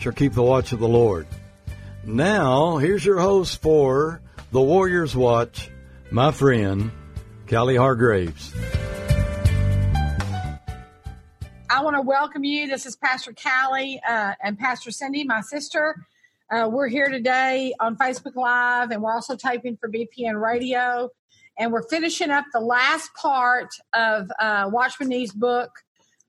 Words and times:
shall 0.00 0.12
keep 0.12 0.32
the 0.32 0.42
watch 0.42 0.72
of 0.72 0.80
the 0.80 0.88
Lord. 0.88 1.26
Now, 2.04 2.78
here's 2.78 3.04
your 3.04 3.20
host 3.20 3.60
for 3.60 4.22
the 4.50 4.60
Warriors 4.60 5.14
Watch, 5.14 5.70
my 6.10 6.32
friend, 6.32 6.90
Callie 7.48 7.76
Hargraves. 7.76 8.54
I 11.68 11.82
want 11.82 11.96
to 11.96 12.02
welcome 12.02 12.44
you. 12.44 12.66
This 12.66 12.86
is 12.86 12.96
Pastor 12.96 13.34
Callie 13.34 14.00
uh, 14.08 14.32
and 14.42 14.58
Pastor 14.58 14.90
Cindy, 14.90 15.24
my 15.24 15.42
sister. 15.42 15.94
Uh, 16.50 16.68
we're 16.72 16.88
here 16.88 17.10
today 17.10 17.74
on 17.78 17.96
Facebook 17.96 18.34
Live, 18.34 18.90
and 18.92 19.02
we're 19.02 19.12
also 19.12 19.36
typing 19.36 19.76
for 19.76 19.90
BPN 19.90 20.40
Radio. 20.40 21.10
And 21.58 21.72
we're 21.72 21.86
finishing 21.88 22.30
up 22.30 22.46
the 22.54 22.60
last 22.60 23.12
part 23.14 23.68
of 23.92 24.30
uh, 24.40 24.70
Watchman 24.72 25.10
Nee's 25.10 25.32
book, 25.32 25.70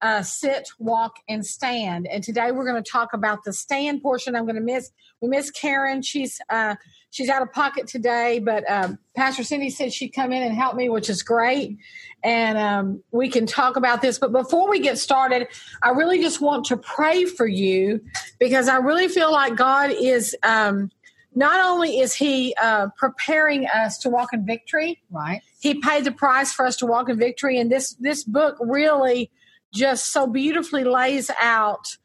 uh, 0.01 0.23
Sit, 0.23 0.69
Walk, 0.79 1.17
and 1.29 1.45
Stand. 1.45 2.07
And 2.07 2.23
today 2.23 2.51
we're 2.51 2.65
going 2.65 2.81
to 2.81 2.89
talk 2.89 3.13
about 3.13 3.43
the 3.43 3.53
stand 3.53 4.01
portion. 4.01 4.35
I'm 4.35 4.45
going 4.45 4.55
to 4.55 4.61
miss 4.61 4.91
we 5.21 5.29
miss 5.29 5.51
Karen. 5.51 6.01
She's 6.01 6.41
uh, 6.49 6.75
she's 7.11 7.29
out 7.29 7.41
of 7.43 7.51
pocket 7.51 7.87
today, 7.87 8.39
but 8.39 8.69
um, 8.69 8.97
Pastor 9.15 9.43
Cindy 9.43 9.69
said 9.69 9.93
she'd 9.93 10.09
come 10.09 10.33
in 10.33 10.41
and 10.41 10.55
help 10.55 10.75
me, 10.75 10.89
which 10.89 11.09
is 11.09 11.21
great. 11.21 11.77
And 12.23 12.57
um, 12.57 13.03
we 13.11 13.29
can 13.29 13.45
talk 13.45 13.75
about 13.75 14.01
this. 14.01 14.17
But 14.17 14.31
before 14.31 14.69
we 14.69 14.79
get 14.79 14.97
started, 14.97 15.47
I 15.83 15.89
really 15.91 16.21
just 16.21 16.41
want 16.41 16.65
to 16.65 16.77
pray 16.77 17.25
for 17.25 17.45
you 17.45 18.01
because 18.39 18.67
I 18.67 18.77
really 18.77 19.07
feel 19.07 19.31
like 19.31 19.55
God 19.55 19.91
is. 19.91 20.35
Um, 20.43 20.89
not 21.33 21.65
only 21.65 21.99
is 21.99 22.13
he 22.13 22.53
uh, 22.61 22.89
preparing 22.97 23.65
us 23.65 23.97
to 23.99 24.09
walk 24.09 24.33
in 24.33 24.45
victory, 24.45 25.01
right? 25.11 25.41
He 25.61 25.75
paid 25.75 26.03
the 26.03 26.11
price 26.11 26.51
for 26.51 26.65
us 26.65 26.75
to 26.77 26.85
walk 26.85 27.07
in 27.07 27.17
victory, 27.17 27.57
and 27.57 27.71
this 27.71 27.95
this 28.01 28.25
book 28.25 28.57
really 28.59 29.31
just 29.73 30.11
so 30.11 30.27
beautifully 30.27 30.83
lays 30.83 31.29
out 31.39 31.97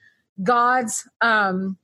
God's 0.42 1.08
um, 1.20 1.78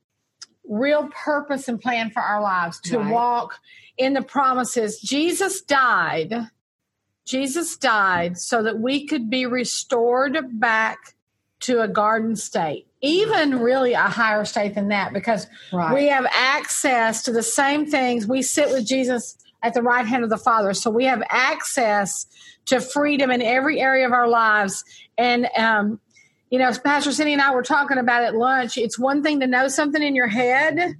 real 0.65 1.09
purpose 1.09 1.69
and 1.69 1.81
plan 1.81 2.11
for 2.11 2.21
our 2.21 2.41
lives 2.41 2.81
to 2.83 2.99
Right. 2.99 3.13
walk 3.13 3.59
in 3.99 4.13
the 4.15 4.23
promises. 4.23 5.01
Jesus 5.01 5.61
died. 5.63 6.35
Jesus 7.25 7.77
died 7.77 8.39
so 8.39 8.63
that 8.63 8.79
we 8.79 9.07
could 9.07 9.31
be 9.31 9.47
restored 9.47 10.37
back 10.61 10.99
to 11.61 11.81
a 11.81 11.87
garden 11.89 12.35
state, 12.35 12.87
even 13.01 13.61
really 13.61 13.93
a 13.93 14.03
higher 14.03 14.45
state 14.45 14.75
than 14.75 14.89
that, 14.89 15.13
because 15.13 15.47
Right. 15.73 15.95
we 15.95 16.09
have 16.09 16.27
access 16.33 17.23
to 17.25 17.33
the 17.33 17.43
same 17.43 17.87
things. 17.89 18.27
We 18.27 18.43
sit 18.43 18.71
with 18.71 18.85
Jesus 18.87 19.37
at 19.63 19.75
the 19.75 19.83
right 19.83 20.07
hand 20.07 20.25
of 20.25 20.31
the 20.31 20.37
Father. 20.37 20.75
So 20.75 20.91
we 20.91 21.05
have 21.05 21.23
access 21.29 22.27
to 22.67 22.81
freedom 22.81 23.31
in 23.31 23.43
every 23.43 23.81
area 23.81 24.07
of 24.07 24.13
our 24.13 24.29
lives. 24.29 24.85
And, 25.17 25.49
um, 25.57 26.01
you 26.51 26.59
know, 26.59 26.71
Pastor 26.85 27.13
Cindy 27.13 27.33
and 27.33 27.43
I 27.43 27.55
were 27.55 27.63
talking 27.63 27.99
about 27.99 28.25
at 28.25 28.35
lunch. 28.35 28.77
It's 28.77 28.99
one 28.99 29.23
thing 29.23 29.41
to 29.41 29.47
know 29.47 29.69
something 29.69 30.03
in 30.03 30.15
your 30.15 30.29
head, 30.29 30.97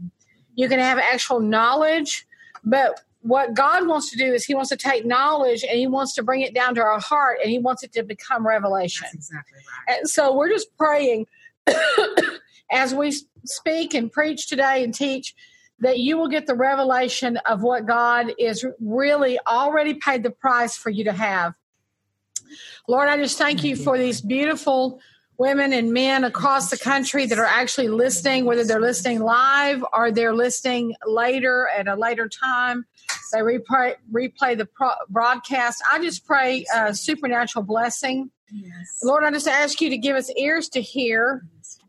you 0.55 0.69
can 0.69 0.79
have 0.79 0.99
actual 0.99 1.41
knowledge, 1.41 2.27
but 2.65 3.01
what 3.23 3.55
God 3.55 3.87
wants 3.87 4.11
to 4.11 4.17
do 4.17 4.33
is 4.33 4.45
He 4.45 4.55
wants 4.55 4.71
to 4.71 4.77
take 4.77 5.07
knowledge 5.07 5.63
and 5.63 5.79
He 5.79 5.87
wants 5.87 6.15
to 6.15 6.23
bring 6.23 6.43
it 6.43 6.55
down 6.55 6.75
to 6.75 6.83
our 6.83 7.01
heart 7.01 7.39
and 7.41 7.51
He 7.51 7.59
wants 7.59 7.83
it 7.83 7.93
to 7.93 8.03
become 8.03 8.47
revelation. 8.47 9.07
That's 9.13 9.31
exactly 9.31 9.59
right. 9.89 9.99
And 9.99 10.09
so 10.09 10.35
we're 10.37 10.49
just 10.49 10.77
praying 10.77 11.27
as 12.73 12.95
we 12.95 13.15
speak 13.45 13.95
and 13.95 14.11
preach 14.11 14.49
today 14.49 14.83
and 14.83 14.95
teach 14.95 15.35
that 15.83 15.99
you 15.99 16.17
will 16.17 16.29
get 16.29 16.47
the 16.47 16.55
revelation 16.55 17.37
of 17.39 17.63
what 17.63 17.87
God 17.87 18.33
is 18.39 18.65
really 18.81 19.39
already 19.47 19.95
paid 19.95 20.23
the 20.23 20.31
price 20.31 20.77
for 20.77 20.91
you 20.91 21.05
to 21.05 21.13
have. 21.13 21.55
Lord, 22.89 23.09
I 23.09 23.17
just 23.17 23.37
thank 23.37 23.65
you 23.65 23.75
for 23.75 23.99
these 23.99 24.21
beautiful 24.21 25.01
women 25.39 25.73
and 25.73 25.93
men 25.93 26.23
across 26.23 26.71
the 26.71 26.79
country 26.79 27.27
that 27.27 27.37
are 27.37 27.47
actually 27.47 27.89
listening, 27.89 28.45
whether 28.45 28.63
they're 28.65 28.81
listening 28.81 29.21
live 29.21 29.85
or 29.93 30.13
they're 30.13 30.35
listening 30.35 30.95
later 31.05 31.69
at 31.77 31.89
a 31.89 31.97
later 31.97 32.29
time. 32.29 32.87
They 33.33 33.41
replay, 33.41 33.97
replay 34.13 34.57
the 34.57 34.67
pro- 34.67 34.91
broadcast. 35.09 35.83
I 35.91 36.01
just 36.01 36.25
pray 36.25 36.65
uh, 36.73 36.93
supernatural 36.93 37.65
blessing. 37.65 38.31
Yes. 38.53 39.01
Lord, 39.03 39.25
I 39.25 39.33
just 39.33 39.49
ask 39.49 39.81
you 39.81 39.91
to 39.91 39.99
give 39.99 40.15
us 40.15 40.31
ears 40.37 40.69
to 40.71 40.81
hear 40.81 41.43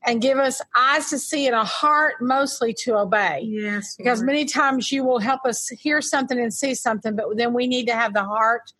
and 0.05 0.21
give 0.21 0.37
us 0.37 0.61
eyes 0.75 1.09
to 1.09 1.19
see 1.19 1.47
and 1.47 1.55
a 1.55 1.63
heart 1.63 2.15
mostly 2.21 2.73
to 2.83 2.97
obey. 2.97 3.41
Yes. 3.43 3.95
Because 3.95 4.19
Lord. 4.19 4.27
many 4.27 4.45
times 4.45 4.91
you 4.91 5.03
will 5.03 5.19
help 5.19 5.45
us 5.45 5.69
hear 5.69 6.01
something 6.01 6.39
and 6.39 6.53
see 6.53 6.75
something, 6.75 7.15
but 7.15 7.25
then 7.37 7.53
we 7.53 7.67
need 7.67 7.87
to 7.87 7.93
have 7.95 8.13
the 8.13 8.23
heart 8.23 8.73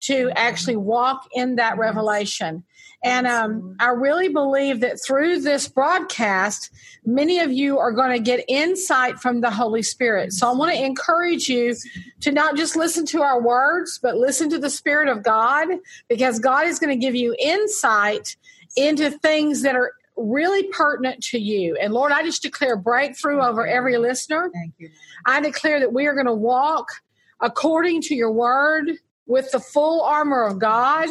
to 0.00 0.30
actually 0.36 0.76
walk 0.76 1.26
in 1.32 1.56
that 1.56 1.72
Yes. 1.72 1.78
revelation. 1.78 2.62
And 3.02 3.26
um, 3.28 3.76
I 3.78 3.90
really 3.90 4.28
believe 4.28 4.80
that 4.80 4.98
through 5.04 5.40
this 5.40 5.68
broadcast, 5.68 6.70
many 7.04 7.38
of 7.38 7.52
you 7.52 7.78
are 7.78 7.92
going 7.92 8.10
to 8.10 8.18
get 8.18 8.44
insight 8.48 9.20
from 9.20 9.40
the 9.40 9.50
Holy 9.50 9.82
Spirit. 9.82 10.32
So 10.32 10.48
I 10.48 10.52
want 10.52 10.72
to 10.72 10.84
encourage 10.84 11.48
you 11.48 11.76
to 12.20 12.32
not 12.32 12.56
just 12.56 12.74
listen 12.74 13.06
to 13.06 13.22
our 13.22 13.40
words, 13.40 14.00
but 14.02 14.16
listen 14.16 14.50
to 14.50 14.58
the 14.58 14.70
Spirit 14.70 15.08
of 15.08 15.22
God, 15.22 15.68
because 16.08 16.40
God 16.40 16.66
is 16.66 16.80
going 16.80 16.90
to 16.90 17.00
give 17.00 17.14
you 17.14 17.36
insight 17.38 18.36
into 18.76 19.10
things 19.10 19.62
that 19.62 19.76
are 19.76 19.92
really 20.18 20.68
pertinent 20.68 21.22
to 21.24 21.38
you. 21.38 21.76
And 21.80 21.92
Lord, 21.94 22.12
I 22.12 22.22
just 22.22 22.42
declare 22.42 22.76
breakthrough 22.76 23.40
over 23.40 23.66
every 23.66 23.96
listener. 23.98 24.50
Thank 24.52 24.74
you. 24.78 24.90
I 25.26 25.40
declare 25.40 25.80
that 25.80 25.92
we 25.92 26.06
are 26.06 26.14
going 26.14 26.26
to 26.26 26.34
walk 26.34 26.88
according 27.40 28.02
to 28.02 28.14
your 28.14 28.32
word 28.32 28.90
with 29.28 29.50
the 29.52 29.60
full 29.60 30.02
armor 30.02 30.44
of 30.44 30.58
God, 30.58 31.08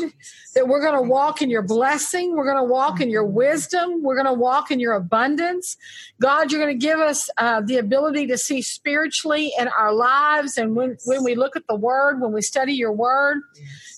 that 0.56 0.68
we're 0.68 0.82
going 0.82 0.96
to 0.96 1.08
walk 1.08 1.42
in 1.42 1.50
your 1.50 1.62
blessing. 1.62 2.36
We're 2.36 2.52
going 2.52 2.58
to 2.58 2.70
walk 2.70 3.00
in 3.00 3.10
your 3.10 3.24
wisdom. 3.24 4.02
We're 4.02 4.16
going 4.16 4.26
to 4.26 4.34
walk 4.34 4.72
in 4.72 4.80
your 4.80 4.94
abundance. 4.94 5.78
God, 6.20 6.52
you're 6.52 6.60
going 6.60 6.78
to 6.78 6.86
give 6.86 7.00
us 7.00 7.30
uh, 7.38 7.62
the 7.62 7.78
ability 7.78 8.26
to 8.28 8.38
see 8.38 8.64
spiritually 8.64 9.54
in 9.58 9.68
our 9.70 9.94
lives. 9.94 10.58
And 10.58 10.76
when, 10.76 10.98
when 11.06 11.24
we 11.24 11.36
look 11.36 11.56
at 11.56 11.68
the 11.68 11.76
word, 11.76 12.20
when 12.20 12.34
we 12.34 12.42
study 12.42 12.74
your 12.74 12.92
word, 12.92 13.44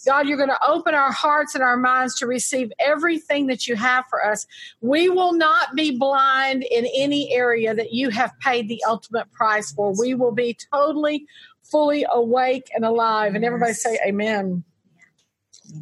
God, 0.06 0.28
you're 0.28 0.38
going 0.38 0.50
to 0.50 0.68
open 0.68 0.94
our 0.96 1.12
hearts 1.12 1.56
and 1.56 1.64
our 1.64 1.78
minds 1.78 2.16
to 2.20 2.28
receive 2.28 2.72
everything 2.80 3.48
that 3.48 3.68
you 3.68 3.76
have 3.76 4.06
for 4.10 4.26
us. 4.26 4.46
We 4.82 5.10
will 5.10 5.34
not 5.34 5.76
be 5.76 5.98
blind 5.98 6.64
in 6.64 6.88
any 6.96 7.32
area 7.32 7.74
that 7.74 7.94
you 7.94 8.10
have 8.10 8.38
paid 8.40 8.70
the 8.70 8.84
ultimate 8.88 9.32
price 9.32 9.72
for. 9.72 9.94
We 9.98 10.14
will 10.14 10.32
be 10.32 10.58
totally, 10.74 11.26
fully 11.72 12.06
awake 12.12 12.70
and 12.74 12.84
alive. 12.86 13.36
And 13.36 13.44
everybody 13.46 13.74
say, 13.74 14.00
Amen. 14.06 14.64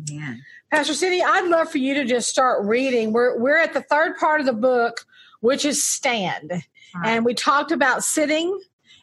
Amen. 0.09 0.43
Pastor 0.71 0.93
Cindy, 0.93 1.23
I'd 1.23 1.47
love 1.47 1.71
for 1.71 1.77
you 1.77 1.93
to 1.93 2.03
just 2.05 2.29
start 2.29 2.65
reading. 2.65 3.13
We're 3.13 3.37
we're 3.39 3.57
at 3.57 3.73
the 3.73 3.81
third 3.81 4.17
part 4.17 4.41
of 4.41 4.45
the 4.45 4.53
book, 4.53 5.05
which 5.39 5.63
is 5.65 5.83
stand. 5.83 6.51
And 7.05 7.23
we 7.23 7.33
talked 7.35 7.71
about 7.71 8.03
sitting, 8.03 8.59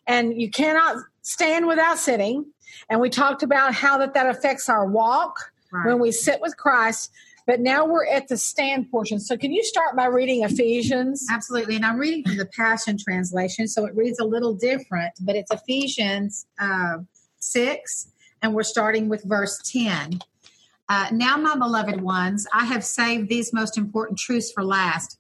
and 0.07 0.39
you 0.41 0.51
cannot 0.51 0.97
stand 1.23 1.67
without 1.69 1.97
sitting. 1.99 2.45
And 2.91 3.01
we 3.01 3.09
talked 3.09 3.43
about 3.45 3.73
how 3.73 3.99
that 3.99 4.15
that 4.15 4.27
affects 4.29 4.69
our 4.69 4.85
walk 4.87 5.53
Right. 5.73 5.87
when 5.87 5.99
we 5.99 6.13
sit 6.13 6.41
with 6.41 6.57
Christ. 6.57 7.11
But 7.47 7.61
now 7.61 7.85
we're 7.85 8.07
at 8.07 8.29
the 8.29 8.37
stand 8.37 8.91
portion. 8.91 9.21
So 9.21 9.37
can 9.37 9.53
you 9.53 9.63
start 9.63 9.95
by 9.97 10.07
reading 10.07 10.45
Ephesians? 10.45 11.27
Absolutely. 11.31 11.77
And 11.77 11.85
I'm 11.85 11.99
reading 11.99 12.25
from 12.25 12.39
the 12.39 12.47
Passion 12.47 12.97
Translation, 12.99 13.69
so 13.69 13.85
it 13.85 13.95
reads 13.95 14.19
a 14.19 14.25
little 14.25 14.55
different, 14.55 15.13
but 15.21 15.37
it's 15.37 15.51
Ephesians 15.53 16.47
uh, 16.59 16.99
6, 17.41 18.09
and 18.43 18.55
we're 18.55 18.63
starting 18.63 19.09
with 19.09 19.25
verse 19.25 19.61
10. 19.71 20.21
Uh, 20.89 21.09
now, 21.13 21.37
my 21.37 21.55
beloved 21.57 22.01
ones, 22.01 22.47
I 22.53 22.65
have 22.67 22.85
saved 22.85 23.29
these 23.29 23.53
most 23.53 23.77
important 23.79 24.19
truths 24.19 24.51
for 24.53 24.65
last. 24.65 25.19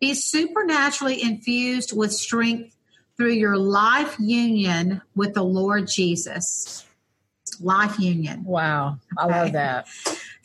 Be 0.00 0.12
supernaturally 0.14 1.22
infused 1.22 1.96
with 1.96 2.12
strength 2.12 2.76
through 3.16 3.32
your 3.32 3.56
life 3.56 4.16
union 4.18 5.00
with 5.14 5.32
the 5.34 5.42
Lord 5.42 5.88
Jesus. 5.88 6.84
Life 7.60 7.98
union. 7.98 8.44
Wow, 8.44 8.98
I 9.16 9.24
Okay. 9.24 9.40
love 9.40 9.52
that. 9.52 9.86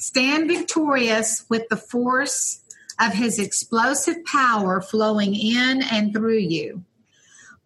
Stand 0.01 0.48
victorious 0.48 1.45
with 1.48 1.69
the 1.69 1.77
force 1.77 2.62
of 3.00 3.13
his 3.13 3.38
explosive 3.38 4.25
power 4.25 4.81
flowing 4.81 5.36
in 5.36 5.83
and 5.83 6.12
through 6.12 6.39
you. 6.39 6.83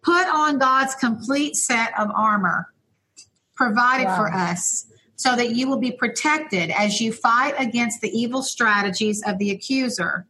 Put 0.02 0.26
on 0.26 0.58
God's 0.58 0.94
complete 0.94 1.56
set 1.56 1.98
of 1.98 2.10
armor 2.14 2.72
provided 3.54 4.04
Wow. 4.04 4.16
for 4.16 4.32
us 4.34 4.84
so 5.16 5.34
that 5.34 5.56
you 5.56 5.66
will 5.66 5.78
be 5.78 5.90
protected 5.92 6.68
as 6.70 7.00
you 7.00 7.10
fight 7.10 7.54
against 7.56 8.02
the 8.02 8.10
evil 8.10 8.42
strategies 8.42 9.22
of 9.26 9.38
the 9.38 9.50
accuser. 9.50 10.26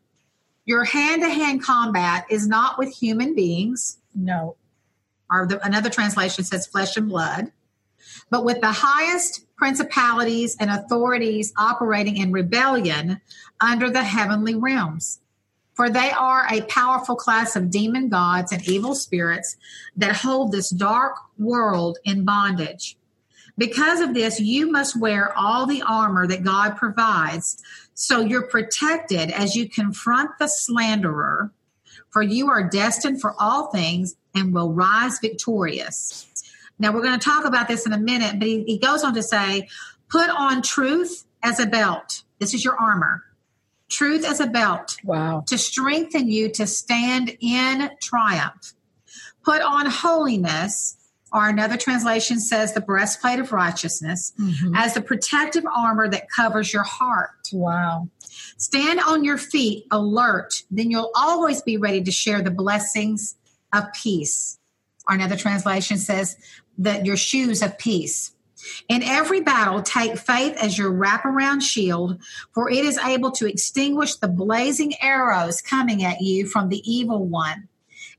Your 0.64 0.84
hand 0.84 1.22
to 1.22 1.28
hand 1.28 1.64
combat 1.64 2.24
is 2.30 2.46
not 2.46 2.78
with 2.78 2.94
human 2.94 3.34
beings, 3.34 3.98
No. 4.14 4.54
or 5.28 5.44
the, 5.48 5.60
another 5.66 5.90
translation 5.90 6.44
says 6.44 6.68
flesh 6.68 6.96
and 6.96 7.08
blood, 7.08 7.50
but 8.30 8.44
with 8.44 8.60
the 8.60 8.70
highest 8.70 9.45
principalities 9.56 10.56
and 10.60 10.70
authorities 10.70 11.52
operating 11.56 12.16
in 12.18 12.32
rebellion 12.32 13.20
under 13.60 13.90
the 13.90 14.04
heavenly 14.04 14.54
realms. 14.54 15.20
For 15.74 15.90
they 15.90 16.10
are 16.10 16.46
a 16.50 16.62
powerful 16.62 17.16
class 17.16 17.54
of 17.54 17.70
demon 17.70 18.08
gods 18.08 18.52
and 18.52 18.66
evil 18.66 18.94
spirits 18.94 19.56
that 19.96 20.16
hold 20.16 20.52
this 20.52 20.70
dark 20.70 21.16
world 21.38 21.98
in 22.04 22.24
bondage. 22.24 22.96
Because 23.58 24.00
of 24.00 24.14
this, 24.14 24.40
you 24.40 24.70
must 24.70 24.98
wear 24.98 25.36
all 25.36 25.66
the 25.66 25.82
armor 25.82 26.26
that 26.26 26.44
God 26.44 26.76
provides 26.76 27.62
so 27.94 28.20
you're 28.20 28.46
protected 28.46 29.30
as 29.30 29.56
you 29.56 29.68
confront 29.68 30.38
the 30.38 30.48
slanderer, 30.48 31.50
for 32.10 32.22
you 32.22 32.50
are 32.50 32.68
destined 32.68 33.20
for 33.20 33.34
all 33.38 33.68
things 33.68 34.16
and 34.34 34.52
will 34.52 34.72
rise 34.72 35.18
victorious. 35.18 36.26
Now, 36.78 36.92
we're 36.92 37.02
going 37.02 37.18
to 37.18 37.24
talk 37.24 37.44
about 37.44 37.68
this 37.68 37.86
in 37.86 37.92
a 37.92 37.98
minute, 37.98 38.38
but 38.38 38.46
he, 38.46 38.64
he 38.64 38.78
goes 38.78 39.02
on 39.02 39.14
to 39.14 39.22
say, 39.22 39.68
put 40.10 40.28
on 40.30 40.62
truth 40.62 41.24
as 41.42 41.58
a 41.58 41.66
belt. 41.66 42.22
This 42.38 42.54
is 42.54 42.64
your 42.64 42.76
armor. 42.76 43.22
Truth 43.88 44.24
as 44.24 44.40
a 44.40 44.46
belt 44.46 44.96
Wow. 45.04 45.44
to 45.46 45.56
strengthen 45.56 46.28
you 46.28 46.50
to 46.52 46.66
stand 46.66 47.36
in 47.40 47.90
triumph. 48.02 48.74
Put 49.44 49.62
on 49.62 49.86
holiness, 49.86 50.96
or 51.32 51.48
another 51.48 51.76
translation 51.76 52.40
says 52.40 52.72
the 52.72 52.80
breastplate 52.80 53.38
of 53.38 53.52
righteousness, 53.52 54.32
mm-hmm. 54.38 54.74
as 54.74 54.94
the 54.94 55.00
protective 55.00 55.64
armor 55.74 56.08
that 56.08 56.28
covers 56.34 56.72
your 56.72 56.82
heart. 56.82 57.48
Wow. 57.52 58.08
Stand 58.58 59.00
on 59.00 59.22
your 59.22 59.38
feet 59.38 59.86
alert, 59.90 60.52
then 60.70 60.90
you'll 60.90 61.12
always 61.14 61.62
be 61.62 61.76
ready 61.76 62.02
to 62.02 62.10
share 62.10 62.42
the 62.42 62.50
blessings 62.50 63.36
of 63.72 63.84
peace. 64.02 64.58
Or 65.08 65.14
another 65.14 65.36
translation 65.36 65.98
says 65.98 66.36
that 66.78 67.06
your 67.06 67.16
shoes 67.16 67.62
of 67.62 67.78
peace. 67.78 68.32
In 68.88 69.02
every 69.02 69.40
battle, 69.40 69.82
take 69.82 70.18
faith 70.18 70.56
as 70.56 70.76
your 70.76 70.90
wraparound 70.90 71.62
shield, 71.62 72.20
for 72.52 72.70
it 72.70 72.84
is 72.84 72.98
able 72.98 73.30
to 73.32 73.46
extinguish 73.46 74.16
the 74.16 74.28
blazing 74.28 74.94
arrows 75.00 75.62
coming 75.62 76.04
at 76.04 76.20
you 76.20 76.46
from 76.46 76.68
the 76.68 76.82
evil 76.90 77.24
one. 77.24 77.68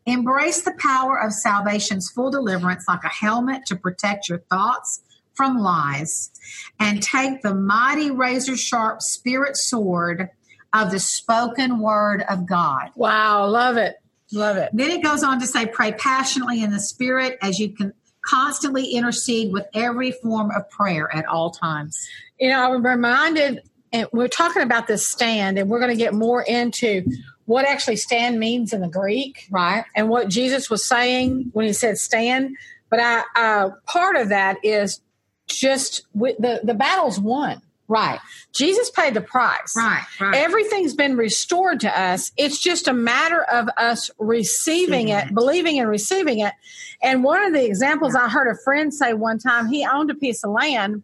Embrace 0.06 0.62
the 0.62 0.75
power 0.80 1.19
of 1.19 1.33
salvation's 1.33 2.09
full 2.09 2.31
deliverance 2.31 2.86
like 2.88 3.04
a 3.04 3.09
helmet 3.09 3.65
to 3.65 3.75
protect 3.75 4.30
your 4.30 4.39
thoughts 4.50 5.01
from 5.33 5.60
lies, 5.60 6.31
and 6.80 7.03
take 7.03 7.44
the 7.44 7.53
mighty 7.53 8.10
razor 8.10 8.57
sharp 8.57 9.03
spirit 9.03 9.56
sword 9.56 10.30
of 10.74 10.92
the 10.92 11.00
spoken 11.00 11.80
word 11.80 12.24
of 12.27 12.48
God. 12.48 12.89
Wow. 12.95 13.48
Love 13.48 13.77
it. 13.77 13.98
Love 14.31 14.57
it. 14.57 14.71
Then 14.74 14.89
it 14.89 15.03
goes 15.03 15.24
on 15.24 15.39
to 15.39 15.45
say, 15.45 15.68
pray 15.68 15.92
passionately 15.92 16.63
in 16.63 16.71
the 16.71 16.80
spirit 16.80 17.38
as 17.42 17.60
you 17.60 17.69
can 17.69 17.94
constantly 18.27 18.85
intercede 18.91 19.53
with 19.53 19.65
every 19.74 20.12
form 20.12 20.51
of 20.51 20.69
prayer 20.69 21.13
at 21.15 21.25
all 21.25 21.51
times. 21.51 22.07
You 22.39 22.50
know, 22.50 22.74
I'm 22.74 22.85
reminded, 22.85 23.62
and 23.91 24.07
we're 24.12 24.27
talking 24.27 24.62
about 24.62 24.88
this 24.88 25.06
stand, 25.06 25.57
and 25.57 25.69
we're 25.69 25.79
going 25.79 25.91
to 25.91 25.97
get 25.97 26.13
more 26.13 26.41
into 26.44 27.06
what 27.45 27.65
actually 27.65 27.95
stand 27.95 28.39
means 28.39 28.74
in 28.74 28.81
the 28.81 28.89
Greek 28.89 29.47
Right? 29.50 29.85
and 29.95 30.09
what 30.09 30.27
Jesus 30.27 30.69
was 30.69 30.85
saying 30.85 31.50
when 31.53 31.65
he 31.65 31.74
said 31.74 31.97
stand. 31.97 32.57
But 32.89 33.00
I, 33.00 33.24
uh, 33.35 33.69
part 33.85 34.18
of 34.18 34.29
that 34.29 34.57
is 34.63 35.01
just 35.47 36.06
with 36.13 36.38
the 36.39 36.59
the 36.63 36.74
battle's 36.74 37.19
won. 37.19 37.62
Right. 37.89 38.19
Jesus 38.54 38.89
paid 38.89 39.13
the 39.13 39.22
price. 39.22 39.74
Right. 39.75 40.04
Right. 40.19 40.36
Everything's 40.36 40.94
been 40.94 41.16
restored 41.16 41.80
to 41.81 42.00
us. 42.00 42.31
It's 42.36 42.60
just 42.62 42.88
a 42.88 42.94
matter 42.94 43.44
of 43.44 43.69
us 43.78 44.12
receiving 44.19 45.07
it, 45.10 45.28
it. 45.28 45.34
believing 45.34 45.80
and 45.80 45.88
receiving 45.89 46.39
it. 46.39 46.54
And 47.01 47.24
one 47.24 47.44
of 47.45 47.54
the 47.54 47.63
examples 47.66 48.13
I 48.16 48.28
heard 48.28 48.51
a 48.51 48.57
friend 48.63 48.94
say 48.94 49.13
one 49.13 49.39
time, 49.39 49.68
he 49.68 49.86
owned 49.86 50.12
a 50.12 50.16
piece 50.16 50.44
of 50.44 50.51
land 50.51 51.04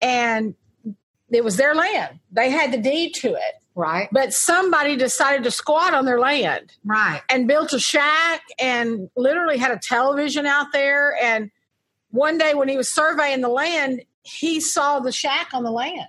and 0.00 0.54
it 1.30 1.42
was 1.42 1.56
their 1.56 1.74
land. 1.74 2.20
They 2.30 2.50
had 2.50 2.72
the 2.72 2.78
deed 2.78 3.14
to 3.16 3.28
it. 3.34 3.54
right. 3.74 4.08
But 4.12 4.32
somebody 4.34 4.96
decided 4.96 5.44
to 5.44 5.50
squat 5.50 5.94
on 5.94 6.04
their 6.04 6.20
land 6.20 6.72
Right. 6.84 7.22
and 7.30 7.48
built 7.48 7.72
a 7.72 7.80
shack 7.80 8.42
and 8.60 9.08
literally 9.16 9.56
had 9.58 9.70
a 9.72 9.78
television 9.82 10.44
out 10.46 10.66
there. 10.72 11.16
And 11.20 11.50
one 12.10 12.36
day 12.36 12.52
when 12.54 12.68
he 12.68 12.76
was 12.76 12.92
surveying 12.92 13.40
the 13.40 13.48
land, 13.48 14.02
he 14.22 14.60
saw 14.60 15.00
the 15.00 15.12
shack 15.12 15.48
on 15.52 15.62
the 15.64 15.70
land 15.70 16.06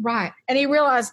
Right. 0.00 0.32
and 0.48 0.56
he 0.58 0.66
realized 0.66 1.12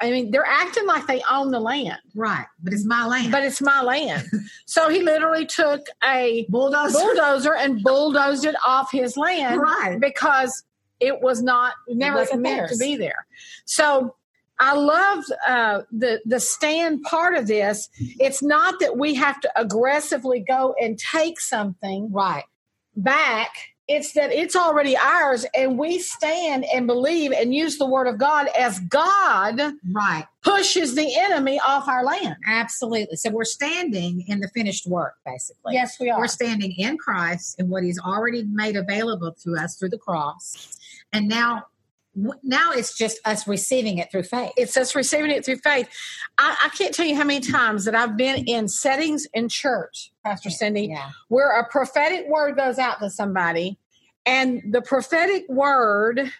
i 0.00 0.10
mean 0.10 0.30
they're 0.30 0.46
acting 0.46 0.86
like 0.86 1.06
they 1.06 1.22
own 1.30 1.50
the 1.50 1.60
land 1.60 1.98
Right. 2.14 2.46
But 2.62 2.72
it's 2.74 2.84
my 2.84 3.06
land. 3.06 3.32
but 3.32 3.42
it's 3.44 3.60
my 3.62 3.82
land 3.82 4.24
so 4.66 4.88
he 4.88 5.02
literally 5.02 5.46
took 5.46 5.80
a 6.04 6.46
bulldozer. 6.48 6.98
bulldozer 6.98 7.54
and 7.54 7.82
bulldozed 7.82 8.44
it 8.44 8.54
off 8.66 8.90
his 8.92 9.16
land 9.16 9.60
Right. 9.60 9.98
because 10.00 10.62
it 11.00 11.20
was 11.22 11.42
not 11.42 11.74
never 11.88 12.18
meant 12.36 12.42
theirs. 12.42 12.70
to 12.72 12.76
be 12.78 12.96
there 12.96 13.26
so 13.64 14.14
I 14.60 14.74
love 14.76 15.24
uh, 15.48 15.80
the 15.90 16.20
the 16.24 16.38
stand 16.38 17.02
part 17.02 17.34
of 17.34 17.48
this. 17.48 17.88
It's 18.20 18.40
not 18.40 18.78
that 18.78 18.96
we 18.96 19.14
have 19.14 19.40
to 19.40 19.50
aggressively 19.60 20.44
go 20.46 20.76
and 20.80 20.96
take 20.96 21.40
something 21.40 22.12
Right. 22.12 22.44
back. 22.94 23.50
It's 23.86 24.12
that 24.12 24.32
it's 24.32 24.56
already 24.56 24.96
ours, 24.96 25.44
and 25.54 25.78
we 25.78 25.98
stand 25.98 26.64
and 26.72 26.86
believe 26.86 27.32
and 27.32 27.54
use 27.54 27.76
the 27.76 27.84
word 27.86 28.06
of 28.06 28.16
God 28.16 28.48
as 28.58 28.80
God 28.80 29.60
Right. 29.92 30.24
pushes 30.42 30.94
the 30.94 31.14
enemy 31.18 31.60
off 31.60 31.86
our 31.86 32.02
land. 32.02 32.36
Absolutely. 32.46 33.16
So 33.16 33.28
we're 33.30 33.44
standing 33.44 34.24
in 34.26 34.40
the 34.40 34.48
finished 34.48 34.86
work, 34.86 35.16
basically. 35.26 35.74
Yes, 35.74 36.00
we 36.00 36.08
are. 36.08 36.18
We're 36.18 36.28
standing 36.28 36.72
in 36.78 36.96
Christ 36.96 37.56
and 37.58 37.68
what 37.68 37.82
He's 37.84 37.98
already 38.00 38.44
made 38.44 38.76
available 38.76 39.32
to 39.42 39.54
us 39.56 39.76
through 39.76 39.90
the 39.90 39.98
cross, 39.98 40.78
and 41.12 41.28
now, 41.28 41.64
now 42.42 42.72
it's 42.72 42.96
just 42.96 43.18
us 43.24 43.46
receiving 43.46 43.98
it 43.98 44.10
through 44.10 44.22
faith. 44.24 44.52
It's 44.56 44.76
us 44.76 44.94
receiving 44.94 45.30
it 45.30 45.44
through 45.44 45.56
faith. 45.58 45.88
I, 46.38 46.56
I 46.64 46.68
can't 46.70 46.94
tell 46.94 47.06
you 47.06 47.16
how 47.16 47.24
many 47.24 47.40
times 47.40 47.84
that 47.86 47.94
I've 47.94 48.16
been 48.16 48.44
in 48.46 48.68
settings 48.68 49.26
in 49.34 49.48
church, 49.48 50.12
Pastor 50.24 50.50
Cindy, 50.50 50.86
Yeah. 50.88 51.10
where 51.28 51.58
a 51.58 51.68
prophetic 51.68 52.26
word 52.28 52.56
goes 52.56 52.78
out 52.78 53.00
to 53.00 53.10
somebody, 53.10 53.78
and 54.26 54.62
the 54.70 54.80
prophetic 54.82 55.44
word 55.48 56.32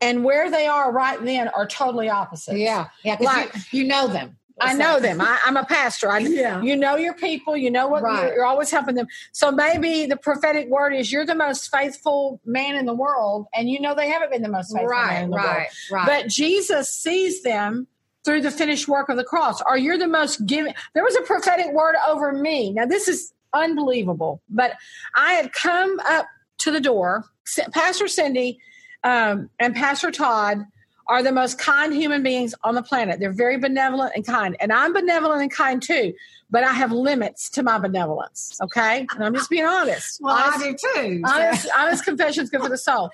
and 0.00 0.24
where 0.24 0.50
they 0.50 0.66
are 0.66 0.92
right 0.92 1.22
then 1.24 1.48
are 1.48 1.66
totally 1.66 2.10
opposite. 2.10 2.58
Yeah. 2.58 2.88
Yeah. 3.02 3.16
Like- 3.20 3.54
you, 3.72 3.82
you 3.82 3.84
know 3.86 4.06
them. 4.08 4.36
I 4.64 4.72
know 4.74 5.00
them. 5.00 5.20
I, 5.20 5.38
I'm 5.44 5.56
a 5.56 5.64
pastor. 5.64 6.10
I, 6.10 6.18
Yeah. 6.34 6.60
You 6.62 6.76
know 6.76 6.96
your 6.96 7.14
people. 7.14 7.56
You 7.56 7.70
know 7.70 7.86
what 7.88 8.02
Right. 8.02 8.24
you're, 8.26 8.34
you're 8.36 8.44
always 8.46 8.70
helping 8.70 8.94
them. 8.94 9.06
So 9.32 9.50
maybe 9.50 10.06
the 10.06 10.16
prophetic 10.16 10.68
word 10.68 10.94
is 10.94 11.10
you're 11.12 11.26
the 11.26 11.34
most 11.34 11.70
faithful 11.70 12.40
man 12.44 12.74
in 12.76 12.86
the 12.86 12.94
world, 12.94 13.46
and 13.54 13.68
you 13.68 13.80
know 13.80 13.94
they 13.94 14.08
haven't 14.08 14.30
been 14.32 14.42
the 14.42 14.48
most 14.48 14.72
faithful 14.72 14.88
man 14.88 15.06
Right. 15.08 15.22
in 15.24 15.30
the 15.30 15.36
world. 15.36 15.46
Right. 15.46 15.68
Right. 15.90 16.06
But 16.06 16.28
Jesus 16.28 16.90
sees 16.90 17.42
them 17.42 17.86
through 18.24 18.40
the 18.40 18.50
finished 18.50 18.88
work 18.88 19.08
of 19.10 19.16
the 19.16 19.24
cross. 19.24 19.60
Or 19.68 19.76
you're 19.76 19.98
the 19.98 20.08
most 20.08 20.46
giving. 20.46 20.74
There 20.94 21.04
was 21.04 21.14
a 21.16 21.20
prophetic 21.22 21.72
word 21.72 21.94
over 22.08 22.32
me. 22.32 22.72
Now 22.72 22.86
this 22.86 23.06
is 23.06 23.32
unbelievable. 23.52 24.40
But 24.48 24.72
I 25.14 25.34
had 25.34 25.52
come 25.52 25.98
up 26.06 26.26
to 26.58 26.70
the 26.70 26.80
door. 26.80 27.24
Pastor 27.72 28.08
Cindy 28.08 28.58
um, 29.02 29.50
and 29.60 29.74
Pastor 29.74 30.10
Todd 30.10 30.64
are 31.06 31.22
the 31.22 31.32
most 31.32 31.58
kind 31.58 31.92
human 31.92 32.22
beings 32.22 32.54
on 32.62 32.74
the 32.74 32.82
planet. 32.82 33.20
They're 33.20 33.32
very 33.32 33.58
benevolent 33.58 34.12
and 34.16 34.26
kind. 34.26 34.56
And 34.60 34.72
I'm 34.72 34.92
benevolent 34.92 35.42
and 35.42 35.50
kind 35.52 35.82
too, 35.82 36.14
but 36.50 36.64
I 36.64 36.72
have 36.72 36.92
limits 36.92 37.50
to 37.50 37.62
my 37.62 37.78
benevolence. 37.78 38.58
Okay. 38.62 39.06
And 39.14 39.24
I'm 39.24 39.34
just 39.34 39.50
being 39.50 39.66
honest. 39.66 40.18
well, 40.22 40.34
Honest- 40.36 40.64
I 40.64 40.70
do 40.70 40.76
too. 40.76 41.22
so- 41.26 41.32
honest, 41.34 41.68
honest 41.76 42.04
confessions 42.04 42.50
good 42.50 42.62
for 42.62 42.68
the 42.68 42.78
soul. 42.78 43.10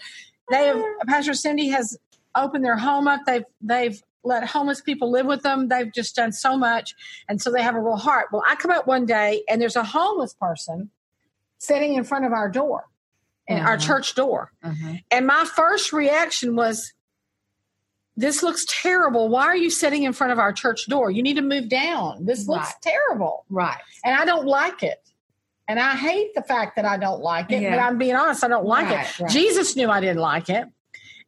They 0.50 0.66
have 0.66 0.82
Pastor 1.06 1.34
Cindy 1.34 1.68
has 1.68 1.96
opened 2.36 2.64
their 2.64 2.76
home 2.76 3.08
up. 3.08 3.20
They've 3.26 3.44
they've 3.60 4.00
let 4.22 4.46
homeless 4.46 4.80
people 4.82 5.10
live 5.10 5.26
with 5.26 5.42
them. 5.42 5.68
They've 5.68 5.90
just 5.92 6.14
done 6.14 6.30
so 6.32 6.56
much, 6.56 6.94
and 7.28 7.40
so 7.40 7.50
they 7.50 7.62
have 7.62 7.74
a 7.74 7.80
real 7.80 7.96
heart. 7.96 8.26
Well, 8.32 8.42
I 8.48 8.54
come 8.54 8.70
up 8.70 8.86
one 8.86 9.06
day 9.06 9.42
and 9.48 9.60
there's 9.62 9.76
a 9.76 9.82
homeless 9.84 10.34
person 10.34 10.90
sitting 11.58 11.94
in 11.94 12.04
front 12.04 12.24
of 12.26 12.32
our 12.32 12.48
door, 12.48 12.84
in 13.46 13.58
our 13.58 13.76
Mhm. 13.76 13.86
church 13.86 14.14
door, 14.14 14.52
Mhm. 14.64 15.02
and 15.10 15.26
my 15.26 15.44
first 15.44 15.92
reaction 15.92 16.54
was. 16.54 16.92
This 18.20 18.42
looks 18.42 18.66
terrible. 18.68 19.30
Why 19.30 19.44
are 19.46 19.56
you 19.56 19.70
sitting 19.70 20.02
in 20.02 20.12
front 20.12 20.30
of 20.30 20.38
our 20.38 20.52
church 20.52 20.86
door? 20.88 21.10
You 21.10 21.22
need 21.22 21.36
to 21.36 21.42
move 21.42 21.70
down. 21.70 22.26
This 22.26 22.46
looks 22.46 22.66
Right. 22.68 22.82
terrible 22.82 23.46
Right. 23.48 23.78
and 24.04 24.14
I 24.14 24.26
don't 24.26 24.44
like 24.46 24.82
it. 24.82 25.00
And 25.66 25.80
I 25.80 25.96
hate 25.96 26.34
the 26.34 26.42
fact 26.42 26.76
that 26.76 26.84
I 26.84 26.98
don't 26.98 27.20
like 27.22 27.50
it, 27.50 27.62
but 27.70 27.78
I'm 27.78 27.96
being 27.96 28.14
honest, 28.16 28.44
I 28.44 28.48
don't 28.48 28.66
like 28.66 28.90
Right, 28.90 29.06
it. 29.06 29.20
right. 29.20 29.30
Jesus 29.30 29.74
knew 29.74 29.88
I 29.88 30.00
didn't 30.00 30.18
like 30.20 30.50
it. 30.50 30.66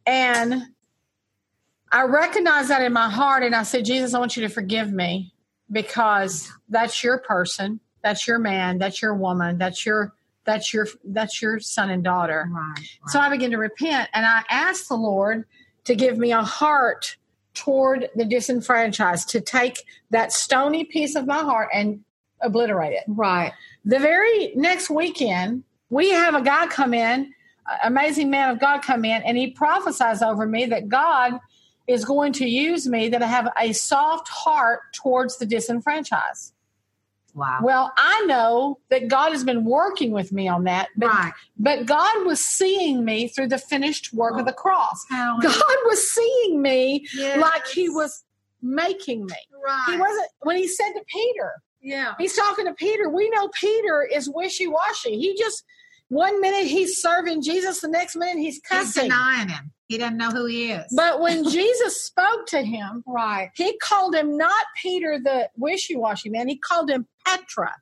And 0.05 0.65
I 1.91 2.03
recognized 2.03 2.69
that 2.69 2.83
in 2.83 2.93
my 2.93 3.09
heart 3.09 3.43
and 3.43 3.55
I 3.55 3.63
said, 3.63 3.87
Jesus, 3.87 4.13
I 4.13 4.19
want 4.19 4.37
you 4.37 4.43
to 4.47 4.53
forgive 4.53 4.93
me 4.93 5.33
because 5.71 6.53
that's 6.69 7.03
your 7.03 7.19
person, 7.21 7.81
that's 8.03 8.27
your 8.27 8.39
man, 8.39 8.77
that's 8.77 9.01
your 9.01 9.15
woman, 9.15 9.57
that's 9.57 9.87
your 9.87 10.13
that's 10.45 10.75
your 10.75 10.89
that's 11.05 11.41
your 11.41 11.59
son 11.61 11.89
and 11.89 12.05
daughter. 12.05 12.49
Right. 12.51 12.87
So 13.07 13.19
I 13.19 13.31
began 13.31 13.53
to 13.53 13.59
repent 13.59 14.11
and 14.13 14.27
I 14.27 14.43
asked 14.51 14.89
the 14.91 14.97
Lord 14.97 15.47
to 15.85 15.95
give 15.95 16.19
me 16.19 16.33
a 16.33 16.43
heart 16.43 17.17
toward 17.55 18.09
the 18.15 18.25
disenfranchised, 18.25 19.29
to 19.29 19.41
take 19.41 19.85
that 20.11 20.33
stony 20.33 20.85
piece 20.85 21.15
of 21.15 21.27
my 21.27 21.41
heart 21.43 21.69
and 21.73 22.03
obliterate 22.41 22.93
it. 22.93 23.05
Right. 23.07 23.53
The 23.85 23.99
very 23.99 24.53
next 24.57 24.91
weekend, 24.91 25.65
we 25.91 26.11
have 26.11 26.35
a 26.35 26.43
guy 26.43 26.67
come 26.67 26.95
in, 26.95 27.33
amazing 27.85 28.31
man 28.31 28.51
of 28.51 28.59
God 28.59 28.83
come 28.83 29.05
in, 29.05 29.23
and 29.23 29.37
he 29.37 29.51
prophesies 29.51 30.23
over 30.23 30.47
me 30.47 30.67
that 30.67 30.89
God 30.89 31.39
is 31.87 32.05
going 32.05 32.33
to 32.35 32.49
use 32.49 32.89
me, 32.89 33.09
that 33.09 33.23
I 33.23 33.27
have 33.27 33.49
a 33.61 33.73
soft 33.73 34.29
heart 34.29 34.81
towards 34.95 35.39
the 35.39 35.47
disenfranchised. 35.47 36.55
Wow. 37.35 37.61
Well, 37.63 37.93
I 37.97 38.25
know 38.27 38.79
that 38.91 39.09
God 39.09 39.33
has 39.33 39.43
been 39.43 39.65
working 39.65 40.11
with 40.13 40.33
me 40.33 40.49
on 40.49 40.65
that, 40.65 40.89
but, 40.97 41.07
right. 41.09 41.33
but 41.59 41.87
God 41.87 42.27
was 42.27 42.45
seeing 42.45 43.05
me 43.05 43.29
through 43.29 43.49
the 43.49 43.59
finished 43.59 44.13
work 44.13 44.39
of 44.39 44.45
the 44.45 44.53
oh, 44.53 44.57
cross. 44.57 45.03
How- 45.09 45.39
God 45.41 45.77
was 45.87 46.11
seeing 46.11 46.61
me 46.61 47.07
Yes. 47.15 47.41
like 47.41 47.67
He 47.67 47.89
was 47.89 48.25
making 48.61 49.25
me. 49.25 49.35
Right. 49.65 49.85
He 49.89 49.97
wasn't, 49.99 50.29
when 50.43 50.57
He 50.59 50.69
said 50.69 50.93
to 50.93 51.01
Peter, 51.09 51.53
Yeah. 51.81 52.15
He's 52.19 52.35
talking 52.37 52.67
to 52.67 52.75
Peter. 52.75 53.09
We 53.09 53.31
know 53.31 53.49
Peter 53.59 54.03
is 54.13 54.29
wishy 54.29 54.67
washy. 54.69 55.19
He 55.19 55.35
just, 55.37 55.65
one 56.09 56.41
minute 56.43 56.67
he's 56.67 57.01
serving 57.01 57.41
Jesus, 57.43 57.81
the 57.81 57.89
next 57.89 58.15
minute 58.17 58.37
he's 58.37 58.57
He's 58.57 58.63
cussing. 58.69 59.05
denying 59.05 59.49
him. 59.49 59.73
He 59.93 59.99
doesn't 59.99 60.17
know 60.17 60.31
who 60.31 60.47
he 60.47 60.73
is. 60.73 60.87
But 60.97 61.21
when 61.21 61.45
Jesus 61.51 62.03
spoke 62.03 62.47
to 62.47 62.63
him, 62.63 63.05
right. 63.07 63.51
he 63.55 63.77
called 63.77 64.15
him 64.15 64.39
not 64.39 64.65
Peter 64.81 65.21
the 65.23 65.51
wishy 65.55 65.97
washy 65.97 66.31
man, 66.31 66.49
he 66.49 66.57
called 66.57 66.91
him 66.91 67.07
Petra. 67.27 67.75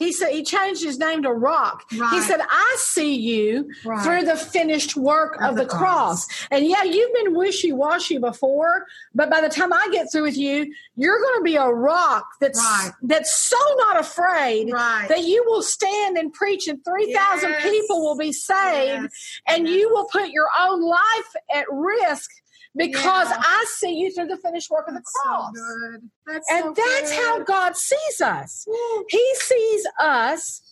He 0.00 0.12
said 0.12 0.30
he 0.30 0.42
changed 0.42 0.82
his 0.82 0.98
name 0.98 1.22
to 1.24 1.32
Rock. 1.32 1.84
He 1.90 2.20
said, 2.22 2.40
I 2.40 2.76
see 2.78 3.14
you 3.14 3.70
Right. 3.84 4.02
through 4.02 4.22
the 4.24 4.34
finished 4.34 4.96
work 4.96 5.36
of, 5.42 5.50
Of 5.50 5.56
the, 5.56 5.64
the 5.64 5.68
cross. 5.68 6.26
And 6.50 6.66
yeah, 6.66 6.84
you've 6.84 7.12
been 7.12 7.34
wishy 7.34 7.70
washy 7.70 8.16
before, 8.16 8.86
but 9.14 9.28
by 9.28 9.42
the 9.42 9.50
time 9.50 9.74
I 9.74 9.88
get 9.92 10.10
through 10.10 10.22
with 10.22 10.38
you, 10.38 10.72
you're 10.96 11.20
going 11.20 11.38
to 11.40 11.44
be 11.44 11.56
a 11.56 11.66
rock 11.68 12.24
that's 12.40 12.58
Right. 12.58 12.92
that's 13.02 13.32
so 13.46 13.58
not 13.76 14.00
afraid 14.00 14.72
Right. 14.72 15.06
that 15.10 15.24
you 15.24 15.44
will 15.46 15.62
stand 15.62 16.16
and 16.16 16.32
preach 16.32 16.66
and 16.66 16.82
3,000 16.82 17.50
Yes. 17.50 17.62
people 17.62 18.00
will 18.02 18.16
be 18.16 18.32
saved 18.32 19.02
Yes. 19.12 19.40
and 19.48 19.68
Yes. 19.68 19.76
you 19.76 19.90
will 19.90 20.06
put 20.06 20.30
your 20.30 20.48
own 20.60 20.80
life 20.80 21.32
at 21.54 21.66
risk 21.70 22.30
because 22.76 23.28
Yeah. 23.30 23.40
I 23.40 23.64
see 23.78 23.94
you 23.94 24.12
through 24.14 24.26
the 24.28 24.36
finished 24.38 24.70
work 24.70 24.86
of 24.88 24.94
the 24.94 25.02
cross. 25.02 25.52
So 25.56 25.62
good. 25.62 26.10
That's 26.26 26.50
and 26.50 26.64
so 26.64 26.74
that's 26.76 27.10
good. 27.10 27.24
how 27.24 27.38
God 27.40 27.76
sees 27.76 28.20
us. 28.20 28.66
He 29.08 29.34
sees 29.36 29.86
us 29.98 30.62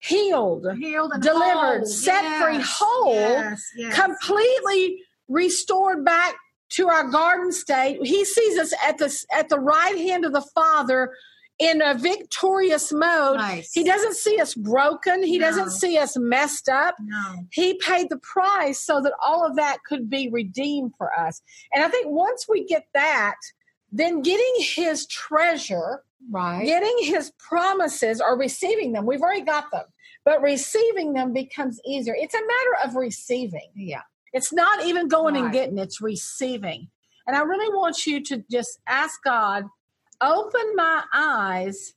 healed, 0.00 0.66
healed 0.78 1.12
delivered, 1.20 1.78
whole. 1.80 1.86
set 1.86 2.42
free, 2.42 2.60
whole, 2.64 3.14
Yes. 3.14 3.62
Yes. 3.76 3.94
completely 4.00 4.98
restored 5.28 6.04
back 6.04 6.34
to 6.70 6.88
our 6.88 7.04
garden 7.10 7.52
state. 7.52 7.98
He 8.02 8.24
sees 8.24 8.58
us 8.58 8.72
at 8.84 8.98
the 8.98 9.14
at 9.32 9.48
the 9.48 9.58
right 9.60 9.96
hand 9.96 10.24
of 10.24 10.32
the 10.32 10.44
Father 10.54 11.14
in 11.58 11.82
a 11.82 11.94
victorious 11.94 12.92
mode. 12.92 13.36
Nice. 13.36 13.72
He 13.72 13.84
doesn't 13.84 14.16
see 14.16 14.40
us 14.40 14.54
broken. 14.54 15.22
He 15.22 15.38
No. 15.38 15.46
doesn't 15.46 15.70
see 15.70 15.96
us 15.98 16.16
messed 16.18 16.68
up. 16.68 16.96
No. 17.00 17.46
He 17.52 17.74
paid 17.74 18.08
the 18.10 18.18
price 18.18 18.80
so 18.80 19.00
that 19.00 19.12
all 19.22 19.46
of 19.46 19.56
that 19.56 19.78
could 19.84 20.10
be 20.10 20.28
redeemed 20.30 20.92
for 20.96 21.12
us. 21.18 21.40
And 21.72 21.84
I 21.84 21.88
think 21.88 22.08
once 22.08 22.46
we 22.48 22.64
get 22.64 22.86
that, 22.94 23.36
then 23.92 24.22
getting 24.22 24.54
his 24.58 25.06
treasure, 25.06 26.02
Right. 26.30 26.64
getting 26.64 26.96
his 27.02 27.32
promises 27.38 28.20
or 28.20 28.36
receiving 28.38 28.92
them, 28.92 29.06
we've 29.06 29.20
already 29.22 29.42
got 29.42 29.70
them, 29.70 29.84
but 30.24 30.40
receiving 30.40 31.12
them 31.12 31.32
becomes 31.32 31.80
easier. 31.86 32.16
It's 32.18 32.34
a 32.34 32.40
matter 32.40 32.88
of 32.88 32.96
receiving. 32.96 33.70
Yeah. 33.74 34.02
It's 34.32 34.52
not 34.52 34.84
even 34.86 35.08
going 35.08 35.36
and 35.36 35.52
getting, 35.52 35.78
it's 35.78 36.00
receiving. 36.00 36.90
And 37.26 37.36
I 37.36 37.42
really 37.42 37.72
want 37.76 38.06
you 38.06 38.22
to 38.24 38.42
just 38.50 38.80
ask 38.86 39.22
God, 39.22 39.64
open 40.22 40.76
my 40.76 41.02
eyes 41.12 41.94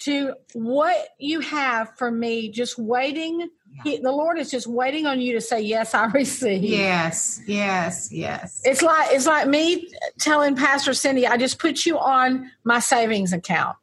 to 0.00 0.32
what 0.54 1.08
you 1.18 1.40
have 1.40 1.96
for 1.96 2.10
me, 2.10 2.48
just 2.50 2.78
waiting. 2.78 3.48
He, 3.84 3.98
the 3.98 4.10
Lord 4.10 4.38
is 4.38 4.50
just 4.50 4.66
waiting 4.66 5.06
on 5.06 5.20
you 5.20 5.34
to 5.34 5.40
say, 5.40 5.60
Yes, 5.60 5.94
I 5.94 6.04
receive. 6.14 6.62
Yes. 6.64 7.40
Yes. 7.46 8.10
Yes. 8.10 8.62
It's 8.64 8.82
like 8.82 9.12
it's 9.12 9.26
like 9.26 9.46
me 9.46 9.88
telling 10.18 10.56
Pastor 10.56 10.94
Cindy, 10.94 11.26
I 11.26 11.36
just 11.36 11.58
put 11.58 11.84
you 11.84 11.98
on 11.98 12.50
my 12.64 12.78
savings 12.78 13.32
account. 13.32 13.76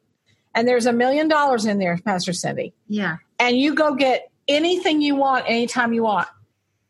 And 0.54 0.66
there's 0.66 0.86
a 0.86 0.92
million 0.92 1.28
dollars 1.28 1.66
in 1.66 1.78
there, 1.78 1.98
Pastor 2.04 2.32
Cindy. 2.32 2.74
Yeah. 2.88 3.18
And 3.38 3.56
you 3.56 3.74
go 3.74 3.94
get 3.94 4.30
anything 4.48 5.00
you 5.00 5.14
want 5.14 5.44
anytime 5.46 5.92
you 5.92 6.02
want. 6.02 6.26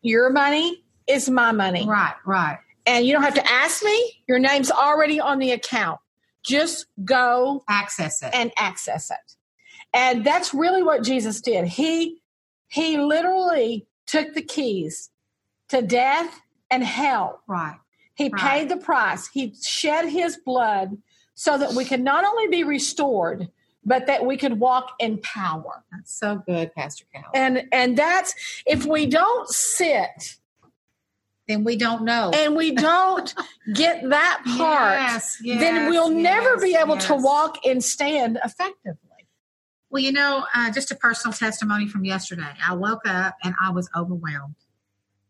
Your 0.00 0.30
money 0.30 0.82
is 1.06 1.28
my 1.28 1.52
money. 1.52 1.86
Right. 1.86 2.14
Right. 2.24 2.58
And 2.86 3.04
you 3.04 3.12
don't 3.12 3.24
have 3.24 3.34
to 3.34 3.46
ask 3.50 3.84
me. 3.84 4.22
Your 4.26 4.38
name's 4.38 4.70
already 4.70 5.20
on 5.20 5.38
the 5.38 5.50
account. 5.50 6.00
Just 6.44 6.86
go 7.04 7.64
Access 7.68 8.22
it. 8.22 8.30
and 8.34 8.52
access 8.58 9.10
it. 9.10 9.34
And 9.94 10.24
that's 10.24 10.54
really 10.54 10.82
what 10.82 11.02
Jesus 11.04 11.40
did. 11.40 11.66
He 11.66 12.22
he 12.68 12.98
literally 12.98 13.86
took 14.06 14.34
the 14.34 14.42
keys 14.42 15.10
to 15.68 15.82
death 15.82 16.40
and 16.70 16.84
hell. 16.84 17.42
right. 17.48 17.78
He 18.14 18.30
Right. 18.30 18.40
paid 18.40 18.68
the 18.68 18.76
price. 18.78 19.28
He 19.28 19.54
shed 19.62 20.08
his 20.08 20.38
blood 20.44 20.98
so 21.34 21.56
that 21.58 21.74
we 21.74 21.84
can 21.84 22.02
not 22.04 22.24
only 22.24 22.48
be 22.48 22.64
restored, 22.64 23.48
but 23.84 24.06
that 24.06 24.26
we 24.26 24.36
could 24.36 24.60
walk 24.60 24.94
in 24.98 25.18
power. 25.18 25.84
That's 25.92 26.14
so 26.18 26.36
good, 26.46 26.74
Pastor 26.74 27.04
Cal. 27.14 27.24
And 27.34 27.64
and 27.72 27.96
that's 27.96 28.34
if 28.66 28.84
we 28.86 29.06
don't 29.06 29.48
sit 29.48 30.37
then 31.48 31.64
we 31.64 31.76
don't 31.76 32.04
know. 32.04 32.30
and 32.34 32.54
we 32.54 32.72
don't 32.72 33.34
get 33.74 34.08
that 34.10 34.42
part, 34.58 35.00
Yes, 35.00 35.38
then 35.42 35.88
we'll 35.90 36.10
never 36.10 36.58
be 36.58 36.76
able 36.76 36.98
to 36.98 37.14
walk 37.16 37.56
and 37.66 37.82
stand 37.82 38.38
effectively. 38.44 38.98
Well, 39.90 40.02
you 40.02 40.12
know, 40.12 40.44
uh, 40.54 40.70
just 40.70 40.90
a 40.90 40.94
personal 40.94 41.32
testimony 41.32 41.88
from 41.88 42.04
yesterday. 42.04 42.52
I 42.64 42.74
woke 42.74 43.06
up 43.06 43.34
and 43.42 43.54
I 43.60 43.70
was 43.70 43.88
overwhelmed. 43.96 44.54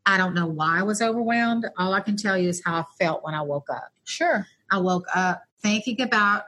I 0.05 0.17
don't 0.17 0.35
know 0.35 0.47
why 0.47 0.81
I 0.81 0.83
was 0.83 1.01
overwhelmed. 1.01 1.67
All 1.79 1.95
I 1.95 2.01
can 2.01 2.17
tell 2.17 2.37
you 2.37 2.49
is 2.49 2.61
how 2.65 2.79
I 2.81 2.85
felt 2.99 3.23
when 3.23 3.35
I 3.35 3.43
woke 3.43 3.69
up. 3.71 3.91
Sure. 4.05 4.47
I 4.71 4.79
woke 4.79 5.07
up 5.15 5.43
thinking 5.63 6.01
about 6.01 6.45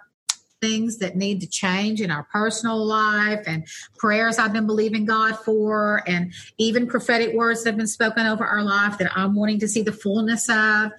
things 0.60 0.98
that 0.98 1.16
need 1.16 1.40
to 1.40 1.46
change 1.46 2.00
in 2.00 2.10
our 2.10 2.24
personal 2.24 2.84
life 2.84 3.44
and 3.46 3.66
prayers 3.98 4.38
I've 4.38 4.52
been 4.52 4.66
believing 4.66 5.04
God 5.04 5.36
for, 5.38 6.02
and 6.06 6.32
even 6.58 6.86
prophetic 6.86 7.34
words 7.34 7.64
that 7.64 7.70
have 7.70 7.78
been 7.78 7.86
spoken 7.86 8.26
over 8.26 8.44
our 8.44 8.62
life 8.62 8.98
that 8.98 9.10
I'm 9.16 9.34
wanting 9.34 9.60
to 9.60 9.68
see 9.68 9.82
the 9.82 9.92
fullness 9.92 10.48
of. 10.48 10.92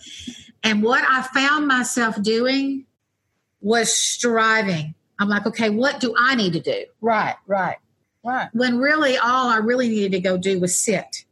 And 0.64 0.84
what 0.84 1.04
I 1.08 1.22
found 1.22 1.68
myself 1.68 2.22
doing 2.22 2.86
was 3.62 3.94
striving. 3.94 4.96
I'm 5.20 5.30
like, 5.30 5.46
okay, 5.46 5.70
what 5.70 6.00
do 6.00 6.16
I 6.18 6.36
need 6.36 6.54
to 6.54 6.60
do? 6.60 6.86
Right, 7.00 7.36
right, 7.46 7.78
right. 8.24 8.50
when 8.54 8.80
really 8.80 9.18
all 9.18 9.50
I 9.50 9.58
really 9.58 9.88
needed 9.88 10.12
to 10.14 10.20
go 10.20 10.38
do 10.38 10.60
was 10.60 10.80
sit 10.80 11.26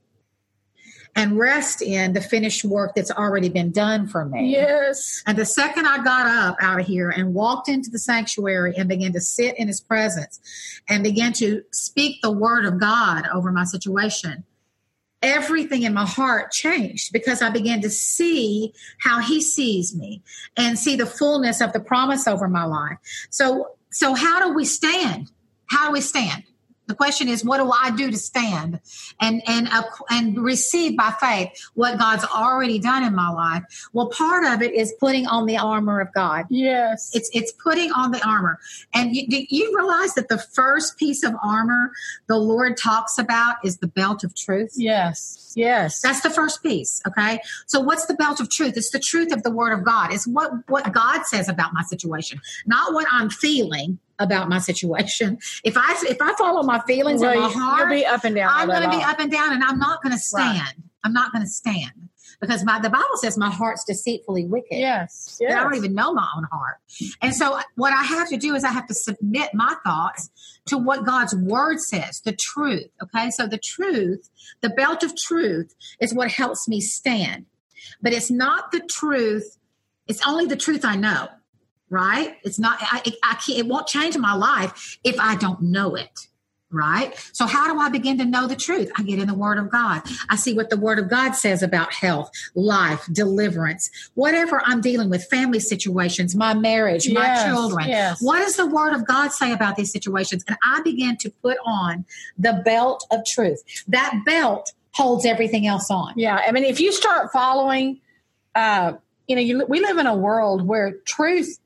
and 1.19 1.37
rest 1.37 1.81
in 1.81 2.13
the 2.13 2.21
finished 2.21 2.63
work 2.63 2.95
that's 2.95 3.11
already 3.11 3.49
been 3.49 3.71
done 3.71 4.07
for 4.07 4.23
me. 4.23 4.51
Yes. 4.53 5.21
And 5.27 5.37
the 5.37 5.45
second 5.45 5.85
I 5.85 6.01
got 6.01 6.27
up 6.27 6.55
out 6.61 6.79
of 6.79 6.85
here 6.85 7.09
and 7.09 7.33
walked 7.33 7.67
into 7.67 7.89
the 7.89 7.99
sanctuary 7.99 8.73
and 8.77 8.87
began 8.87 9.11
to 9.11 9.19
sit 9.19 9.59
in 9.59 9.67
his 9.67 9.81
presence 9.81 10.39
and 10.87 11.03
began 11.03 11.33
to 11.33 11.61
speak 11.71 12.21
the 12.21 12.31
word 12.31 12.63
of 12.63 12.79
God 12.79 13.27
over 13.33 13.51
my 13.51 13.65
situation, 13.65 14.45
everything 15.21 15.83
in 15.83 15.93
my 15.93 16.05
heart 16.05 16.53
changed 16.53 17.11
because 17.11 17.41
I 17.41 17.49
began 17.49 17.81
to 17.81 17.89
see 17.89 18.73
how 18.99 19.19
he 19.19 19.41
sees 19.41 19.93
me 19.93 20.23
and 20.55 20.79
see 20.79 20.95
the 20.95 21.05
fullness 21.05 21.59
of 21.59 21.73
the 21.73 21.81
promise 21.81 22.29
over 22.29 22.47
my 22.47 22.63
life. 22.63 22.97
So, 23.29 23.71
so 23.91 24.13
how 24.13 24.47
do 24.47 24.53
we 24.53 24.63
stand? 24.63 25.29
How 25.65 25.87
do 25.87 25.91
we 25.91 25.99
stand? 25.99 26.43
The 26.89 26.95
question 26.95 27.29
is, 27.29 27.45
what 27.45 27.59
do 27.59 27.71
I 27.71 27.91
do 27.91 28.09
to 28.09 28.17
stand 28.17 28.81
and 29.21 29.43
and 29.47 29.67
uh, 29.69 29.83
and 30.09 30.37
receive 30.43 30.97
by 30.97 31.13
faith 31.21 31.49
what 31.75 31.99
God's 31.99 32.25
already 32.25 32.79
done 32.79 33.03
in 33.03 33.15
my 33.15 33.29
life? 33.29 33.63
Well, 33.93 34.09
part 34.09 34.43
of 34.43 34.63
it 34.63 34.73
is 34.73 34.91
putting 34.99 35.27
on 35.27 35.45
the 35.45 35.57
armor 35.57 36.01
of 36.01 36.11
God. 36.13 36.47
Yes. 36.49 37.11
It's 37.13 37.29
it's 37.31 37.51
putting 37.51 37.91
on 37.91 38.11
the 38.11 38.27
armor, 38.27 38.57
and 38.93 39.15
you, 39.15 39.27
do 39.27 39.45
you 39.49 39.77
realize 39.77 40.15
that 40.15 40.29
the 40.29 40.39
first 40.39 40.97
piece 40.97 41.23
of 41.23 41.33
armor 41.43 41.91
the 42.27 42.37
Lord 42.37 42.75
talks 42.75 43.19
about 43.19 43.57
is 43.63 43.77
the 43.77 43.87
belt 43.87 44.23
of 44.23 44.35
truth. 44.35 44.73
yes. 44.75 45.53
Yes. 45.55 46.01
That's 46.01 46.21
the 46.21 46.29
first 46.29 46.63
piece. 46.63 47.01
Okay. 47.07 47.39
So 47.65 47.79
what's 47.79 48.05
the 48.05 48.13
belt 48.13 48.39
of 48.39 48.49
truth? 48.49 48.77
It's 48.77 48.91
the 48.91 48.99
truth 48.99 49.31
of 49.31 49.43
the 49.43 49.51
word 49.51 49.73
of 49.73 49.83
God. 49.83 50.13
It's 50.13 50.27
what, 50.27 50.51
what 50.67 50.91
God 50.93 51.25
says 51.25 51.49
about 51.49 51.73
my 51.73 51.83
situation, 51.83 52.39
not 52.65 52.93
what 52.93 53.07
I'm 53.11 53.29
feeling 53.29 53.99
about 54.19 54.49
my 54.49 54.59
situation. 54.59 55.37
If 55.63 55.77
I, 55.77 55.95
if 56.07 56.21
I 56.21 56.33
follow 56.35 56.63
my 56.63 56.79
feelings 56.81 57.21
Well, 57.21 57.31
and 57.31 57.41
my 57.41 57.49
heart, 57.49 57.79
you'll 57.79 57.99
be 58.01 58.05
up 58.05 58.23
and 58.23 58.35
down. 58.35 58.51
I'm 58.53 58.67
going 58.67 58.83
to 58.83 58.89
be 58.89 59.03
up 59.03 59.19
and 59.19 59.31
down 59.31 59.53
and 59.53 59.63
I'm 59.63 59.79
not 59.79 60.03
going 60.03 60.13
to 60.13 60.19
stand. 60.19 60.83
I'm 61.03 61.13
not 61.13 61.31
going 61.31 61.43
to 61.43 61.49
stand 61.49 61.91
because 62.41 62.63
my, 62.63 62.79
the 62.79 62.89
Bible 62.89 63.15
says 63.15 63.37
my 63.37 63.49
heart's 63.49 63.83
deceitfully 63.85 64.45
wicked. 64.45 64.77
Yes. 64.77 65.37
Yes. 65.41 65.53
I 65.53 65.63
don't 65.63 65.75
even 65.75 65.93
know 65.93 66.13
my 66.13 66.27
own 66.35 66.45
heart. 66.51 66.77
And 67.21 67.33
so 67.35 67.53
uh, 67.55 67.61
what 67.75 67.93
I 67.93 68.03
have 68.03 68.29
to 68.29 68.37
do 68.37 68.55
is 68.55 68.63
I 68.63 68.71
have 68.71 68.87
to 68.87 68.93
submit 68.93 69.53
my 69.53 69.75
thoughts 69.85 70.29
to 70.67 70.77
what 70.77 71.05
God's 71.05 71.35
word 71.35 71.79
says, 71.79 72.21
the 72.21 72.33
truth. 72.33 72.89
Okay. 73.01 73.31
So 73.31 73.47
the 73.47 73.57
truth, 73.57 74.29
the 74.61 74.69
belt 74.69 75.03
of 75.03 75.15
truth 75.17 75.73
is 75.99 76.13
what 76.13 76.31
helps 76.31 76.67
me 76.67 76.81
stand. 76.81 77.45
But 78.01 78.13
it's 78.13 78.29
not 78.31 78.71
the 78.71 78.81
truth 78.81 79.57
It's 80.07 80.25
only 80.27 80.45
the 80.45 80.57
truth 80.57 80.83
I 80.83 80.95
know, 80.95 81.27
right? 81.89 82.37
It's 82.43 82.59
not, 82.59 82.77
I, 82.81 83.01
I 83.23 83.35
can't, 83.35 83.59
it 83.59 83.67
won't 83.67 83.87
change 83.87 84.17
my 84.17 84.33
life 84.33 84.97
if 85.03 85.19
I 85.19 85.35
don't 85.35 85.61
know 85.61 85.95
it 85.95 86.27
right? 86.71 87.15
So, 87.33 87.45
how 87.45 87.71
do 87.71 87.79
I 87.79 87.89
begin 87.89 88.17
to 88.19 88.25
know 88.25 88.47
the 88.47 88.55
truth? 88.55 88.91
I 88.97 89.03
get 89.03 89.19
in 89.19 89.27
the 89.27 89.33
Word 89.33 89.57
of 89.57 89.69
God. 89.69 90.01
I 90.29 90.35
see 90.35 90.53
what 90.53 90.69
the 90.69 90.77
Word 90.77 90.99
of 90.99 91.09
God 91.09 91.33
says 91.33 91.63
about 91.63 91.93
health, 91.93 92.31
life, 92.55 93.07
deliverance, 93.11 93.89
whatever 94.13 94.61
I'm 94.65 94.81
dealing 94.81 95.09
with, 95.09 95.25
family 95.25 95.59
situations, 95.59 96.35
my 96.35 96.53
marriage, 96.53 97.07
yes, 97.07 97.15
my 97.15 97.51
children. 97.51 97.89
Yes. 97.89 98.21
What 98.21 98.39
does 98.39 98.55
the 98.55 98.67
Word 98.67 98.93
of 98.93 99.05
God 99.07 99.31
say 99.31 99.51
about 99.51 99.75
these 99.75 99.91
situations? 99.91 100.43
And 100.47 100.57
I 100.63 100.81
begin 100.81 101.17
to 101.17 101.29
put 101.41 101.57
on 101.65 102.05
the 102.37 102.61
belt 102.63 103.05
of 103.11 103.25
truth. 103.25 103.63
That 103.87 104.21
belt 104.25 104.73
holds 104.91 105.25
everything 105.25 105.65
else 105.67 105.89
on. 105.89 106.13
Yeah. 106.15 106.41
I 106.47 106.51
mean, 106.51 106.63
if 106.63 106.79
you 106.79 106.91
start 106.91 107.31
following, 107.31 107.99
uh, 108.55 108.93
you 109.27 109.35
know, 109.35 109.41
you, 109.41 109.65
we 109.67 109.79
live 109.79 109.97
in 109.97 110.07
a 110.07 110.15
world 110.15 110.67
where 110.67 110.93
truth 111.05 111.59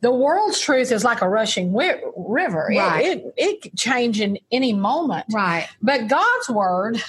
the 0.00 0.12
world's 0.12 0.60
truth 0.60 0.92
is 0.92 1.02
like 1.02 1.22
a 1.22 1.28
rushing 1.28 1.72
wi- 1.72 2.00
river. 2.16 2.68
Right. 2.68 3.04
It, 3.04 3.18
it, 3.18 3.34
it 3.36 3.62
can 3.62 3.76
change 3.76 4.20
in 4.20 4.38
any 4.52 4.72
moment. 4.74 5.26
Right. 5.32 5.66
But 5.80 6.08
God's 6.08 6.50
word 6.50 7.02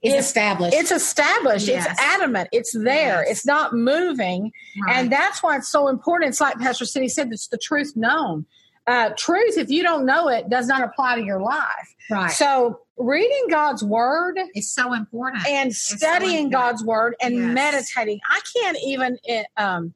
is 0.00 0.14
established. 0.14 0.74
It's 0.74 0.90
established. 0.90 1.68
Yes. 1.68 1.86
It's 1.86 2.00
adamant. 2.00 2.48
It's 2.52 2.72
there. 2.72 3.22
Yes. 3.22 3.30
It's 3.30 3.46
not 3.46 3.74
moving. 3.74 4.52
Right. 4.86 4.96
And 4.96 5.12
that's 5.12 5.42
why 5.42 5.56
it's 5.56 5.68
so 5.68 5.88
important. 5.88 6.30
It's 6.30 6.40
like 6.40 6.58
Pastor 6.58 6.86
Cindy 6.86 7.08
said, 7.08 7.30
it's 7.30 7.48
the 7.48 7.58
truth 7.58 7.92
known. 7.94 8.46
Uh, 8.86 9.10
truth, 9.18 9.58
if 9.58 9.68
you 9.68 9.82
don't 9.82 10.06
know 10.06 10.28
it, 10.28 10.48
does 10.48 10.66
not 10.66 10.82
apply 10.82 11.16
to 11.16 11.22
your 11.22 11.42
life. 11.42 11.94
Right. 12.10 12.30
So 12.30 12.80
reading 12.96 13.48
God's 13.50 13.84
word 13.84 14.38
is 14.54 14.72
so 14.72 14.94
important. 14.94 15.46
And 15.46 15.74
studying 15.74 16.30
so 16.30 16.44
important. 16.44 16.52
God's 16.52 16.84
word 16.84 17.14
and 17.20 17.34
yes. 17.34 17.54
meditating. 17.54 18.20
I 18.30 18.40
can't 18.56 18.78
even 18.82 19.18
eh, 19.28 19.44
um, 19.58 19.92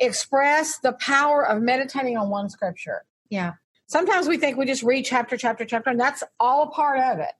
express 0.00 0.78
the 0.78 0.92
power 0.94 1.46
of 1.46 1.62
meditating 1.62 2.16
on 2.16 2.30
one 2.30 2.48
scripture. 2.48 3.04
Yeah. 3.28 3.54
Sometimes 3.86 4.28
we 4.28 4.38
think 4.38 4.56
we 4.56 4.66
just 4.66 4.82
read 4.82 5.04
chapter, 5.04 5.36
chapter, 5.36 5.64
chapter, 5.64 5.90
and 5.90 6.00
that's 6.00 6.22
all 6.38 6.68
part 6.68 6.98
of 6.98 7.18
it. 7.18 7.32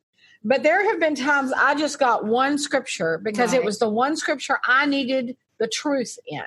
But 0.42 0.62
there 0.62 0.84
have 0.90 0.98
been 0.98 1.14
times 1.14 1.52
I 1.52 1.74
just 1.74 1.98
got 1.98 2.24
one 2.24 2.58
scripture 2.58 3.18
because 3.22 3.52
right. 3.52 3.60
it 3.60 3.64
was 3.64 3.78
the 3.78 3.88
one 3.88 4.16
scripture 4.16 4.58
I 4.64 4.86
needed 4.86 5.36
the 5.58 5.68
truth 5.68 6.18
in. 6.26 6.42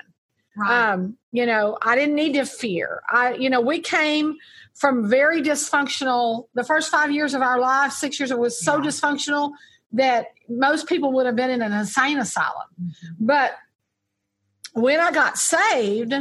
Right. 0.55 0.91
Um, 0.91 1.17
you 1.31 1.45
know, 1.45 1.77
I 1.81 1.95
didn't 1.95 2.15
need 2.15 2.33
to 2.33 2.45
fear. 2.45 3.01
I, 3.09 3.33
you 3.35 3.49
know, 3.49 3.61
we 3.61 3.79
came 3.79 4.35
from 4.73 5.09
very 5.09 5.41
dysfunctional. 5.41 6.47
The 6.53 6.63
first 6.63 6.91
five 6.91 7.11
years 7.11 7.33
of 7.33 7.41
our 7.41 7.59
life, 7.59 7.91
six 7.91 8.19
years, 8.19 8.29
it 8.29 8.37
was 8.37 8.59
so 8.59 8.77
yeah. 8.77 8.89
dysfunctional 8.89 9.53
that 9.93 10.27
most 10.49 10.87
people 10.87 11.11
would 11.13 11.25
have 11.25 11.35
been 11.35 11.49
in 11.49 11.61
an 11.61 11.71
insane 11.71 12.19
asylum. 12.19 12.67
Mm-hmm. 12.81 13.25
But 13.25 13.53
when 14.73 14.99
I 14.99 15.11
got 15.11 15.37
saved 15.37 16.13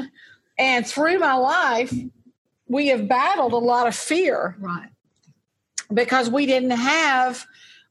and 0.59 0.87
through 0.87 1.19
my 1.19 1.35
life, 1.35 1.93
we 2.69 2.89
have 2.89 3.09
battled 3.09 3.53
a 3.53 3.59
lot 3.59 3.87
of 3.87 3.95
fear. 3.95 4.57
Right. 4.59 4.89
Because 5.93 6.31
we 6.31 6.47
didn't 6.47 6.71
have 6.71 7.45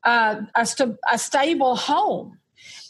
uh, 0.03 0.41
a, 0.56 0.65
st- 0.65 0.98
a 1.12 1.18
stable 1.18 1.75
home. 1.75 2.39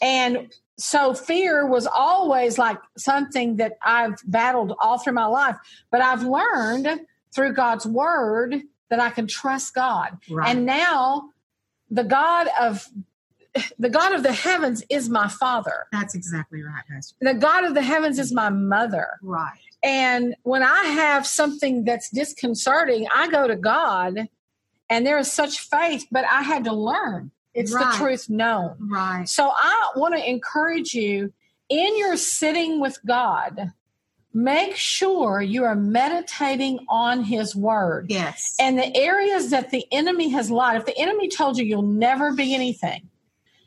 And 0.00 0.52
so 0.78 1.14
fear 1.14 1.66
was 1.66 1.86
always 1.86 2.58
like 2.58 2.78
something 2.96 3.56
that 3.56 3.78
I've 3.82 4.16
battled 4.24 4.74
all 4.80 4.98
through 4.98 5.12
my 5.12 5.26
life. 5.26 5.56
But 5.90 6.00
I've 6.00 6.22
learned 6.22 7.00
through 7.34 7.52
God's 7.54 7.86
word 7.86 8.62
that 8.90 9.00
I 9.00 9.10
can 9.10 9.26
trust 9.26 9.74
God. 9.74 10.18
Right. 10.30 10.48
And 10.48 10.66
now 10.66 11.30
the 11.90 12.04
God 12.04 12.48
of 12.60 12.88
the 13.78 13.90
God 13.90 14.14
of 14.14 14.22
the 14.22 14.32
heavens 14.32 14.82
is 14.88 15.08
my 15.08 15.28
father. 15.28 15.86
That's 15.92 16.14
exactly 16.14 16.62
right, 16.62 16.82
Pastor. 16.88 17.16
The 17.20 17.34
God 17.34 17.64
of 17.64 17.74
the 17.74 17.82
heavens 17.82 18.18
is 18.18 18.32
my 18.32 18.48
mother. 18.48 19.08
Right. 19.22 19.58
And 19.82 20.34
when 20.42 20.62
I 20.62 20.84
have 20.84 21.26
something 21.26 21.84
that's 21.84 22.08
disconcerting, 22.10 23.06
I 23.14 23.28
go 23.28 23.46
to 23.46 23.56
God 23.56 24.28
and 24.88 25.06
there 25.06 25.18
is 25.18 25.30
such 25.30 25.60
faith, 25.60 26.06
but 26.10 26.24
I 26.24 26.42
had 26.42 26.64
to 26.64 26.72
learn. 26.72 27.30
It's 27.54 27.72
right. 27.72 27.92
the 27.92 27.98
truth 27.98 28.30
known. 28.30 28.76
Right. 28.78 29.28
So 29.28 29.50
I 29.54 29.92
want 29.96 30.14
to 30.14 30.28
encourage 30.28 30.94
you 30.94 31.32
in 31.68 31.98
your 31.98 32.16
sitting 32.16 32.80
with 32.80 32.98
God, 33.06 33.72
make 34.34 34.76
sure 34.76 35.42
you 35.42 35.64
are 35.64 35.74
meditating 35.74 36.86
on 36.88 37.24
his 37.24 37.54
word. 37.54 38.06
Yes. 38.08 38.56
And 38.60 38.78
the 38.78 38.96
areas 38.96 39.50
that 39.50 39.70
the 39.70 39.84
enemy 39.92 40.30
has 40.30 40.50
lied, 40.50 40.76
if 40.76 40.86
the 40.86 40.98
enemy 40.98 41.28
told 41.28 41.58
you 41.58 41.64
you'll 41.64 41.82
never 41.82 42.32
be 42.32 42.54
anything, 42.54 43.08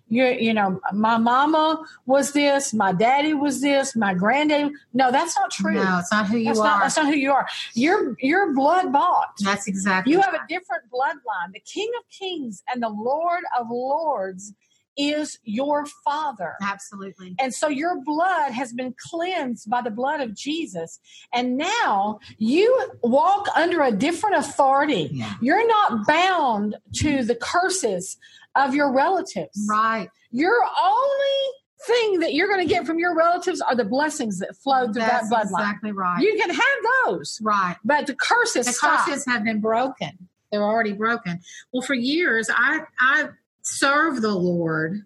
you 0.08 0.26
you 0.26 0.54
know 0.54 0.80
my 0.94 1.18
mama 1.18 1.84
was 2.06 2.32
this 2.32 2.74
my 2.74 2.91
daddy 2.91 3.34
was 3.34 3.62
this 3.62 3.96
my 3.96 4.13
granddaddy 4.13 4.72
no 4.94 5.12
that's 5.12 5.36
not 5.36 5.52
true. 5.52 5.74
No 5.74 6.00
it's 6.00 6.12
not 6.12 6.28
who 6.28 6.38
you 6.38 6.46
that's 6.46 6.60
are. 6.60 6.65
not, 6.65 6.82
that's 6.82 6.98
not 6.98 7.08
who 7.08 7.15
you 7.15 7.32
are. 7.32 7.48
You're 7.74 8.15
you're 8.20 8.54
blood 8.54 8.91
bought. 8.94 9.34
That's 9.39 9.68
exactly 9.68 10.13
you 10.13 10.20
right. 10.20 10.26
have 10.26 10.36
a 10.36 10.48
different 10.48 10.84
bloodline. 10.94 11.54
The 11.54 11.60
king 11.62 11.89
of 11.98 12.04
kings 12.10 12.63
and 12.72 12.84
the 12.84 12.89
lord 12.89 13.44
of 13.60 13.68
lords 13.70 14.54
is 14.97 15.39
your 15.43 15.86
father. 16.03 16.53
Absolutely. 16.62 17.36
And 17.39 17.53
so 17.53 17.67
your 17.67 18.01
blood 18.01 18.51
has 18.51 18.73
been 18.73 18.95
cleansed 19.10 19.69
by 19.69 19.81
the 19.81 19.91
blood 19.91 20.21
of 20.21 20.36
Jesus. 20.36 20.99
And 21.34 21.58
now 21.58 22.19
you 22.38 22.91
walk 23.01 23.47
under 23.55 23.81
a 23.81 23.91
different 23.91 24.38
authority. 24.38 25.10
Yeah. 25.12 25.34
You're 25.41 25.67
not 25.67 26.08
bound 26.08 26.77
to 27.01 27.23
the 27.23 27.36
curses 27.36 28.17
of 28.55 28.73
your 28.73 28.93
relatives. 28.93 29.67
Right. 29.69 30.10
Your 30.31 30.55
only 30.81 31.51
thing 31.86 32.19
that 32.19 32.34
you're 32.34 32.47
going 32.47 32.65
to 32.65 32.73
get 32.73 32.86
from 32.86 32.99
your 32.99 33.15
relatives 33.15 33.62
are 33.62 33.75
the 33.75 33.86
blessings 33.86 34.39
that 34.39 34.55
flow 34.55 34.86
through 34.86 35.01
That's 35.01 35.29
that 35.29 35.47
bloodline. 35.47 35.62
Exactly 35.62 35.91
right. 35.91 36.21
You 36.21 36.38
can 36.39 36.49
have 36.49 37.05
those. 37.05 37.39
Right. 37.43 37.75
But 37.84 38.08
the 38.08 38.15
curses 38.15 38.65
the 38.65 38.73
stop. 38.73 39.05
curses 39.05 39.25
have 39.27 39.43
been 39.43 39.62
broken. 39.62 40.29
They're 40.51 40.63
already 40.63 40.93
broken. 40.93 41.41
Well, 41.73 41.81
for 41.81 41.93
years 41.93 42.49
I 42.49 42.81
I 42.99 43.29
served 43.65 44.21
the 44.21 44.36
Lord. 44.36 45.01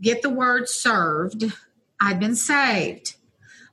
Get 0.00 0.22
the 0.22 0.30
word 0.30 0.68
served. 0.68 1.44
I'd 2.00 2.20
been 2.20 2.36
saved. 2.36 3.16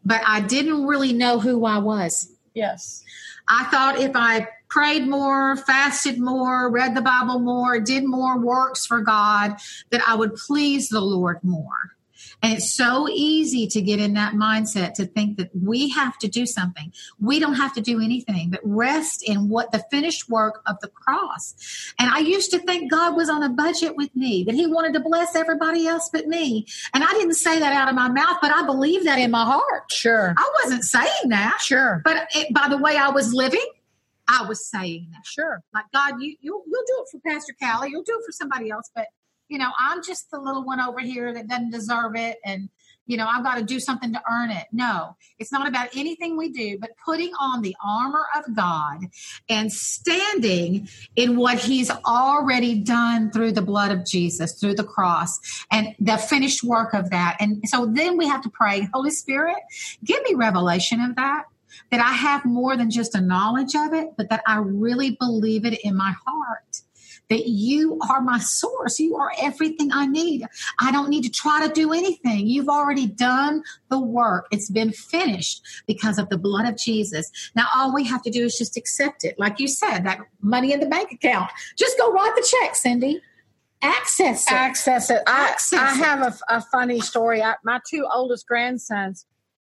But 0.04 0.22
I 0.26 0.42
didn't 0.42 0.86
really 0.86 1.14
know 1.14 1.40
who 1.40 1.66
I 1.66 1.78
was. 1.78 2.32
Yes. 2.54 3.04
I 3.48 3.66
thought 3.66 4.00
if 4.00 4.16
I 4.16 4.48
prayed 4.70 5.08
more, 5.08 5.58
fasted 5.58 6.20
more, 6.20 6.70
read 6.70 6.96
the 6.96 7.02
Bible 7.02 7.40
more, 7.40 7.80
did 7.80 8.06
more 8.06 8.40
works 8.40 8.86
for 8.86 9.02
God, 9.02 9.58
that 9.90 10.02
I 10.08 10.16
would 10.16 10.36
please 10.36 10.90
the 10.90 11.02
Lord 11.02 11.44
more. 11.44 11.96
And 12.42 12.54
it's 12.54 12.74
so 12.74 13.08
easy 13.10 13.68
to 13.68 13.82
get 13.82 14.00
in 14.00 14.14
that 14.14 14.34
mindset 14.34 14.94
to 14.96 15.06
think 15.06 15.38
that 15.38 15.50
we 15.54 15.90
have 15.90 16.18
to 16.20 16.28
do 16.28 16.46
something. 16.46 16.92
We 17.20 17.40
don't 17.40 17.54
have 17.56 17.74
to 17.76 17.82
do 17.82 18.02
anything, 18.02 18.50
but 18.50 18.62
rest 18.64 19.24
in 19.28 19.50
what 19.50 19.72
the 19.72 19.86
finished 19.92 20.30
work 20.30 20.62
of 20.66 20.80
the 20.82 20.88
cross. 20.88 21.94
And 22.00 22.10
I 22.10 22.20
used 22.20 22.52
to 22.52 22.60
think 22.60 22.90
God 22.90 23.16
was 23.16 23.30
on 23.30 23.44
a 23.44 23.50
budget 23.50 23.96
with 23.96 24.16
me, 24.16 24.44
that 24.46 24.56
He 24.56 24.68
wanted 24.68 24.94
to 24.94 25.00
bless 25.00 25.36
everybody 25.36 25.88
else 25.88 26.10
but 26.12 26.28
me. 26.28 26.66
And 26.94 27.04
I 27.04 27.12
didn't 27.14 27.36
say 27.36 27.60
that 27.60 27.74
out 27.74 27.90
of 27.90 27.96
my 27.96 28.10
mouth, 28.10 28.38
but 28.42 28.52
I 28.52 28.66
believe 28.66 29.06
that 29.06 29.20
in 29.20 29.32
my 29.32 29.46
heart. 29.46 29.92
Sure. 29.92 30.34
I 30.38 30.52
wasn't 30.64 30.84
saying 30.84 31.30
that. 31.30 31.60
Sure. 31.62 32.02
But 32.04 32.28
it, 32.36 32.54
by 32.54 32.68
the 32.70 32.78
way 32.78 32.98
I 32.98 33.10
was 33.10 33.34
living, 33.34 33.66
I 34.28 34.46
was 34.48 34.66
saying 34.66 35.10
that. 35.12 35.26
Sure. 35.26 35.62
Like, 35.74 35.86
God, 35.94 36.22
you, 36.22 36.36
you, 36.42 36.64
you'll 36.66 36.84
do 36.88 37.04
it 37.04 37.08
for 37.12 37.20
Pastor 37.30 37.54
Callie. 37.62 37.90
You'll 37.92 38.04
do 38.04 38.18
it 38.20 38.26
for 38.26 38.32
somebody 38.32 38.70
else. 38.70 38.90
But, 38.96 39.08
you 39.52 39.58
know, 39.58 39.70
I'm 39.78 40.02
just 40.02 40.32
the 40.32 40.40
little 40.40 40.64
one 40.64 40.80
over 40.80 41.02
here 41.02 41.34
that 41.34 41.50
doesn't 41.50 41.72
deserve 41.72 42.16
it. 42.16 42.40
And, 42.46 42.70
you 43.06 43.18
know, 43.18 43.28
I've 43.28 43.44
got 43.44 43.58
to 43.58 43.64
do 43.66 43.82
something 43.82 44.14
to 44.14 44.22
earn 44.32 44.50
it. 44.50 44.68
No, 44.72 45.18
it's 45.40 45.52
not 45.52 45.68
about 45.68 45.90
anything 45.94 46.38
we 46.38 46.54
do, 46.54 46.78
but 46.80 46.92
putting 47.04 47.34
on 47.38 47.62
the 47.62 47.76
armor 47.84 48.24
of 48.34 48.56
God 48.56 49.08
and 49.50 49.70
standing 49.70 50.88
in 51.18 51.36
what 51.36 51.60
He's 51.60 51.92
already 51.92 52.80
done 52.80 53.30
through 53.30 53.52
the 53.52 53.62
blood 53.62 53.92
of 53.92 54.06
Jesus, 54.06 54.58
through 54.58 54.76
the 54.76 54.86
cross, 54.86 55.38
and 55.70 55.96
the 56.00 56.16
finished 56.16 56.64
work 56.64 56.94
of 56.94 57.10
that. 57.10 57.36
And 57.42 57.62
so 57.68 57.86
then 57.86 58.16
we 58.16 58.30
have 58.30 58.42
to 58.44 58.50
pray, 58.50 58.88
Holy 58.94 59.12
Spirit, 59.12 59.58
give 60.06 60.24
me 60.24 60.34
revelation 60.34 61.02
of 61.02 61.18
that 61.18 61.44
that 61.90 62.00
I 62.00 62.14
have 62.14 62.46
more 62.46 62.78
than 62.78 62.90
just 62.90 63.16
a 63.16 63.22
knowledge 63.22 63.76
of 63.76 63.94
it, 63.94 64.12
but 64.16 64.30
that 64.30 64.44
I 64.48 64.60
really 64.60 65.18
believe 65.20 65.66
it 65.66 65.78
in 65.84 65.96
my 65.98 66.14
heart. 66.26 66.82
That 67.32 67.48
you 67.48 67.98
are 68.08 68.22
my 68.22 68.38
source. 68.38 69.00
You 69.00 69.15
are 69.15 69.32
everything 69.41 69.89
I 69.91 70.06
need. 70.06 70.46
I 70.80 70.91
don't 70.91 71.10
need 71.10 71.24
to 71.24 71.32
try 71.32 71.65
to 71.65 71.74
do 71.74 71.94
anything. 71.94 72.46
You've 72.46 72.70
already 72.70 73.08
done 73.08 73.63
the 73.89 74.00
work. 74.00 74.46
It's 74.52 74.70
been 74.70 74.91
finished 74.91 75.63
because 75.88 76.20
of 76.20 76.30
the 76.30 76.38
blood 76.38 76.67
of 76.67 76.78
Jesus. 76.78 77.32
Now, 77.56 77.65
all 77.74 77.91
we 77.94 78.04
have 78.04 78.22
to 78.24 78.30
do 78.30 78.44
is 78.44 78.58
just 78.58 78.78
accept 78.78 79.24
it. 79.24 79.39
Like 79.39 79.60
you 79.60 79.67
said, 79.67 80.02
that 80.02 80.20
money 80.41 80.72
in 80.72 80.80
the 80.80 80.86
bank 80.86 81.12
account. 81.12 81.50
Just 81.76 81.98
go 81.98 82.12
write 82.12 82.36
the 82.36 82.48
check, 82.62 82.76
Cindy 82.76 83.22
access 83.82 84.46
it. 84.46 84.54
Access 84.54 85.10
it. 85.10 85.22
I, 85.28 85.50
access 85.50 85.80
I 85.80 85.94
have 85.96 86.22
a, 86.22 86.56
a, 86.56 86.62
funny 86.62 87.00
story. 87.00 87.41
I, 87.41 87.56
my 87.63 87.80
two 87.89 88.06
oldest 88.13 88.48
grandsons 88.48 89.26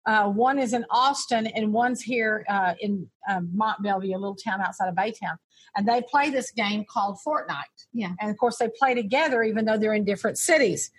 uh, 0.05 0.29
one 0.29 0.59
is 0.59 0.73
in 0.73 0.85
Austin 0.89 1.47
and 1.47 1.73
one's 1.73 2.01
here 2.01 2.45
uh, 2.49 2.73
in 2.79 3.07
uh, 3.29 3.41
Mont 3.53 3.83
Belvieu, 3.83 4.15
a 4.15 4.17
little 4.17 4.35
town 4.35 4.61
outside 4.61 4.89
of 4.89 4.95
Baytown. 4.95 5.37
And 5.75 5.87
they 5.87 6.01
play 6.09 6.29
this 6.29 6.51
game 6.51 6.85
called 6.89 7.17
Fortnite. 7.25 7.63
Yeah. 7.93 8.13
And 8.19 8.31
of 8.31 8.37
course, 8.37 8.57
they 8.57 8.69
play 8.79 8.95
together 8.95 9.43
even 9.43 9.65
though 9.65 9.77
they're 9.77 9.93
in 9.93 10.03
different 10.03 10.37
cities. 10.37 10.91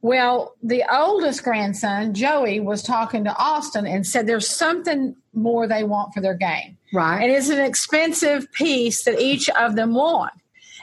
Well, 0.00 0.54
the 0.62 0.84
oldest 0.90 1.42
grandson, 1.42 2.14
Joey, 2.14 2.60
was 2.60 2.82
talking 2.82 3.24
to 3.24 3.36
Austin 3.36 3.86
and 3.86 4.06
said 4.06 4.26
there's 4.26 4.48
something 4.48 5.16
more 5.34 5.66
they 5.66 5.82
want 5.82 6.14
for 6.14 6.20
their 6.20 6.34
game. 6.34 6.78
Right. 6.92 7.22
And 7.22 7.32
it's 7.32 7.48
an 7.48 7.60
expensive 7.60 8.50
piece 8.52 9.04
that 9.04 9.20
each 9.20 9.50
of 9.50 9.74
them 9.74 9.94
want. 9.94 10.32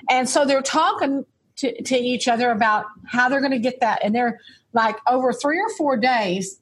And 0.09 0.27
so 0.27 0.45
they're 0.45 0.61
talking 0.61 1.25
to, 1.57 1.81
to 1.83 1.95
each 1.95 2.27
other 2.27 2.51
about 2.51 2.85
how 3.07 3.29
they're 3.29 3.39
going 3.39 3.51
to 3.51 3.59
get 3.59 3.79
that. 3.79 4.01
And 4.03 4.13
they're 4.13 4.39
like 4.73 4.97
over 5.07 5.31
three 5.31 5.59
or 5.59 5.69
four 5.77 5.97
days. 5.97 6.59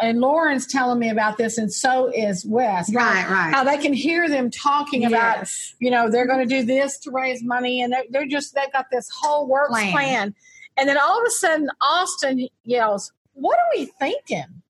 And 0.00 0.20
Lauren's 0.20 0.66
telling 0.66 0.98
me 0.98 1.10
about 1.10 1.36
this, 1.36 1.58
and 1.58 1.72
so 1.72 2.10
is 2.14 2.44
Wes. 2.44 2.92
Right, 2.94 3.22
how, 3.22 3.34
right. 3.34 3.54
How 3.54 3.64
they 3.64 3.78
can 3.78 3.92
hear 3.92 4.28
them 4.28 4.50
talking 4.50 5.04
about, 5.04 5.48
you 5.78 5.90
know, 5.90 6.10
they're 6.10 6.26
going 6.26 6.46
to 6.46 6.54
do 6.54 6.64
this 6.64 6.98
to 7.00 7.10
raise 7.10 7.42
money, 7.42 7.82
and 7.82 7.92
they're, 7.92 8.04
they're 8.10 8.26
just 8.26 8.54
they've 8.54 8.72
got 8.72 8.86
this 8.90 9.10
whole 9.10 9.46
works 9.46 9.70
Plan. 9.70 9.92
plan. 9.92 10.34
And 10.76 10.88
then 10.88 10.98
all 10.98 11.20
of 11.20 11.26
a 11.26 11.30
sudden, 11.30 11.68
Austin 11.80 12.48
yells, 12.64 13.12
"What 13.34 13.58
are 13.58 13.66
we 13.76 13.86
thinking?" 13.86 14.62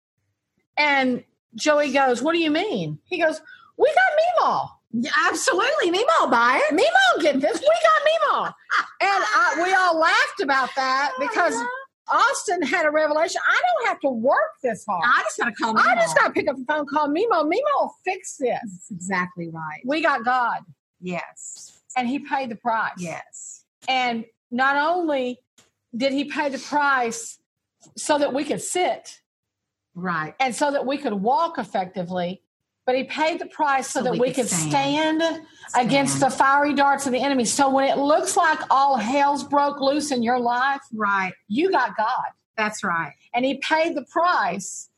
And 0.77 1.25
Joey 1.55 1.93
goes, 1.93 2.23
"What 2.23 2.33
do 2.33 2.39
you 2.39 2.51
mean?" 2.51 2.99
He 3.05 3.19
goes, 3.19 3.41
"We 3.77 3.87
got 3.89 4.43
Meemaw." 4.45 4.69
Yeah, 4.93 5.11
absolutely. 5.31 5.91
Meemaw 5.91 6.31
buy 6.31 6.61
it. 6.69 6.75
Meemaw 6.75 7.23
get 7.23 7.41
this. 7.41 7.59
We 7.61 7.67
got 7.67 8.03
Meemaw. 8.07 8.47
And 9.01 9.25
I, 9.25 9.63
we 9.65 9.73
all 9.75 9.99
laughed 9.99 10.41
about 10.43 10.69
that 10.77 11.13
oh 11.17 11.27
because 11.27 11.55
Austin 12.13 12.63
had 12.63 12.87
a 12.87 12.91
revelation. 12.91 13.41
I 13.49 13.61
don't 13.61 13.89
have 13.89 14.01
to 14.01 14.09
work 14.11 14.53
this 14.63 14.85
hard. 14.87 15.03
I 15.05 15.23
just 15.23 15.39
got 15.39 15.47
to 15.47 15.53
call 15.55 15.79
I 15.79 15.95
just 15.97 16.17
got 16.17 16.27
to 16.29 16.33
pick 16.33 16.49
up 16.49 16.57
the 16.57 16.65
phone, 16.65 16.87
call 16.87 17.09
Meemaw. 17.09 17.45
Meemaw 17.45 17.81
will 17.81 17.95
fix 18.05 18.37
this. 18.37 18.59
That's 18.63 18.91
exactly 18.91 19.49
right. 19.49 19.81
We 19.85 20.03
got 20.03 20.25
God, 20.25 20.59
Yes. 21.01 21.81
and 21.97 22.07
He 22.09 22.19
paid 22.21 22.51
the 22.51 22.57
price. 22.57 22.93
Yes. 22.99 23.65
And 23.89 24.25
not 24.51 24.77
only 24.77 25.39
did 25.97 26.13
He 26.13 26.25
pay 26.25 26.49
the 26.51 26.59
price 26.59 27.39
so 27.97 28.19
that 28.19 28.33
we 28.33 28.45
could 28.45 28.63
sit 28.63 29.21
Right. 29.95 30.35
and 30.41 30.55
so 30.55 30.71
that 30.71 30.87
we 30.87 30.99
could 30.99 31.13
walk 31.15 31.59
effectively, 31.59 32.43
but 32.85 32.95
He 32.97 33.05
paid 33.05 33.41
the 33.41 33.47
price 33.47 33.89
so, 33.89 34.01
So 34.01 34.05
that 34.05 34.13
we 34.13 34.19
we 34.21 34.33
could 34.33 34.49
stand, 34.49 35.21
stand. 35.23 35.47
against 35.77 36.21
the 36.21 36.31
fiery 36.31 36.75
darts 36.75 37.07
of 37.07 37.13
the 37.13 37.21
enemy. 37.21 37.45
So 37.45 37.71
when 37.71 37.89
it 37.89 37.99
looks 37.99 38.37
like 38.37 38.59
all 38.71 38.97
hell's 38.97 39.45
broke 39.45 39.81
loose 39.81 40.11
in 40.11 40.23
your 40.23 40.39
life, 40.39 40.81
Right. 40.93 41.33
you 41.49 41.71
got 41.71 41.97
God. 41.97 42.31
That's 42.57 42.83
right. 42.85 43.13
And 43.35 43.45
He 43.45 43.55
paid 43.59 43.97
the 43.97 44.03
price, 44.05 44.89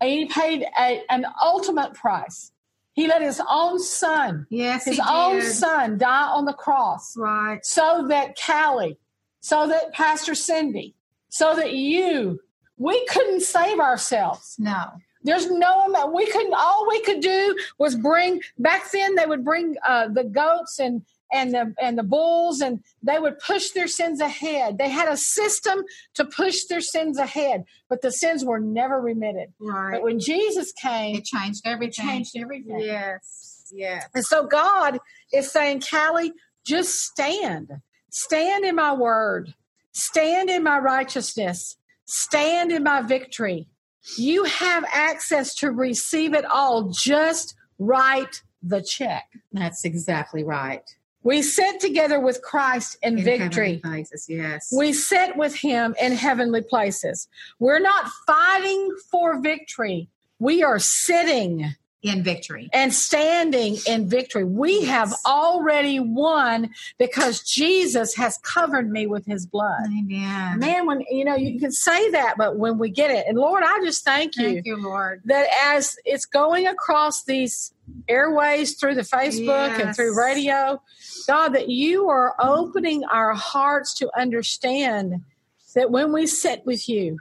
and 0.00 0.10
He 0.10 0.26
paid 0.26 0.64
a, 0.78 1.02
an 1.10 1.26
ultimate 1.42 1.94
price. 1.94 2.52
He 2.94 3.06
let 3.08 3.22
His 3.22 3.40
own 3.48 3.78
son, 3.80 4.46
Yes. 4.50 4.84
His 4.84 5.00
own 5.08 5.36
did. 5.40 5.52
son, 5.52 5.96
die 5.98 6.28
on 6.28 6.44
the 6.44 6.52
cross 6.52 7.16
Right. 7.16 7.64
so 7.64 8.06
that 8.08 8.36
Callie, 8.38 8.98
so 9.40 9.66
that 9.68 9.92
Pastor 9.94 10.34
Cindy, 10.34 10.94
so 11.30 11.56
that 11.56 11.72
you, 11.72 12.40
we 12.76 13.04
couldn't 13.06 13.40
save 13.40 13.80
ourselves. 13.80 14.56
No. 14.58 14.84
There's 15.24 15.50
no 15.50 15.84
amount. 15.86 16.14
We 16.14 16.26
couldn't. 16.26 16.54
All 16.54 16.86
we 16.88 17.00
could 17.02 17.20
do 17.20 17.56
was 17.78 17.94
bring. 17.96 18.40
Back 18.58 18.90
then, 18.90 19.14
they 19.14 19.26
would 19.26 19.44
bring 19.44 19.76
uh, 19.86 20.08
the 20.08 20.24
goats 20.24 20.78
and 20.78 21.02
and 21.32 21.54
the 21.54 21.74
and 21.80 21.96
the 21.96 22.02
bulls, 22.02 22.60
and 22.60 22.80
they 23.02 23.18
would 23.18 23.38
push 23.38 23.70
their 23.70 23.88
sins 23.88 24.20
ahead. 24.20 24.78
They 24.78 24.90
had 24.90 25.08
a 25.08 25.16
system 25.16 25.82
to 26.14 26.24
push 26.24 26.64
their 26.68 26.80
sins 26.80 27.18
ahead, 27.18 27.64
but 27.88 28.02
the 28.02 28.10
sins 28.12 28.44
were 28.44 28.60
never 28.60 29.00
remitted. 29.00 29.52
Right. 29.58 29.92
But 29.92 30.02
when 30.02 30.18
Jesus 30.20 30.72
came, 30.72 31.16
It 31.16 31.24
changed 31.24 31.62
it 31.64 31.68
everything. 31.70 32.06
changed 32.06 32.36
everything. 32.36 32.80
Yes. 32.80 33.70
Yes. 33.74 34.08
And 34.14 34.24
so 34.24 34.46
God 34.46 34.98
is 35.32 35.50
saying, 35.50 35.82
Callie, 35.90 36.32
just 36.66 37.00
stand. 37.00 37.70
Stand 38.10 38.66
in 38.66 38.74
my 38.74 38.92
word. 38.92 39.54
Stand 39.92 40.50
in 40.50 40.62
my 40.62 40.78
righteousness. 40.78 41.76
Stand 42.04 42.70
in 42.70 42.82
my 42.82 43.00
victory. 43.00 43.68
You 44.16 44.44
have 44.44 44.84
access 44.92 45.54
to 45.56 45.70
receive 45.70 46.34
it 46.34 46.44
all. 46.44 46.90
Just 46.90 47.54
write 47.78 48.42
the 48.62 48.82
check. 48.82 49.24
That's 49.52 49.84
exactly 49.84 50.44
right. 50.44 50.82
We 51.24 51.42
sit 51.42 51.78
together 51.78 52.18
with 52.18 52.42
Christ 52.42 52.96
in, 53.02 53.18
In 53.18 53.24
victory. 53.24 53.74
heavenly 53.74 53.78
places. 53.78 54.26
Yes. 54.28 54.72
We 54.76 54.92
sit 54.92 55.36
with 55.36 55.54
him 55.54 55.94
in 56.00 56.12
heavenly 56.12 56.62
places. 56.62 57.28
We're 57.60 57.78
not 57.78 58.08
fighting 58.26 58.90
for 59.10 59.40
victory. 59.40 60.08
We 60.40 60.64
are 60.64 60.80
sitting 60.80 61.74
in 62.02 62.22
victory. 62.22 62.68
and 62.72 62.92
standing 62.92 63.76
in 63.86 64.08
victory. 64.08 64.44
We 64.44 64.80
Yes. 64.80 64.88
have 64.88 65.14
already 65.24 66.00
won 66.00 66.70
because 66.98 67.40
Jesus 67.42 68.14
has 68.16 68.38
covered 68.38 68.90
me 68.90 69.06
with 69.06 69.24
his 69.26 69.46
blood. 69.46 69.84
Amen. 69.86 70.58
Man, 70.58 70.86
when 70.86 71.02
you 71.10 71.24
know, 71.24 71.36
you 71.36 71.60
can 71.60 71.70
say 71.72 72.10
that, 72.10 72.34
but 72.36 72.56
when 72.58 72.76
we 72.78 72.90
get 72.90 73.10
it, 73.10 73.26
and 73.28 73.38
Lord, 73.38 73.62
I 73.64 73.80
just 73.84 74.04
thank 74.04 74.36
you 74.36 74.54
Thank 74.54 74.66
you, 74.66 74.76
Lord. 74.76 75.22
that 75.26 75.46
as 75.64 75.96
it's 76.04 76.24
going 76.26 76.66
across 76.66 77.22
these 77.24 77.72
airways 78.08 78.74
through 78.74 78.94
the 78.96 79.02
Facebook 79.02 79.78
and 79.80 79.94
through 79.94 80.18
radio, 80.18 80.82
God, 81.28 81.50
that 81.50 81.68
you 81.68 82.08
are 82.08 82.34
opening 82.40 83.04
our 83.04 83.32
hearts 83.34 83.94
to 83.98 84.10
understand 84.18 85.22
that 85.74 85.90
when 85.90 86.12
we 86.12 86.26
sit 86.26 86.66
with 86.66 86.88
you 86.88 87.18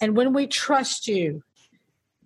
and 0.00 0.16
when 0.16 0.32
we 0.32 0.46
trust 0.46 1.08
you 1.08 1.42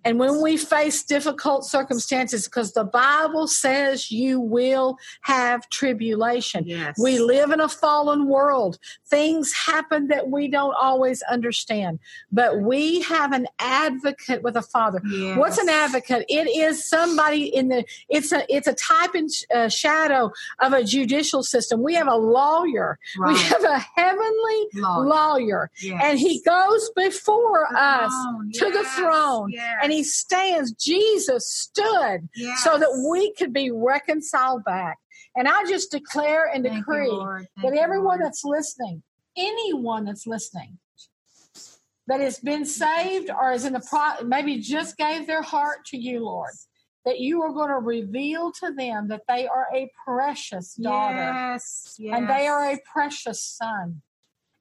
and 0.07 0.19
when 0.19 0.41
we 0.41 0.55
face 0.57 1.03
difficult 1.03 1.65
circumstances, 1.65 2.45
because 2.45 2.71
the 2.73 2.83
Bible 2.85 3.47
says 3.47 4.09
you 4.11 4.39
will 4.39 4.97
have 5.21 5.69
tribulation. 5.69 6.63
Yes. 6.65 6.95
We 6.97 7.19
live 7.19 7.51
in 7.51 7.59
a 7.59 7.67
fallen 7.67 8.27
world. 8.27 8.77
Things 9.05 9.51
happen 9.53 10.07
that 10.07 10.29
we 10.29 10.47
don't 10.47 10.75
always 10.81 11.21
understand, 11.23 11.99
but 12.31 12.61
we 12.61 13.01
have 13.01 13.31
an 13.33 13.47
advocate 13.59 14.43
with 14.43 14.55
a 14.55 14.61
father. 14.61 15.01
Yes. 15.09 15.37
What's 15.37 15.57
an 15.57 15.69
advocate? 15.69 16.25
It 16.29 16.47
is 16.47 16.87
somebody 16.87 17.43
in 17.53 17.67
the. 17.67 17.83
It's 18.09 18.31
a. 18.31 18.45
It's 18.53 18.67
a 18.67 18.73
type 18.73 19.13
and 19.13 19.29
uh, 19.53 19.67
shadow 19.69 20.31
of 20.59 20.73
a 20.73 20.83
judicial 20.83 21.43
system. 21.43 21.83
We 21.83 21.95
have 21.95 22.07
a 22.07 22.15
lawyer. 22.15 22.97
Right. 23.19 23.33
We 23.33 23.39
have 23.41 23.63
a 23.63 23.79
heavenly 23.95 24.67
Lord. 24.75 25.07
lawyer, 25.07 25.69
Yes. 25.81 26.01
and 26.03 26.19
he 26.19 26.41
goes 26.41 26.89
before 26.95 27.67
us 27.75 28.13
to 28.53 28.71
the 28.71 28.83
throne, 28.97 29.53
and 29.83 29.91
he 29.91 29.96
stands. 30.03 30.71
Jesus 30.73 31.51
stood 31.51 32.29
Yes. 32.35 32.63
so 32.63 32.77
that 32.77 33.07
we 33.09 33.33
could 33.33 33.53
be 33.53 33.71
reconciled 33.71 34.63
back. 34.63 34.97
And 35.35 35.47
I 35.47 35.65
just 35.65 35.91
declare 35.91 36.45
and 36.45 36.63
Thank 36.65 36.77
decree. 36.85 37.09
That 37.63 37.73
everyone 37.73 38.19
that's 38.19 38.43
listening, 38.43 39.03
anyone 39.35 40.05
that's 40.05 40.25
listening, 40.25 40.79
that 42.07 42.19
has 42.21 42.39
been 42.39 42.65
saved 42.65 43.29
or 43.29 43.51
is 43.51 43.65
in 43.65 43.73
the 43.73 43.81
pro, 43.81 44.25
maybe 44.25 44.59
just 44.59 44.97
gave 44.97 45.27
their 45.27 45.41
heart 45.41 45.85
to 45.87 45.97
you, 45.97 46.23
Lord, 46.23 46.53
that 47.05 47.19
you 47.19 47.41
are 47.43 47.51
going 47.51 47.69
to 47.69 47.75
reveal 47.75 48.51
to 48.53 48.73
them 48.73 49.09
that 49.09 49.23
they 49.27 49.47
are 49.47 49.67
a 49.73 49.91
precious 50.05 50.73
daughter 50.75 51.15
Yes. 51.15 51.95
yes. 51.99 52.15
and 52.17 52.29
they 52.29 52.47
are 52.47 52.71
a 52.71 52.79
precious 52.91 53.41
son, 53.41 54.01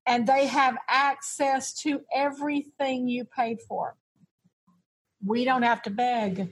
and 0.07 0.27
they 0.27 0.47
have 0.47 0.77
access 0.89 1.73
to 1.83 2.01
everything 2.15 3.09
you 3.09 3.25
paid 3.25 3.59
for. 3.69 3.97
We 5.25 5.45
don't 5.45 5.63
have 5.63 5.83
to 5.83 5.91
beg. 5.91 6.49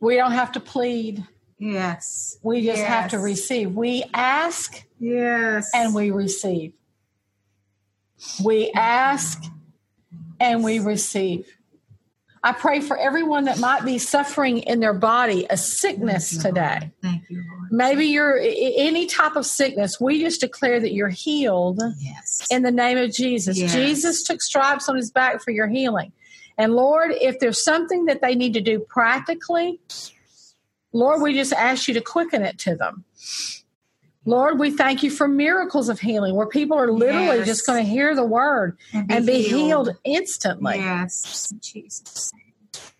We 0.00 0.16
don't 0.16 0.32
have 0.32 0.52
to 0.52 0.60
plead. 0.60 1.24
Yes. 1.58 2.36
We 2.42 2.64
just 2.64 2.82
have 2.82 3.10
to 3.10 3.18
receive. 3.18 3.72
We 3.74 4.04
ask 4.12 4.82
Yes. 5.00 5.70
and 5.74 5.94
we 5.94 6.10
receive. 6.10 6.72
We 8.44 8.70
ask 8.72 9.42
and 10.40 10.62
we 10.64 10.78
receive. 10.80 11.46
I 12.42 12.52
pray 12.52 12.80
for 12.80 12.96
everyone 12.96 13.46
that 13.46 13.58
might 13.58 13.84
be 13.84 13.98
suffering 13.98 14.58
in 14.58 14.78
their 14.80 14.92
body 14.94 15.46
a 15.50 15.56
sickness 15.56 16.30
Thank 16.30 16.42
today. 16.42 16.92
Thank 17.02 17.24
you, 17.28 17.38
Lord. 17.38 17.72
Maybe 17.72 18.06
you're 18.06 18.38
any 18.38 19.06
type 19.06 19.34
of 19.34 19.44
sickness. 19.46 20.00
We 20.00 20.20
just 20.20 20.42
declare 20.42 20.78
that 20.78 20.92
you're 20.92 21.08
healed 21.08 21.80
Yes. 21.98 22.46
in 22.50 22.62
the 22.62 22.70
name 22.70 22.98
of 22.98 23.12
Jesus. 23.12 23.58
Yes. 23.58 23.72
Jesus 23.72 24.22
took 24.22 24.40
stripes 24.42 24.88
on 24.88 24.94
his 24.96 25.10
back 25.10 25.42
for 25.42 25.50
your 25.50 25.66
healing. 25.66 26.12
And 26.58 26.74
Lord, 26.74 27.12
if 27.12 27.38
there's 27.38 27.62
something 27.62 28.06
that 28.06 28.22
they 28.22 28.34
need 28.34 28.54
to 28.54 28.60
do 28.60 28.80
practically, 28.80 29.80
Lord, 30.92 31.20
we 31.20 31.34
just 31.34 31.52
ask 31.52 31.88
you 31.88 31.94
to 31.94 32.00
quicken 32.00 32.42
it 32.42 32.58
to 32.60 32.74
them. 32.74 33.04
Lord, 34.24 34.58
we 34.58 34.72
thank 34.72 35.02
you 35.04 35.10
for 35.10 35.28
miracles 35.28 35.88
of 35.88 36.00
healing 36.00 36.34
where 36.34 36.48
people 36.48 36.76
are 36.76 36.90
literally 36.90 37.38
Yes. 37.38 37.46
just 37.46 37.66
going 37.66 37.84
to 37.84 37.88
hear 37.88 38.14
the 38.14 38.24
word 38.24 38.76
and 38.92 39.24
be 39.24 39.42
healed 39.42 39.90
instantly. 40.02 40.78
Yes. 40.78 41.52
Jesus. 41.60 42.32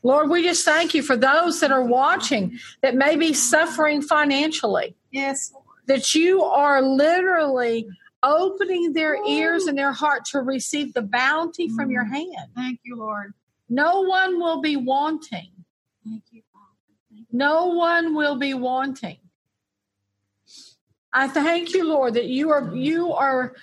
Lord, 0.04 0.30
we 0.30 0.44
just 0.44 0.64
thank 0.64 0.94
you 0.94 1.02
for 1.02 1.16
those 1.16 1.58
that 1.60 1.72
are 1.72 1.82
watching 1.82 2.60
that 2.80 2.94
may 2.94 3.16
be 3.16 3.32
suffering 3.32 4.02
financially. 4.02 4.94
Yes. 5.10 5.52
that 5.86 6.14
you 6.14 6.42
are 6.42 6.82
literally 6.82 7.88
opening 8.22 8.92
their 8.92 9.24
ears 9.24 9.66
and 9.66 9.78
their 9.78 9.92
heart 9.92 10.24
to 10.26 10.40
receive 10.40 10.92
the 10.94 11.02
bounty 11.02 11.68
from 11.68 11.90
your 11.90 12.04
mm. 12.04 12.10
hand. 12.10 12.50
Thank 12.54 12.80
you, 12.82 12.96
Lord. 12.96 13.34
No 13.68 14.02
one 14.02 14.38
will 14.38 14.60
be 14.60 14.76
wanting. 14.76 15.50
Thank 16.04 16.22
you, 16.30 16.42
Father. 16.52 17.24
No 17.32 17.66
one 17.66 18.14
will 18.14 18.36
be 18.36 18.54
wanting. 18.54 19.18
I 21.16 21.28
thank 21.28 21.72
you, 21.72 21.88
Lord, 21.88 22.12
that 22.14 22.26
you 22.26 22.50
are 22.50 22.74
you 22.74 23.14
are 23.14 23.54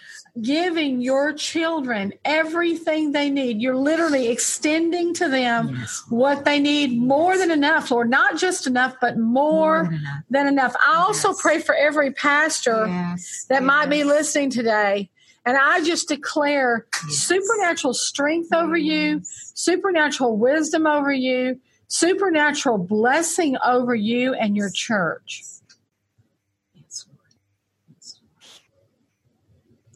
giving 0.41 1.01
your 1.01 1.33
children 1.33 2.11
everything 2.25 3.11
they 3.11 3.29
need. 3.29 3.61
You're 3.61 3.75
literally 3.75 4.29
extending 4.29 5.13
to 5.13 5.29
them 5.29 5.75
yes. 5.77 6.03
what 6.09 6.45
they 6.45 6.59
need 6.59 6.99
more 6.99 7.37
than 7.37 7.51
enough, 7.51 7.91
Lord. 7.91 8.09
Not 8.09 8.39
just 8.39 8.65
enough, 8.65 8.95
but 8.99 9.19
more, 9.19 9.83
more 9.83 9.83
than, 9.83 9.93
enough. 9.93 10.23
than, 10.31 10.47
enough. 10.47 10.75
I 10.83 10.93
yes. 10.93 11.25
also 11.25 11.39
pray 11.39 11.59
for 11.59 11.75
every 11.75 12.11
pastor 12.11 12.87
yes. 12.87 13.45
that 13.49 13.61
might 13.61 13.87
be 13.87 14.03
listening 14.03 14.49
today. 14.49 15.11
And 15.45 15.58
I 15.58 15.84
just 15.84 16.08
declare 16.08 16.88
supernatural 17.10 17.93
strength 17.93 18.53
over 18.53 18.77
you, 18.77 19.21
supernatural 19.23 20.38
wisdom 20.38 20.88
over 20.88 21.12
you, 21.12 21.60
supernatural 21.88 22.77
blessing 22.77 23.58
over 23.65 23.93
you 23.93 24.34
and 24.34 24.56
your 24.56 24.69
church. 24.73 25.43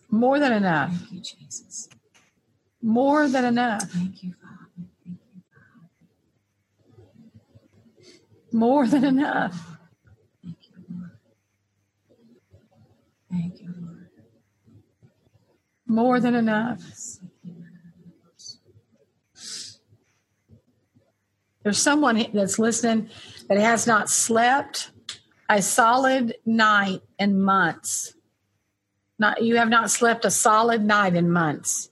More 0.09 0.39
than 0.39 0.53
enough. 0.53 0.91
Thank 0.91 1.11
you, 1.11 1.19
Jesus. 1.19 1.89
More 2.81 3.27
than 3.27 3.45
enough. 3.45 3.83
Thank 3.83 4.23
you, 4.23 4.33
Father. 4.41 4.69
Thank 4.77 4.93
you, 5.05 5.15
Father. 5.15 5.87
More 8.51 8.87
than 8.87 9.03
enough. 9.03 9.77
Thank 10.43 10.57
you, 10.69 10.75
Lord. 10.89 11.11
Thank 13.29 13.61
you, 13.61 13.73
Lord. 13.79 14.09
More 15.87 16.19
than 16.19 16.35
enough. 16.35 16.81
There's 21.63 21.77
someone 21.77 22.25
that's 22.33 22.59
listening 22.59 23.09
that 23.49 23.57
has 23.57 23.87
not 23.87 24.09
slept 24.09 24.91
a 25.49 25.61
solid 25.61 26.35
night 26.45 27.01
in 27.19 27.41
months 27.41 28.13
not 29.19 29.43
you 29.43 29.57
have 29.57 29.69
not 29.69 29.89
slept 29.89 30.25
a 30.25 30.31
solid 30.31 30.83
night 30.83 31.15
in 31.15 31.31
months. 31.31 31.89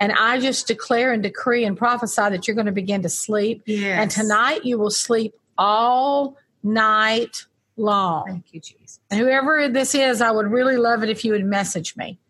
And 0.00 0.12
I 0.12 0.38
just 0.38 0.68
declare 0.68 1.12
and 1.12 1.22
decree 1.22 1.64
and 1.64 1.76
prophesy 1.76 2.22
that 2.22 2.46
you're 2.46 2.54
going 2.54 2.66
to 2.66 2.72
begin 2.72 3.02
to 3.02 3.08
sleep. 3.08 3.62
Yes. 3.66 4.00
And 4.00 4.10
tonight 4.10 4.64
you 4.64 4.78
will 4.78 4.90
sleep 4.90 5.34
all 5.56 6.36
night 6.62 7.46
long. 7.76 8.26
Thank 8.26 8.52
you, 8.52 8.60
Jesus. 8.60 9.00
And 9.10 9.18
whoever 9.18 9.68
this 9.68 9.94
is, 9.94 10.20
I 10.20 10.30
would 10.30 10.46
really 10.46 10.76
love 10.76 11.02
it 11.02 11.08
if 11.08 11.24
you 11.24 11.32
would 11.32 11.44
message 11.44 11.96
me 11.96 12.20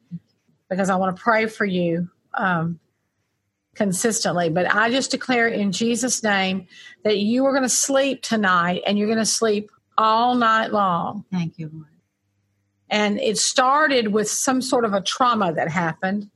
because 0.68 0.90
I 0.90 0.96
want 0.96 1.16
to 1.16 1.22
pray 1.22 1.46
for 1.46 1.64
you 1.64 2.08
um, 2.34 2.78
consistently. 3.74 4.50
But 4.50 4.74
I 4.74 4.90
just 4.90 5.10
declare 5.10 5.48
in 5.48 5.72
Jesus' 5.72 6.22
name 6.22 6.66
that 7.04 7.18
you 7.18 7.46
are 7.46 7.52
going 7.52 7.62
to 7.62 7.68
sleep 7.68 8.22
tonight 8.22 8.82
and 8.86 8.98
you're 8.98 9.06
going 9.06 9.18
to 9.18 9.26
sleep 9.26 9.70
all 9.96 10.34
night 10.34 10.72
long. 10.72 11.24
Thank 11.30 11.58
you, 11.58 11.70
Lord. 11.72 11.86
And 12.90 13.20
it 13.20 13.36
started 13.38 14.08
with 14.08 14.28
some 14.28 14.62
sort 14.62 14.84
of 14.84 14.94
a 14.94 15.02
trauma 15.02 15.52
that 15.52 15.70
happened. 15.70 16.30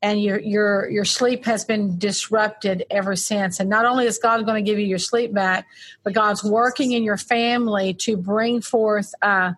And 0.00 0.22
your 0.22 0.38
your 0.38 0.90
your 0.90 1.06
sleep 1.06 1.46
has 1.46 1.64
been 1.64 1.98
disrupted 1.98 2.84
ever 2.90 3.16
since. 3.16 3.58
And 3.58 3.70
not 3.70 3.86
only 3.86 4.04
is 4.04 4.18
God 4.18 4.44
going 4.44 4.62
to 4.62 4.70
give 4.70 4.78
you 4.78 4.84
your 4.84 4.98
sleep 4.98 5.32
back, 5.32 5.66
but 6.02 6.12
God's 6.12 6.44
working 6.44 6.92
in 6.92 7.02
your 7.02 7.16
family 7.16 7.94
to 7.94 8.18
bring 8.18 8.60
forth 8.60 9.14
uh, 9.22 9.52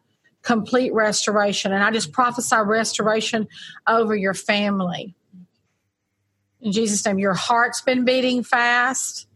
complete 0.46 0.94
restoration. 0.94 1.72
And 1.72 1.82
I 1.82 1.90
just 1.90 2.12
prophesy 2.12 2.56
restoration 2.56 3.48
over 3.84 4.14
your 4.14 4.32
family. 4.32 5.16
In 6.60 6.70
Jesus' 6.70 7.04
name, 7.04 7.18
your 7.18 7.34
heart's 7.34 7.80
been 7.80 8.04
beating 8.04 8.44
fast, 8.44 9.26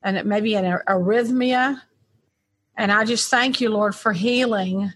and 0.00 0.16
it 0.16 0.24
may 0.24 0.40
be 0.40 0.54
an 0.54 0.64
arrhythmia. 0.88 1.82
And 2.76 2.92
I 2.92 3.04
just 3.04 3.28
thank 3.30 3.60
you, 3.60 3.68
Lord, 3.68 3.96
for 3.96 4.12
healing 4.12 4.92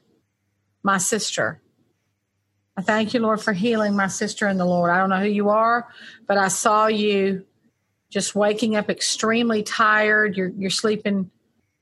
my 0.85 0.99
sister. 0.99 1.61
I 2.77 2.83
thank 2.83 3.15
you, 3.15 3.21
Lord, 3.21 3.41
for 3.41 3.53
healing 3.53 3.97
my 3.97 4.07
sister 4.07 4.47
in 4.47 4.59
the 4.59 4.65
Lord. 4.65 4.93
I 4.93 4.99
don't 4.99 5.11
know 5.11 5.21
who 5.21 5.27
you 5.27 5.49
are, 5.49 5.89
but 6.29 6.39
I 6.39 6.47
saw 6.47 6.87
you 6.87 7.45
just 8.11 8.37
waking 8.37 8.77
up 8.77 8.89
extremely 8.89 9.65
tired. 9.65 10.37
You're, 10.37 10.53
you're 10.57 10.71
sleeping 10.71 11.33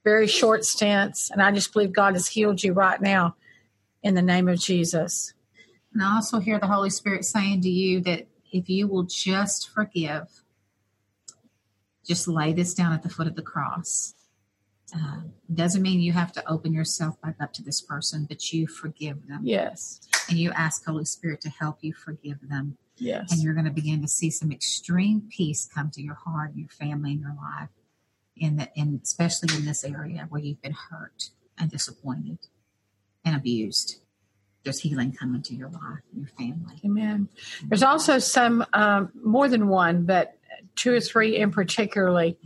very 0.04 0.26
short 0.26 0.64
stints. 0.64 1.30
And 1.30 1.42
I 1.42 1.52
just 1.52 1.72
believe 1.72 1.92
God 1.92 2.14
has 2.14 2.26
healed 2.26 2.62
you 2.62 2.72
right 2.72 3.00
now 3.00 3.36
in 4.02 4.14
the 4.14 4.22
name 4.22 4.48
of 4.48 4.58
Jesus. 4.58 5.32
And 5.92 6.02
I 6.02 6.14
also 6.14 6.38
hear 6.38 6.58
the 6.58 6.66
Holy 6.66 6.90
Spirit 6.90 7.24
saying 7.24 7.62
to 7.62 7.70
you 7.70 8.00
that 8.00 8.26
if 8.52 8.68
you 8.68 8.86
will 8.86 9.04
just 9.04 9.70
forgive, 9.70 10.42
just 12.06 12.26
lay 12.26 12.52
this 12.52 12.74
down 12.74 12.92
at 12.92 13.02
the 13.02 13.08
foot 13.08 13.26
of 13.26 13.36
the 13.36 13.42
cross 13.42 14.14
uh, 14.94 15.20
doesn't 15.52 15.82
mean 15.82 16.00
you 16.00 16.12
have 16.12 16.32
to 16.32 16.50
open 16.50 16.72
yourself 16.72 17.20
back 17.20 17.36
up 17.40 17.52
to 17.54 17.62
this 17.62 17.80
person, 17.80 18.26
but 18.28 18.52
you 18.52 18.66
forgive 18.66 19.26
them. 19.26 19.40
Yes. 19.42 20.00
And 20.28 20.38
you 20.38 20.50
ask 20.52 20.84
Holy 20.84 21.04
Spirit 21.04 21.40
to 21.42 21.50
help 21.50 21.78
you 21.80 21.94
forgive 21.94 22.38
them. 22.48 22.76
Yes. 22.96 23.32
And 23.32 23.42
you're 23.42 23.54
going 23.54 23.64
to 23.64 23.72
begin 23.72 24.02
to 24.02 24.08
see 24.08 24.30
some 24.30 24.52
extreme 24.52 25.28
peace 25.34 25.68
come 25.72 25.90
to 25.92 26.02
your 26.02 26.14
heart, 26.14 26.52
your 26.54 26.68
family, 26.68 27.12
and 27.12 27.20
your 27.20 27.34
life. 27.34 27.70
In 28.36 28.56
the, 28.56 28.68
and 28.76 29.00
especially 29.02 29.54
in 29.56 29.66
this 29.66 29.84
area 29.84 30.26
where 30.28 30.40
you've 30.40 30.62
been 30.62 30.76
hurt 30.90 31.30
and 31.58 31.70
disappointed 31.70 32.38
and 33.24 33.36
abused. 33.36 34.00
There's 34.64 34.80
healing 34.80 35.12
coming 35.12 35.42
to 35.42 35.54
your 35.54 35.68
life 35.68 36.02
and 36.12 36.22
your 36.22 36.30
family. 36.38 36.80
Amen. 36.84 37.28
There's 37.68 37.82
also 37.82 38.18
some, 38.18 38.64
um, 38.72 39.10
more 39.22 39.48
than 39.48 39.68
one, 39.68 40.04
but 40.04 40.38
two 40.76 40.94
or 40.94 41.00
three 41.00 41.36
in 41.36 41.50
particularly 41.50 42.38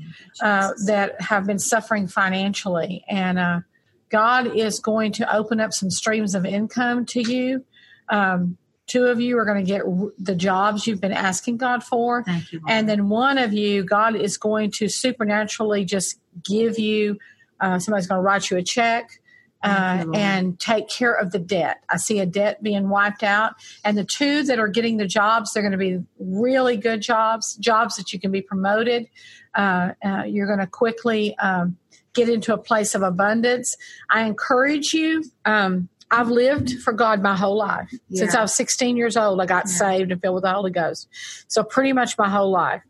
uh, 0.43 0.73
that 0.87 1.21
have 1.21 1.47
been 1.47 1.59
suffering 1.59 2.09
financially, 2.09 3.05
and 3.09 3.39
uh, 3.39 3.61
God 4.09 4.57
is 4.57 4.81
going 4.81 5.13
to 5.13 5.35
open 5.35 5.61
up 5.61 5.73
some 5.73 5.91
streams 5.91 6.35
of 6.35 6.45
income 6.45 7.07
to 7.07 7.21
you. 7.21 7.65
Um, 8.09 8.57
two 8.87 9.07
of 9.07 9.21
you 9.21 9.39
are 9.39 9.45
going 9.45 9.65
to 9.65 9.69
get 9.69 9.83
the 10.19 10.35
jobs 10.35 10.87
you've 10.87 11.01
been 11.01 11.13
asking 11.13 11.57
God 11.57 11.83
for, 11.83 12.25
you, 12.51 12.61
and 12.69 12.89
then 12.89 13.09
one 13.09 13.39
of 13.39 13.53
you, 13.53 13.85
God 13.85 14.17
is 14.17 14.37
going 14.37 14.71
to 14.73 14.89
supernaturally 14.89 15.85
just 15.85 16.19
give 16.45 16.79
you. 16.79 17.19
Uh, 17.61 17.79
somebody's 17.79 18.07
going 18.07 18.19
to 18.19 18.23
write 18.23 18.51
you 18.51 18.59
a 18.59 18.63
check 18.63 19.21
uh, 19.63 20.05
and 20.15 20.61
take 20.61 20.89
care 20.89 21.13
of 21.13 21.33
the 21.33 21.39
debt. 21.39 21.83
I 21.91 21.97
see 21.97 22.21
a 22.21 22.27
debt 22.27 22.63
being 22.63 22.89
wiped 22.89 23.23
out. 23.23 23.55
And 23.85 23.97
the 23.97 24.05
two 24.05 24.43
that 24.45 24.59
are 24.59 24.69
getting 24.69 24.97
the 24.97 25.07
jobs, 25.07 25.53
they're 25.53 25.63
going 25.63 25.73
to 25.73 25.79
be 25.79 25.99
really 26.19 26.77
good 26.77 27.01
jobs, 27.01 27.57
jobs 27.57 27.97
that 27.97 28.13
you 28.13 28.21
can 28.21 28.31
be 28.31 28.43
promoted. 28.43 29.09
Uh, 29.55 29.93
uh, 30.05 30.23
you're 30.25 30.47
going 30.47 30.61
to 30.61 30.67
quickly 30.67 31.37
um, 31.39 31.77
get 32.15 32.29
into 32.29 32.53
a 32.53 32.59
place 32.59 32.95
of 32.95 33.03
abundance. 33.03 33.77
I 34.11 34.25
encourage 34.25 34.93
you. 34.93 35.25
Um, 35.45 35.89
I've 36.11 36.29
lived 36.29 36.73
for 36.83 36.93
God 36.93 37.23
my 37.23 37.37
whole 37.37 37.57
life. 37.57 37.89
Yeah. 38.09 38.21
Since 38.21 38.35
I 38.35 38.43
was 38.43 38.55
16 38.55 38.97
years 38.97 39.17
old, 39.17 39.41
I 39.41 39.47
got 39.47 39.65
yeah. 39.67 39.73
saved 39.73 40.13
and 40.13 40.21
filled 40.21 40.37
with 40.37 40.45
the 40.45 40.53
Holy 40.53 40.71
Ghost. 40.71 41.09
So 41.49 41.63
pretty 41.63 41.93
much 41.93 42.17
my 42.17 42.29
whole 42.29 42.51
life. 42.51 42.83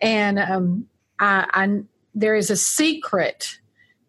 And 0.00 0.38
um, 0.38 0.86
I, 1.18 1.46
I, 1.52 1.82
there 2.14 2.34
is 2.34 2.50
a 2.50 2.56
secret 2.56 3.58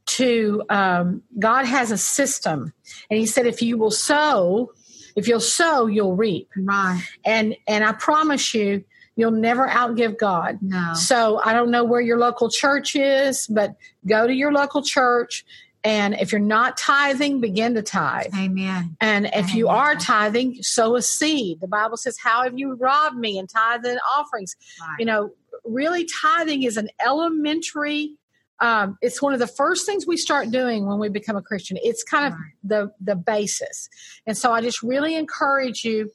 to 0.06 0.64
um, 0.70 1.24
God 1.40 1.66
has 1.66 1.92
a 1.92 1.98
system, 1.98 2.74
and 3.10 3.20
He 3.20 3.26
said, 3.26 3.46
if 3.46 3.62
you 3.62 3.78
will 3.78 3.92
sow, 3.92 4.72
if 5.16 5.28
you'll 5.28 5.40
sow, 5.40 5.88
you'll 5.88 6.16
reap. 6.16 6.50
Right. 6.58 7.02
And 7.26 7.56
and 7.68 7.84
I 7.84 7.94
promise 7.94 8.54
you, 8.54 8.84
you'll 9.16 9.32
never 9.32 9.68
outgive 9.68 10.18
God. 10.18 10.60
No. 10.62 10.94
So 10.96 11.40
I 11.44 11.54
don't 11.54 11.72
know 11.72 11.84
where 11.84 12.02
your 12.02 12.18
local 12.18 12.50
church 12.50 12.96
is, 12.96 13.48
but 13.48 13.76
go 14.06 14.28
to 14.28 14.34
your 14.34 14.52
local 14.52 14.82
church. 14.82 15.46
And 15.84 16.16
if 16.20 16.32
you're 16.32 16.40
not 16.40 16.78
tithing, 16.78 17.42
begin 17.42 17.74
to 17.74 17.82
tithe. 17.82 18.34
Amen. 18.38 18.96
And 19.02 19.26
if 19.28 19.34
Amen. 19.34 19.56
you 19.56 19.68
are 19.68 19.96
tithing, 19.96 20.58
sow 20.62 20.96
a 20.96 21.02
seed. 21.02 21.60
The 21.60 21.68
Bible 21.68 21.98
says, 21.98 22.18
How 22.22 22.44
have 22.44 22.58
you 22.58 22.76
robbed 22.76 23.18
me 23.18 23.38
in 23.38 23.48
tithe 23.48 23.86
and 23.86 24.00
offerings? 24.16 24.56
Right. 24.80 25.00
You 25.00 25.06
know, 25.06 25.32
really 25.66 26.06
tithing 26.06 26.64
is 26.64 26.78
an 26.78 26.90
elementary 27.04 28.16
um, 28.62 29.00
it's 29.02 29.22
one 29.22 29.34
of 29.34 29.40
the 29.40 29.48
first 29.48 29.88
things 29.88 30.06
we 30.06 30.18
start 30.18 30.52
doing 30.52 30.86
when 30.86 31.00
we 31.00 31.10
become 31.10 31.36
a 31.36 31.42
Christian. 31.42 31.78
It's 31.82 32.04
kind 32.04 32.28
of 32.28 32.34
right. 32.34 32.52
the 32.64 32.92
the 33.02 33.16
basis, 33.16 33.90
and 34.28 34.38
so 34.38 34.52
I 34.52 34.62
just 34.62 34.84
really 34.84 35.16
encourage 35.16 35.84
you 35.84 36.12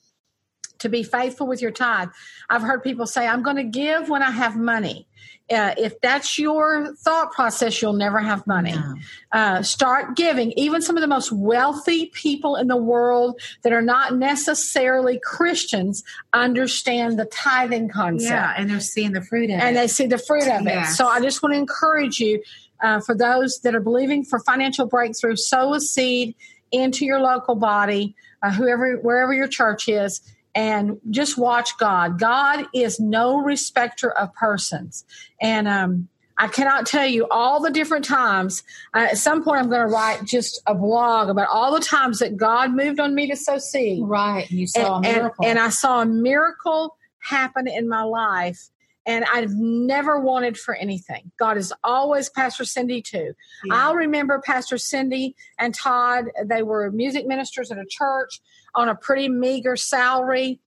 to 0.78 0.88
be 0.88 1.02
faithful 1.02 1.46
with 1.46 1.62
your 1.62 1.70
tithe. 1.70 2.08
I've 2.50 2.62
heard 2.62 2.82
people 2.82 3.06
say, 3.06 3.26
"I'm 3.26 3.42
going 3.42 3.56
to 3.56 3.64
give 3.64 4.08
when 4.08 4.22
I 4.22 4.30
have 4.30 4.56
money." 4.56 5.06
Uh, 5.48 5.72
if 5.78 6.00
that's 6.00 6.40
your 6.40 6.92
thought 6.96 7.30
process, 7.30 7.80
you'll 7.80 7.92
never 7.92 8.18
have 8.18 8.44
money. 8.48 8.72
No. 8.72 8.94
Uh, 9.30 9.62
start 9.62 10.16
giving. 10.16 10.50
Even 10.52 10.82
some 10.82 10.96
of 10.96 11.02
the 11.02 11.06
most 11.06 11.30
wealthy 11.30 12.06
people 12.06 12.56
in 12.56 12.66
the 12.66 12.76
world 12.76 13.40
that 13.62 13.72
are 13.72 13.82
not 13.82 14.16
necessarily 14.16 15.20
Christians 15.22 16.02
understand 16.32 17.16
the 17.16 17.26
tithing 17.26 17.88
concept. 17.88 18.28
Yeah, 18.28 18.54
and 18.56 18.68
they're 18.68 18.80
seeing 18.80 19.12
the 19.12 19.22
fruit 19.22 19.44
of 19.44 19.50
and 19.50 19.60
it. 19.60 19.64
And 19.66 19.76
they 19.76 19.86
see 19.86 20.06
the 20.06 20.18
fruit 20.18 20.48
of 20.48 20.64
yes. 20.64 20.90
it. 20.90 20.94
So 20.96 21.06
I 21.06 21.20
just 21.20 21.44
want 21.44 21.54
to 21.54 21.58
encourage 21.60 22.18
you 22.18 22.42
uh, 22.82 23.00
for 23.00 23.16
those 23.16 23.60
that 23.60 23.74
are 23.74 23.80
believing 23.80 24.24
for 24.24 24.40
financial 24.40 24.86
breakthrough, 24.86 25.36
sow 25.36 25.74
a 25.74 25.80
seed 25.80 26.34
into 26.72 27.04
your 27.04 27.20
local 27.20 27.54
body, 27.54 28.16
uh, 28.42 28.50
whoever, 28.50 28.96
wherever 28.96 29.32
your 29.32 29.48
church 29.48 29.88
is 29.88 30.20
and 30.56 30.98
just 31.10 31.36
watch 31.36 31.76
God. 31.78 32.18
God 32.18 32.64
is 32.74 32.98
no 32.98 33.36
respecter 33.36 34.10
of 34.10 34.34
persons. 34.34 35.04
And 35.40 35.68
um, 35.68 36.08
I 36.38 36.48
cannot 36.48 36.86
tell 36.86 37.06
you 37.06 37.28
all 37.30 37.60
the 37.60 37.70
different 37.70 38.06
times. 38.06 38.62
Uh, 38.94 39.08
at 39.10 39.18
some 39.18 39.44
point, 39.44 39.60
I'm 39.60 39.68
going 39.68 39.86
to 39.86 39.94
write 39.94 40.24
just 40.24 40.62
a 40.66 40.74
blog 40.74 41.28
about 41.28 41.48
all 41.52 41.74
the 41.74 41.84
times 41.84 42.20
that 42.20 42.38
God 42.38 42.74
moved 42.74 42.98
on 42.98 43.14
me 43.14 43.28
to 43.28 43.36
sow 43.36 43.58
seed. 43.58 44.02
Right. 44.02 44.50
You 44.50 44.66
saw 44.66 44.96
and, 44.96 45.06
a 45.06 45.12
miracle. 45.12 45.44
And, 45.44 45.50
and 45.50 45.58
I 45.58 45.68
saw 45.68 46.00
a 46.00 46.06
miracle 46.06 46.96
happen 47.18 47.68
in 47.68 47.86
my 47.86 48.02
life. 48.02 48.70
And 49.08 49.24
I've 49.32 49.52
never 49.54 50.18
wanted 50.18 50.58
for 50.58 50.74
anything. 50.74 51.30
God 51.38 51.56
is 51.56 51.72
always 51.84 52.28
Pastor 52.28 52.64
Cindy 52.64 53.02
too. 53.02 53.34
Yeah. 53.64 53.74
I'll 53.74 53.94
remember 53.94 54.42
Pastor 54.44 54.78
Cindy 54.78 55.36
and 55.60 55.72
Todd. 55.72 56.24
They 56.44 56.64
were 56.64 56.90
music 56.90 57.24
ministers 57.24 57.70
at 57.70 57.78
a 57.78 57.84
church 57.88 58.40
on 58.76 58.88
a 58.88 58.94
pretty 58.94 59.28
meager 59.28 59.76
salary, 59.76 60.60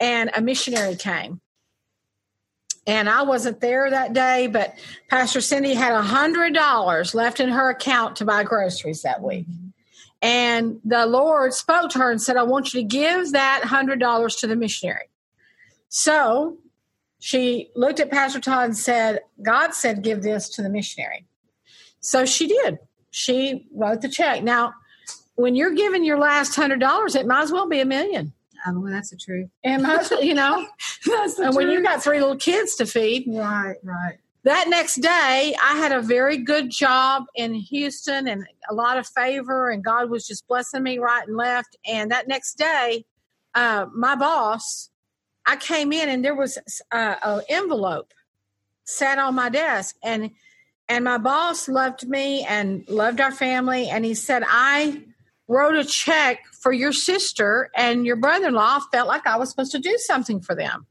and 0.00 0.30
a 0.34 0.42
missionary 0.42 0.96
came 0.96 1.40
and 2.86 3.08
I 3.08 3.22
wasn't 3.22 3.60
there 3.60 3.88
that 3.90 4.12
day, 4.12 4.48
but 4.48 4.74
Pastor 5.08 5.40
Cindy 5.40 5.74
had 5.74 5.92
a 5.92 6.02
hundred 6.02 6.54
dollars 6.54 7.14
left 7.14 7.38
in 7.38 7.48
her 7.48 7.70
account 7.70 8.16
to 8.16 8.24
buy 8.24 8.42
groceries 8.42 9.02
that 9.02 9.22
week. 9.22 9.46
And 10.20 10.80
the 10.84 11.06
Lord 11.06 11.52
spoke 11.52 11.90
to 11.92 11.98
her 11.98 12.10
and 12.10 12.20
said, 12.20 12.36
I 12.36 12.42
want 12.42 12.74
you 12.74 12.80
to 12.80 12.86
give 12.86 13.32
that 13.32 13.64
hundred 13.64 14.00
dollars 14.00 14.36
to 14.36 14.46
the 14.46 14.56
missionary. 14.56 15.08
So 15.88 16.58
she 17.20 17.70
looked 17.76 18.00
at 18.00 18.10
Pastor 18.10 18.40
Todd 18.40 18.64
and 18.64 18.76
said, 18.76 19.20
God 19.42 19.74
said, 19.74 20.02
give 20.02 20.22
this 20.22 20.48
to 20.50 20.62
the 20.62 20.68
missionary. 20.68 21.26
So 22.00 22.24
she 22.24 22.48
did. 22.48 22.78
She 23.10 23.68
wrote 23.72 24.00
the 24.00 24.08
check. 24.08 24.42
Now, 24.42 24.74
when 25.34 25.54
you're 25.54 25.74
giving 25.74 26.04
your 26.04 26.18
last 26.18 26.54
hundred 26.54 26.80
dollars, 26.80 27.14
it 27.14 27.26
might 27.26 27.42
as 27.42 27.52
well 27.52 27.68
be 27.68 27.80
a 27.80 27.84
million. 27.84 28.32
Oh, 28.66 28.78
well, 28.78 28.92
that's 28.92 29.10
the 29.10 29.16
truth. 29.16 29.48
And 29.64 29.82
most, 29.82 30.12
you 30.22 30.34
know, 30.34 30.66
That's 31.06 31.34
the 31.34 31.46
and 31.46 31.56
when 31.56 31.66
truth. 31.66 31.78
you 31.78 31.82
got 31.82 32.02
three 32.02 32.20
little 32.20 32.36
kids 32.36 32.76
to 32.76 32.86
feed, 32.86 33.24
right, 33.26 33.76
right. 33.82 34.18
that 34.44 34.68
next 34.68 34.96
day 34.96 35.54
I 35.60 35.76
had 35.76 35.90
a 35.90 36.00
very 36.00 36.36
good 36.36 36.70
job 36.70 37.24
in 37.34 37.54
Houston 37.54 38.28
and 38.28 38.46
a 38.70 38.74
lot 38.74 38.98
of 38.98 39.06
favor, 39.08 39.70
and 39.70 39.82
God 39.82 40.10
was 40.10 40.26
just 40.26 40.46
blessing 40.46 40.82
me 40.82 40.98
right 40.98 41.26
and 41.26 41.36
left. 41.36 41.76
And 41.86 42.12
that 42.12 42.28
next 42.28 42.54
day, 42.54 43.04
uh, 43.54 43.86
my 43.92 44.14
boss, 44.14 44.90
I 45.44 45.56
came 45.56 45.92
in 45.92 46.08
and 46.08 46.24
there 46.24 46.36
was 46.36 46.56
uh, 46.92 47.16
an 47.22 47.42
envelope 47.48 48.14
sat 48.84 49.18
on 49.18 49.34
my 49.34 49.48
desk, 49.48 49.96
and 50.04 50.30
and 50.88 51.04
my 51.04 51.18
boss 51.18 51.68
loved 51.68 52.06
me 52.06 52.44
and 52.44 52.88
loved 52.88 53.20
our 53.20 53.32
family, 53.32 53.88
and 53.88 54.04
he 54.04 54.14
said 54.14 54.44
I 54.46 55.02
wrote 55.52 55.76
a 55.76 55.84
check 55.84 56.40
for 56.60 56.72
your 56.72 56.92
sister 56.92 57.70
and 57.76 58.06
your 58.06 58.16
brother-in-law 58.16 58.80
felt 58.90 59.06
like 59.06 59.26
I 59.26 59.36
was 59.36 59.50
supposed 59.50 59.72
to 59.72 59.78
do 59.78 59.96
something 59.98 60.40
for 60.40 60.54
them. 60.54 60.86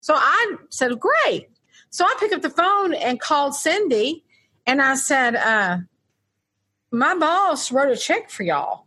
So 0.00 0.14
I 0.16 0.56
said, 0.70 0.92
great. 0.98 1.48
So 1.90 2.04
I 2.04 2.14
picked 2.18 2.34
up 2.34 2.42
the 2.42 2.50
phone 2.50 2.94
and 2.94 3.20
called 3.20 3.54
Cindy 3.54 4.24
and 4.66 4.80
I 4.80 4.94
said, 4.94 5.36
uh, 5.36 5.78
my 6.90 7.14
boss 7.14 7.70
wrote 7.70 7.92
a 7.92 7.96
check 7.96 8.30
for 8.30 8.42
y'all. 8.42 8.86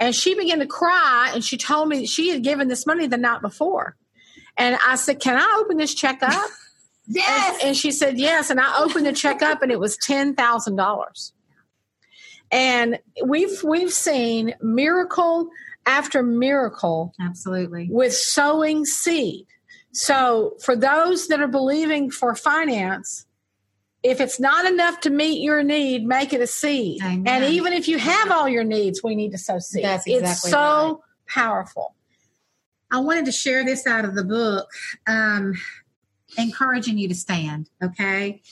And 0.00 0.14
she 0.14 0.34
began 0.34 0.58
to 0.58 0.66
cry 0.66 1.30
and 1.32 1.44
she 1.44 1.56
told 1.56 1.88
me 1.88 2.06
she 2.06 2.30
had 2.30 2.42
given 2.42 2.66
this 2.66 2.86
money 2.86 3.06
the 3.06 3.16
night 3.16 3.40
before. 3.40 3.96
And 4.56 4.76
I 4.84 4.96
said, 4.96 5.20
Can 5.20 5.36
I 5.36 5.60
open 5.60 5.76
this 5.76 5.94
check 5.94 6.22
up? 6.22 6.50
Yes. 7.08 7.54
And, 7.54 7.68
and 7.68 7.76
she 7.76 7.90
said, 7.90 8.16
Yes. 8.16 8.48
And 8.48 8.60
I 8.60 8.80
opened 8.80 9.06
the 9.06 9.12
check 9.12 9.42
up 9.42 9.60
and 9.60 9.72
it 9.72 9.80
was 9.80 9.98
$10,000. 9.98 11.32
And 12.52 12.98
we've 13.24 13.62
we've 13.64 13.92
seen 13.92 14.54
miracle 14.60 15.48
after 15.86 16.22
miracle 16.22 17.14
Absolutely. 17.20 17.88
with 17.90 18.12
sowing 18.12 18.84
seed. 18.84 19.46
So, 19.92 20.56
for 20.62 20.76
those 20.76 21.28
that 21.28 21.40
are 21.40 21.48
believing 21.48 22.10
for 22.10 22.34
finance, 22.34 23.26
if 24.02 24.20
it's 24.20 24.40
not 24.40 24.64
enough 24.66 25.00
to 25.00 25.10
meet 25.10 25.42
your 25.42 25.62
need, 25.62 26.04
make 26.04 26.32
it 26.32 26.40
a 26.40 26.46
seed. 26.46 27.02
Amen. 27.02 27.26
And 27.26 27.44
even 27.52 27.72
if 27.72 27.88
you 27.88 27.98
have 27.98 28.30
all 28.30 28.48
your 28.48 28.64
needs, 28.64 29.02
we 29.02 29.14
need 29.14 29.32
to 29.32 29.38
sow 29.38 29.58
seed. 29.58 29.84
That's 29.84 30.04
it's 30.06 30.42
so 30.42 30.58
right. 30.58 30.96
powerful. 31.28 31.94
I 32.90 33.00
wanted 33.00 33.24
to 33.26 33.32
share 33.32 33.64
this 33.64 33.86
out 33.86 34.04
of 34.04 34.14
the 34.14 34.24
book, 34.24 34.68
um, 35.06 35.54
encouraging 36.36 36.98
you 36.98 37.08
to 37.08 37.14
stand, 37.14 37.70
okay? 37.82 38.42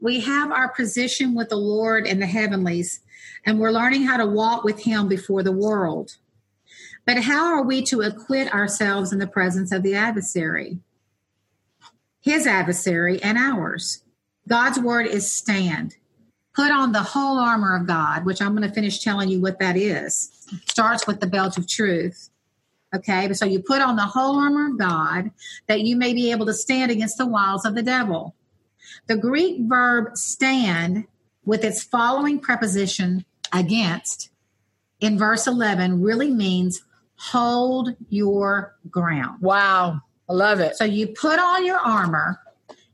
We 0.00 0.20
have 0.20 0.52
our 0.52 0.68
position 0.68 1.34
with 1.34 1.48
the 1.48 1.56
Lord 1.56 2.06
in 2.06 2.20
the 2.20 2.26
heavenlies, 2.26 3.00
and 3.44 3.58
we're 3.58 3.70
learning 3.70 4.04
how 4.04 4.16
to 4.16 4.26
walk 4.26 4.64
with 4.64 4.80
Him 4.80 5.08
before 5.08 5.42
the 5.42 5.52
world. 5.52 6.16
But 7.06 7.22
how 7.22 7.46
are 7.46 7.62
we 7.62 7.82
to 7.84 8.02
acquit 8.02 8.52
ourselves 8.52 9.12
in 9.12 9.18
the 9.18 9.26
presence 9.26 9.72
of 9.72 9.82
the 9.82 9.94
adversary? 9.94 10.78
His 12.20 12.46
adversary 12.46 13.22
and 13.22 13.38
ours. 13.38 14.02
God's 14.46 14.78
word 14.78 15.06
is 15.06 15.32
stand. 15.32 15.96
Put 16.54 16.70
on 16.72 16.92
the 16.92 17.02
whole 17.02 17.38
armor 17.38 17.76
of 17.76 17.86
God, 17.86 18.26
which 18.26 18.42
I'm 18.42 18.54
going 18.56 18.68
to 18.68 18.74
finish 18.74 18.98
telling 18.98 19.28
you 19.28 19.40
what 19.40 19.58
that 19.60 19.76
is. 19.76 20.30
Starts 20.66 21.06
with 21.06 21.20
the 21.20 21.26
belt 21.26 21.56
of 21.56 21.68
truth. 21.68 22.30
Okay, 22.94 23.32
so 23.34 23.44
you 23.44 23.60
put 23.60 23.82
on 23.82 23.96
the 23.96 24.02
whole 24.02 24.38
armor 24.38 24.68
of 24.68 24.78
God 24.78 25.30
that 25.66 25.82
you 25.82 25.96
may 25.96 26.14
be 26.14 26.30
able 26.30 26.46
to 26.46 26.54
stand 26.54 26.90
against 26.90 27.18
the 27.18 27.26
wiles 27.26 27.64
of 27.64 27.74
the 27.74 27.82
devil. 27.82 28.34
The 29.06 29.16
Greek 29.16 29.60
verb 29.62 30.16
stand 30.16 31.06
with 31.48 31.64
its 31.64 31.82
following 31.82 32.38
preposition 32.38 33.24
against 33.54 34.28
in 35.00 35.16
verse 35.16 35.46
11 35.46 36.02
really 36.02 36.30
means 36.30 36.82
hold 37.14 37.96
your 38.10 38.76
ground. 38.90 39.40
Wow. 39.40 40.02
I 40.28 40.32
love 40.34 40.60
it. 40.60 40.76
So 40.76 40.84
you 40.84 41.06
put 41.06 41.38
on 41.38 41.64
your 41.64 41.78
armor 41.78 42.38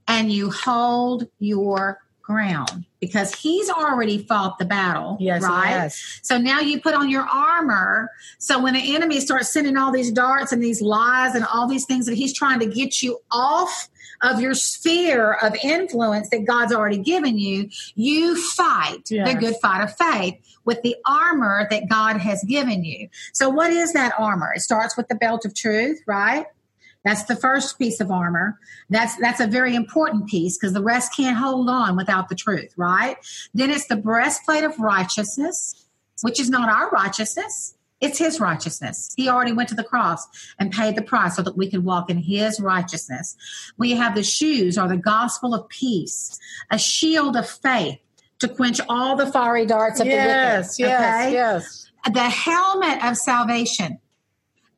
and 0.07 0.31
you 0.31 0.53
hold 0.53 1.27
your 1.41 1.99
ground 2.23 2.85
because 3.01 3.35
he's 3.35 3.69
already 3.69 4.19
fought 4.19 4.61
the 4.61 4.65
battle. 4.65 5.17
Yes, 5.19 5.43
right? 5.43 5.91
So 6.23 6.39
now 6.39 6.61
you 6.61 6.81
put 6.81 6.95
on 6.95 7.11
your 7.11 7.25
armor. 7.25 8.09
So 8.39 8.63
when 8.63 8.75
the 8.75 8.95
enemy 8.95 9.19
starts 9.19 9.53
sending 9.53 9.77
all 9.77 9.91
these 9.91 10.13
darts 10.13 10.53
and 10.53 10.63
these 10.63 10.81
lies 10.81 11.35
and 11.35 11.45
all 11.53 11.67
these 11.67 11.87
things 11.87 12.07
that 12.07 12.15
he's 12.15 12.33
trying 12.33 12.61
to 12.61 12.67
get 12.67 13.03
you 13.03 13.19
off 13.33 13.89
of 14.23 14.41
your 14.41 14.55
sphere 14.55 15.35
of 15.43 15.55
influence 15.63 16.31
that 16.31 16.45
God's 16.47 16.73
already 16.73 16.99
given 16.99 17.39
you, 17.39 17.69
you 17.95 18.37
fight 18.53 19.11
Yes. 19.11 19.33
the 19.33 19.39
good 19.39 19.57
fight 19.61 19.83
of 19.83 19.95
faith 19.97 20.35
with 20.65 20.83
the 20.83 20.97
armor 21.07 21.67
that 21.71 21.89
God 21.89 22.17
has 22.19 22.43
given 22.45 22.85
you. 22.85 23.09
So 23.33 23.49
what 23.49 23.71
is 23.71 23.93
that 23.93 24.15
armor? 24.19 24.53
It 24.55 24.61
starts 24.61 24.97
with 24.97 25.09
the 25.09 25.15
belt 25.15 25.45
of 25.45 25.55
truth, 25.55 26.01
right? 26.07 26.47
That's 27.05 27.25
the 27.25 27.37
first 27.37 27.79
piece 27.79 28.01
of 28.01 28.11
armor. 28.11 28.59
That's 28.89 29.17
that's 29.17 29.41
a 29.41 29.47
very 29.47 29.75
important 29.77 30.27
piece 30.27 30.57
because 30.57 30.73
the 30.73 30.83
rest 30.83 31.15
can't 31.15 31.37
hold 31.37 31.69
on 31.69 31.97
without 31.97 32.31
the 32.31 32.35
truth, 32.35 32.73
right? 32.79 33.17
Then 33.53 33.71
it's 33.71 33.87
the 33.87 33.97
breastplate 33.97 34.65
of 34.65 34.79
righteousness, 34.79 35.87
which 36.23 36.41
is 36.41 36.49
not 36.49 36.71
our 36.71 36.89
righteousness. 36.91 37.75
It's 38.05 38.19
his 38.19 38.39
righteousness. 38.39 39.13
He 39.17 39.29
already 39.29 39.53
went 39.53 39.69
to 39.71 39.75
the 39.75 39.85
cross 39.85 40.27
and 40.59 40.71
paid 40.71 40.95
the 40.95 41.03
price 41.03 41.37
so 41.37 41.43
that 41.43 41.57
we 41.57 41.71
can 41.71 41.85
walk 41.85 42.11
in 42.11 42.19
his 42.19 42.61
righteousness. 42.61 43.35
We 43.79 43.93
have 43.93 44.15
the 44.15 44.23
shoes 44.23 44.77
or 44.77 44.89
the 44.89 44.97
gospel 44.99 45.55
of 45.55 45.69
peace, 45.69 46.39
a 46.71 46.79
shield 46.79 47.37
of 47.37 47.49
faith 47.49 47.99
to 48.41 48.49
quench 48.49 48.81
all 48.89 49.17
the 49.17 49.27
fiery 49.27 49.65
darts 49.65 50.01
of 50.01 50.07
Yes, 50.07 50.77
the 50.77 50.83
wicked. 50.83 50.91
yes, 50.91 51.23
okay? 51.25 51.33
yes. 51.33 51.91
the 52.13 52.29
helmet 52.29 53.03
of 53.05 53.17
salvation, 53.17 53.99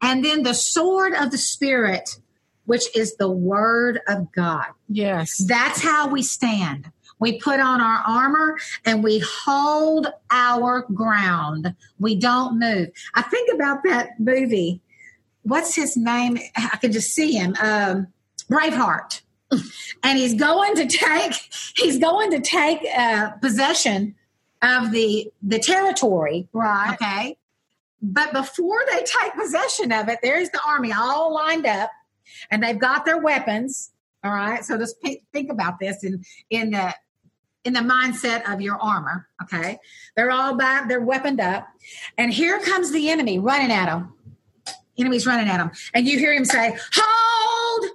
and 0.00 0.24
then 0.24 0.44
the 0.44 0.54
sword 0.54 1.12
of 1.14 1.30
the 1.32 1.38
Spirit, 1.38 2.20
which 2.66 2.84
is 2.96 3.16
the 3.16 3.30
word 3.30 4.00
of 4.06 4.30
God. 4.30 4.66
Yes. 4.88 5.38
That's 5.38 5.82
how 5.82 6.08
we 6.08 6.22
stand. 6.22 6.92
We 7.18 7.38
put 7.38 7.60
on 7.60 7.80
our 7.80 8.02
armor 8.06 8.58
and 8.84 9.02
we 9.02 9.20
hold 9.20 10.08
our 10.30 10.82
ground. 10.92 11.74
We 11.98 12.16
don't 12.16 12.58
move. 12.58 12.90
I 13.14 13.22
think 13.22 13.52
about 13.54 13.82
that 13.84 14.20
movie. 14.20 14.80
What's 15.42 15.74
his 15.74 15.96
name? 15.96 16.38
I 16.56 16.76
can 16.76 16.92
just 16.92 17.12
see 17.12 17.32
him. 17.32 17.54
Um, 17.60 18.08
Braveheart. 18.50 19.22
And 20.02 20.18
he's 20.18 20.34
going 20.34 20.74
to 20.74 20.86
take 20.86 21.34
he's 21.76 21.98
going 21.98 22.32
to 22.32 22.40
take 22.40 22.80
uh, 22.96 23.30
possession 23.40 24.16
of 24.60 24.90
the 24.90 25.30
the 25.42 25.60
territory 25.60 26.48
Right. 26.52 26.94
Okay. 26.94 27.38
But 28.02 28.32
before 28.32 28.80
they 28.90 28.98
take 28.98 29.34
possession 29.34 29.92
of 29.92 30.08
it, 30.08 30.18
there's 30.22 30.50
the 30.50 30.60
army 30.66 30.92
all 30.92 31.32
lined 31.32 31.66
up 31.66 31.90
and 32.50 32.62
they've 32.62 32.78
got 32.78 33.04
their 33.04 33.18
weapons. 33.18 33.90
All 34.22 34.32
right. 34.32 34.64
So 34.64 34.76
just 34.78 35.00
p- 35.02 35.22
think 35.32 35.50
about 35.50 35.78
this 35.80 36.04
in, 36.04 36.22
in 36.50 36.70
the, 36.70 36.94
in 37.66 37.72
the 37.72 37.80
mindset 37.80 38.50
of 38.50 38.60
your 38.60 38.80
armor. 38.80 39.28
Okay. 39.42 39.78
They're 40.16 40.30
all 40.30 40.56
by 40.56 40.84
They're 40.88 41.00
weaponed 41.00 41.40
up. 41.40 41.66
And 42.16 42.32
here 42.32 42.60
comes 42.60 42.92
the 42.92 43.10
enemy 43.10 43.38
running 43.38 43.72
at 43.72 43.86
them. 43.86 44.14
Enemy's 44.98 45.26
running 45.26 45.48
at 45.48 45.58
them. 45.58 45.72
And 45.92 46.06
you 46.06 46.18
hear 46.18 46.32
him 46.32 46.44
say, 46.44 46.76
hold, 46.94 47.90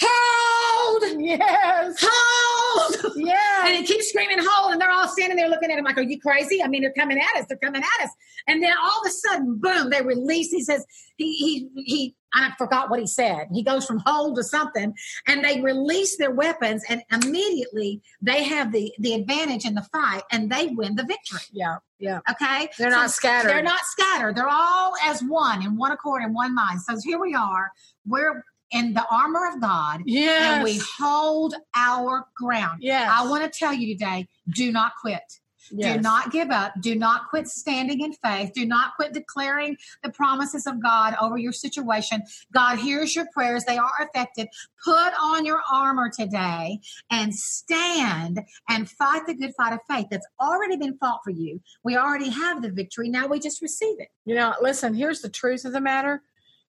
hold, 0.00 1.20
Yes. 1.20 1.96
hold. 2.00 2.57
Yeah. 3.16 3.66
And 3.66 3.76
he 3.76 3.82
keeps 3.84 4.08
screaming, 4.08 4.38
hold, 4.40 4.72
and 4.72 4.80
they're 4.80 4.90
all 4.90 5.08
standing 5.08 5.36
there 5.36 5.48
looking 5.48 5.70
at 5.70 5.78
him 5.78 5.84
like, 5.84 5.98
Are 5.98 6.02
you 6.02 6.20
crazy? 6.20 6.62
I 6.62 6.68
mean, 6.68 6.82
they're 6.82 6.92
coming 6.92 7.18
at 7.18 7.40
us, 7.40 7.46
they're 7.48 7.58
coming 7.58 7.82
at 7.82 8.04
us. 8.04 8.10
And 8.46 8.62
then 8.62 8.72
all 8.82 9.00
of 9.00 9.06
a 9.06 9.10
sudden, 9.10 9.58
boom, 9.58 9.90
they 9.90 10.02
release. 10.02 10.50
He 10.50 10.62
says, 10.62 10.84
he 11.16 11.36
he 11.36 11.68
he 11.84 12.16
I 12.34 12.52
forgot 12.58 12.90
what 12.90 13.00
he 13.00 13.06
said. 13.06 13.48
He 13.52 13.62
goes 13.62 13.86
from 13.86 14.02
hold 14.04 14.36
to 14.36 14.44
something, 14.44 14.94
and 15.26 15.44
they 15.44 15.60
release 15.60 16.16
their 16.18 16.30
weapons, 16.30 16.84
and 16.88 17.02
immediately 17.12 18.02
they 18.20 18.44
have 18.44 18.72
the 18.72 18.92
the 18.98 19.14
advantage 19.14 19.64
in 19.64 19.74
the 19.74 19.86
fight, 19.92 20.22
and 20.30 20.50
they 20.50 20.68
win 20.68 20.94
the 20.96 21.04
victory. 21.04 21.40
yeah. 21.52 21.76
Yeah. 22.00 22.20
Okay, 22.30 22.68
They're 22.78 22.90
not 22.90 23.10
scattered. 23.10 23.50
They're 23.50 23.60
not 23.62 23.80
scattered. 23.82 24.36
They're 24.36 24.48
all 24.48 24.92
as 25.04 25.20
one 25.20 25.64
in 25.64 25.76
one 25.76 25.90
accord 25.90 26.22
in 26.22 26.32
one 26.32 26.54
mind. 26.54 26.80
So 26.82 26.96
here 27.04 27.18
we 27.18 27.34
are. 27.34 27.72
We're 28.06 28.44
in 28.70 28.94
the 28.94 29.06
armor 29.10 29.48
of 29.48 29.60
God, 29.60 30.02
Yes. 30.06 30.54
and 30.54 30.64
we 30.64 30.80
hold 30.98 31.54
our 31.76 32.26
ground. 32.36 32.82
Yes. 32.82 33.10
I 33.12 33.28
want 33.28 33.50
to 33.50 33.58
tell 33.58 33.72
you 33.72 33.94
today: 33.94 34.28
do 34.50 34.72
not 34.72 34.92
quit. 35.00 35.40
Yes. 35.70 35.96
Do 35.96 36.00
not 36.02 36.32
give 36.32 36.50
up. 36.50 36.72
Do 36.80 36.94
not 36.94 37.28
quit 37.28 37.46
standing 37.46 38.00
in 38.00 38.14
faith. 38.14 38.52
Do 38.54 38.64
not 38.64 38.94
quit 38.96 39.12
declaring 39.12 39.76
the 40.02 40.08
promises 40.10 40.66
of 40.66 40.82
God 40.82 41.14
over 41.20 41.36
your 41.36 41.52
situation. 41.52 42.22
God 42.52 42.78
hears 42.78 43.14
your 43.14 43.26
prayers, 43.34 43.64
they 43.64 43.76
are 43.76 43.90
effective. 44.00 44.46
Put 44.82 45.12
on 45.20 45.44
your 45.44 45.60
armor 45.70 46.08
today 46.10 46.80
and 47.10 47.34
stand 47.34 48.40
and 48.68 48.88
fight 48.88 49.26
the 49.26 49.34
good 49.34 49.54
fight 49.56 49.72
of 49.74 49.80
faith 49.88 50.06
that's 50.10 50.26
already 50.40 50.76
been 50.76 50.96
fought 50.96 51.20
for 51.22 51.30
you. 51.30 51.60
We 51.84 51.96
already 51.96 52.30
have 52.30 52.62
the 52.62 52.70
victory. 52.70 53.08
Now 53.10 53.26
we 53.26 53.38
just 53.38 53.60
receive 53.60 54.00
it. 54.00 54.08
You 54.24 54.36
know, 54.36 54.54
listen, 54.62 54.94
here's 54.94 55.20
the 55.20 55.28
truth 55.28 55.64
of 55.64 55.72
the 55.72 55.80
matter. 55.80 56.22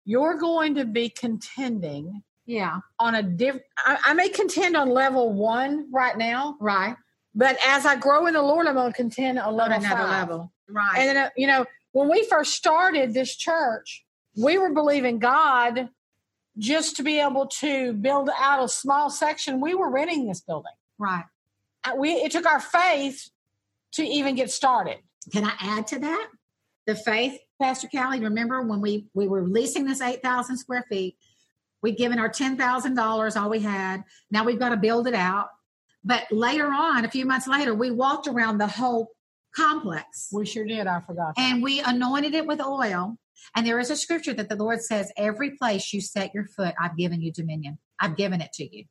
You're 0.05 0.34
going 0.34 0.74
to 0.76 0.84
be 0.84 1.09
contending 1.09 2.22
Yeah. 2.46 2.80
on 2.98 3.14
a 3.14 3.22
different, 3.22 3.64
I 3.84 4.12
may 4.14 4.28
contend 4.28 4.76
on 4.76 4.88
level 4.90 5.32
one 5.32 5.88
right 5.92 6.16
now, 6.16 6.57
Right. 6.61 6.96
but 7.34 7.57
as 7.66 7.86
I 7.86 7.96
grow 7.96 8.26
in 8.26 8.34
the 8.34 8.42
Lord, 8.42 8.66
I'm 8.66 8.74
going 8.74 8.92
to 8.92 8.96
contend 8.96 9.38
on 9.38 9.48
On 9.48 9.57
level 9.57 9.76
another 9.78 10.02
five. 10.02 10.11
level. 10.11 10.52
Right. 10.68 10.98
And 10.98 11.09
then, 11.09 11.16
uh, 11.26 11.30
you 11.36 11.46
know, 11.46 11.66
when 11.92 12.09
we 12.11 12.24
first 12.24 12.55
started 12.55 13.14
this 13.14 13.34
church, 13.36 14.05
we 14.36 14.59
were 14.59 14.70
believing 14.72 15.18
God 15.18 15.88
just 16.59 16.96
to 16.96 17.02
be 17.02 17.18
able 17.20 17.46
to 17.46 17.92
build 17.94 18.30
out 18.38 18.62
a 18.62 18.68
small 18.68 19.11
section. 19.11 19.61
We 19.61 19.74
were 19.74 19.90
renting 19.90 20.26
this 20.28 20.40
building. 20.40 20.72
right. 20.98 21.24
Uh, 21.84 21.92
We 21.96 22.12
it 22.12 22.32
took 22.32 22.46
our 22.46 22.61
faith 22.61 23.30
to 23.92 24.02
even 24.05 24.34
get 24.34 24.50
started. 24.50 24.98
Can 25.32 25.44
I 25.44 25.52
add 25.61 25.86
to 25.88 25.98
that? 26.00 26.28
The 26.86 26.94
faith, 26.94 27.38
Pastor 27.61 27.88
Callie, 27.88 28.20
remember 28.20 28.62
when 28.62 28.80
we, 28.80 29.07
we 29.14 29.28
were 29.28 29.46
leasing 29.46 29.84
this 29.84 30.00
8,000 30.00 30.57
square 30.57 30.84
feet, 30.88 31.16
we'd 31.82 31.96
given 31.96 32.18
our 32.18 32.28
$10,000, 32.28 33.36
all 33.40 33.50
we 33.50 33.61
had. 33.61 34.02
Now 34.30 34.44
we've 34.44 34.59
got 34.59 34.70
to 34.70 34.76
build 34.76 35.07
it 35.07 35.14
out. 35.14 35.48
But 36.05 36.24
later 36.30 36.66
on, 36.66 37.05
a 37.05 37.11
few 37.11 37.24
months 37.24 37.46
later, 37.46 37.74
we 37.74 37.90
walked 37.90 38.26
around 38.26 38.59
the 38.59 38.66
whole 38.66 39.09
complex 39.57 40.28
We 40.32 40.44
sure 40.44 40.64
did. 40.66 40.86
I 40.86 41.00
forgot. 41.00 41.34
that. 41.36 41.42
and 41.42 41.62
we 41.62 41.80
anointed 41.80 42.34
it 42.34 42.46
with 42.46 42.61
oil. 42.61 43.16
And 43.57 43.66
there 43.66 43.78
is 43.78 43.90
a 43.90 43.96
scripture 43.96 44.32
that 44.34 44.48
the 44.48 44.57
Lord 44.57 44.82
says, 44.82 45.12
Every 45.16 45.52
place 45.52 45.92
you 45.92 46.00
set 46.00 46.34
your 46.34 46.46
foot, 46.46 46.74
I've 46.80 46.96
given 46.96 47.20
you 47.20 47.32
dominion. 47.32 47.78
I've 48.00 48.16
given 48.16 48.40
it 48.40 48.52
to 48.55 48.76
you. 48.76 48.84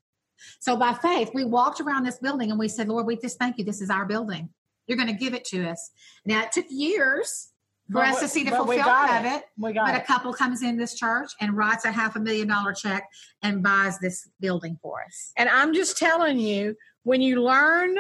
So 0.60 0.76
by 0.76 0.94
faith, 0.94 1.32
we 1.34 1.44
walked 1.46 1.80
around 1.82 2.04
this 2.04 2.18
building 2.20 2.50
and 2.50 2.60
we 2.60 2.68
said, 2.68 2.88
Lord, 2.88 3.06
we 3.06 3.18
just 3.18 3.38
thank 3.40 3.58
you. 3.58 3.66
This 3.66 3.82
is 3.82 3.90
our 3.90 4.06
building. 4.06 4.50
You're 4.88 4.98
going 4.98 5.10
to 5.10 5.14
give 5.14 5.34
it 5.34 5.46
to 5.46 5.70
us. 5.70 5.92
Now, 6.26 6.44
it 6.44 6.52
took 6.52 6.66
years 6.70 7.50
for 7.94 8.00
But 8.02 8.16
us 8.16 8.20
to 8.22 8.28
see 8.28 8.44
the 8.44 8.52
fulfillment 8.52 8.88
of 9.12 9.26
it. 9.26 9.38
it. 9.38 9.44
we 9.58 9.72
got 9.72 9.86
But 9.86 9.96
it. 9.96 10.02
a 10.02 10.06
couple 10.06 10.34
comes 10.34 10.64
in 10.64 10.76
this 10.78 10.96
church 10.96 11.32
and 11.40 11.56
writes 11.56 11.86
a 11.86 11.92
half 11.92 12.16
a 12.16 12.20
million 12.20 12.48
dollar 12.48 12.74
check 12.74 13.08
and 13.44 13.64
buys 13.64 14.00
this 14.00 14.28
building 14.40 14.78
for 14.82 15.04
us. 15.04 15.32
And 15.38 15.48
I'm 15.48 15.74
just 15.74 15.98
telling 15.98 16.40
you, 16.40 16.76
when 17.04 17.22
you 17.22 17.42
learn 17.42 17.96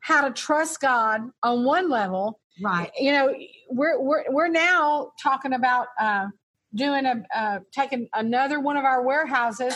how 0.00 0.26
to 0.26 0.32
trust 0.32 0.80
God 0.80 1.22
on 1.42 1.64
one 1.64 1.90
level, 1.90 2.38
Right. 2.62 2.90
you 2.98 3.12
know, 3.12 3.34
we're 3.70 3.98
we're 4.00 4.24
we're 4.30 4.48
now 4.48 5.12
talking 5.20 5.54
about 5.54 5.88
uh, 5.98 6.26
doing 6.74 7.06
a 7.06 7.24
uh, 7.34 7.58
taking 7.72 8.08
another 8.14 8.60
one 8.60 8.76
of 8.76 8.84
our 8.84 9.02
warehouses, 9.02 9.74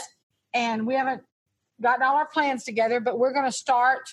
and 0.55 0.87
we 0.87 0.95
haven't 0.95 1.23
gotten 1.83 2.03
all 2.03 2.17
our 2.17 2.27
plans 2.29 2.65
together, 2.65 3.01
but 3.01 3.19
we're 3.19 3.33
going 3.33 3.47
to 3.47 3.53
start 3.53 4.09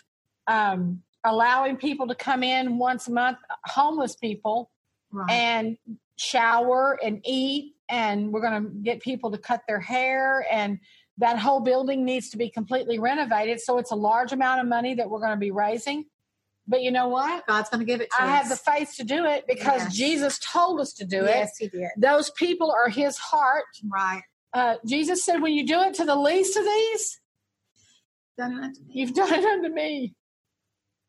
um, 0.48 1.02
allowing 1.26 1.76
people 1.78 2.08
to 2.08 2.16
come 2.16 2.42
in 2.42 2.78
once 2.78 3.08
a 3.08 3.12
month, 3.12 3.38
homeless 3.66 4.16
people, 4.16 4.72
Right. 5.14 5.30
and 5.32 5.78
shower 6.18 6.98
and 7.04 7.22
eat 7.24 7.76
and 7.88 8.32
we're 8.34 8.42
going 8.42 8.64
to 8.64 8.70
get 8.82 9.00
people 9.02 9.30
to 9.32 9.38
cut 9.38 9.62
their 9.68 9.80
hair 9.80 10.46
and 10.52 10.80
that 11.20 11.38
whole 11.38 11.60
building 11.60 12.04
needs 12.04 12.30
to 12.32 12.38
be 12.38 12.50
completely 12.50 12.98
renovated 12.98 13.60
so 13.62 13.78
it's 13.78 13.92
a 13.92 13.96
large 13.96 14.32
amount 14.32 14.60
of 14.62 14.68
money 14.68 14.96
that 14.96 15.10
we're 15.10 15.20
going 15.20 15.32
to 15.32 15.38
be 15.38 15.52
raising 15.52 16.06
but 16.68 16.82
you 16.82 16.92
know 16.92 17.08
what 17.10 17.46
God's 17.46 17.70
going 17.70 17.80
to 17.82 17.86
give 17.86 18.02
it 18.02 18.10
to 18.12 18.24
i 18.24 18.26
us. 18.26 18.32
have 18.40 18.50
the 18.50 18.56
faith 18.56 18.94
to 18.98 19.04
do 19.04 19.26
it 19.26 19.46
because 19.48 19.84
Yes. 19.84 19.96
jesus 19.96 20.40
told 20.40 20.80
us 20.80 20.94
to 20.94 21.06
do 21.06 21.26
Yes, 21.26 21.58
he 21.60 21.68
did. 21.68 21.82
it 21.82 21.92
those 21.98 22.32
people 22.32 22.72
are 22.72 22.90
his 22.90 23.18
heart 23.18 23.66
Right. 23.88 24.24
uh, 24.54 24.78
jesus 24.88 25.24
said 25.24 25.42
when 25.44 25.54
you 25.54 25.66
do 25.68 25.80
it 25.82 25.94
to 25.96 26.06
the 26.06 26.16
least 26.16 26.58
of 26.58 26.64
these 26.66 27.20
Done 28.38 28.64
it 28.64 28.78
you've 28.90 29.14
done 29.14 29.32
it 29.34 29.46
unto 29.46 29.70
me 29.70 30.16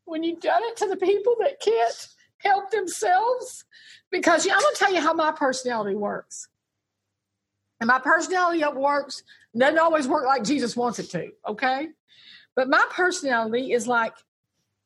when 0.05 0.23
you've 0.23 0.41
done 0.41 0.63
it 0.65 0.77
to 0.79 0.87
the 0.89 0.97
people 0.97 1.37
that 1.41 1.59
can't 1.61 2.09
help 2.45 2.71
themselves? 2.71 3.65
Because 4.11 4.47
i'm 4.47 4.61
going 4.61 4.75
to 4.75 4.79
tell 4.79 4.95
you 4.95 5.01
how 5.01 5.13
my 5.13 5.33
personality 5.33 5.97
works. 5.97 6.49
And 7.81 7.89
my 7.89 7.99
personality 7.99 8.65
works 8.75 9.23
doesn't 9.57 9.79
always 9.79 10.09
work 10.09 10.27
like 10.27 10.45
jesus 10.45 10.77
wants 10.77 10.99
it 10.99 11.11
to 11.11 11.31
okay? 11.49 11.89
But 12.57 12.69
my 12.69 12.85
personality 12.91 13.73
is 13.73 13.87
like 13.87 14.15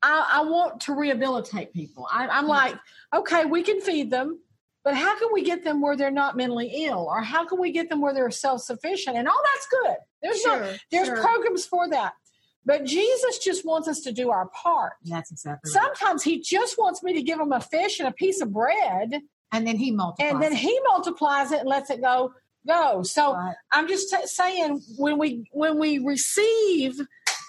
i, 0.02 0.40
I 0.40 0.42
want 0.42 0.80
to 0.82 0.94
rehabilitate 0.94 1.72
people. 1.72 2.06
I, 2.11 2.28
i'm 2.28 2.44
hmm. 2.44 2.50
like 2.50 2.74
okay 3.14 3.44
we 3.44 3.62
can 3.62 3.80
feed 3.80 4.11
them 4.11 4.40
but 4.88 4.96
how 4.96 5.18
can 5.18 5.28
we 5.34 5.42
get 5.42 5.64
them 5.64 5.82
where 5.82 5.96
they're 5.96 6.11
not 6.11 6.34
mentally 6.34 6.86
ill? 6.86 7.09
Or 7.11 7.20
how 7.20 7.44
can 7.44 7.61
we 7.61 7.72
get 7.72 7.90
them 7.90 8.00
where 8.00 8.14
they're 8.14 8.30
self-sufficient? 8.30 9.18
And 9.18 9.28
all 9.28 9.42
that's 9.54 9.66
good. 9.66 9.96
There's 10.22 10.46
no 10.46 10.74
there's 10.90 11.09
sure. 11.09 11.20
programs 11.20 11.66
for 11.66 11.90
that 11.90 12.14
but 12.68 12.84
jesus 12.84 13.38
just 13.38 13.64
wants 13.66 13.88
us 13.88 14.00
to 14.00 14.12
do 14.12 14.30
our 14.30 14.46
part 14.62 14.92
That's 15.04 15.32
exactly 15.32 15.70
right. 15.74 15.82
sometimes 15.82 16.22
he 16.22 16.40
just 16.40 16.78
wants 16.78 17.02
me 17.02 17.12
to 17.14 17.22
give 17.22 17.40
him 17.40 17.50
a 17.52 17.60
fish 17.60 17.98
and 17.98 18.06
a 18.08 18.12
piece 18.12 18.40
of 18.40 18.52
bread 18.52 19.08
And 19.52 19.66
then 19.66 19.76
he 19.76 19.90
multiplies. 19.90 20.32
and 20.32 20.42
then 20.42 20.54
he 20.54 20.78
multiplies 20.92 21.50
it 21.52 21.60
and 21.60 21.68
lets 21.68 21.90
it 21.90 22.00
go 22.02 22.32
go 22.66 23.02
so 23.02 23.34
Right. 23.34 23.54
i'm 23.72 23.88
just 23.88 24.10
t- 24.10 24.26
saying 24.26 24.80
when 24.96 25.18
we 25.18 25.28
when 25.52 25.78
we 25.78 25.98
receive 25.98 26.92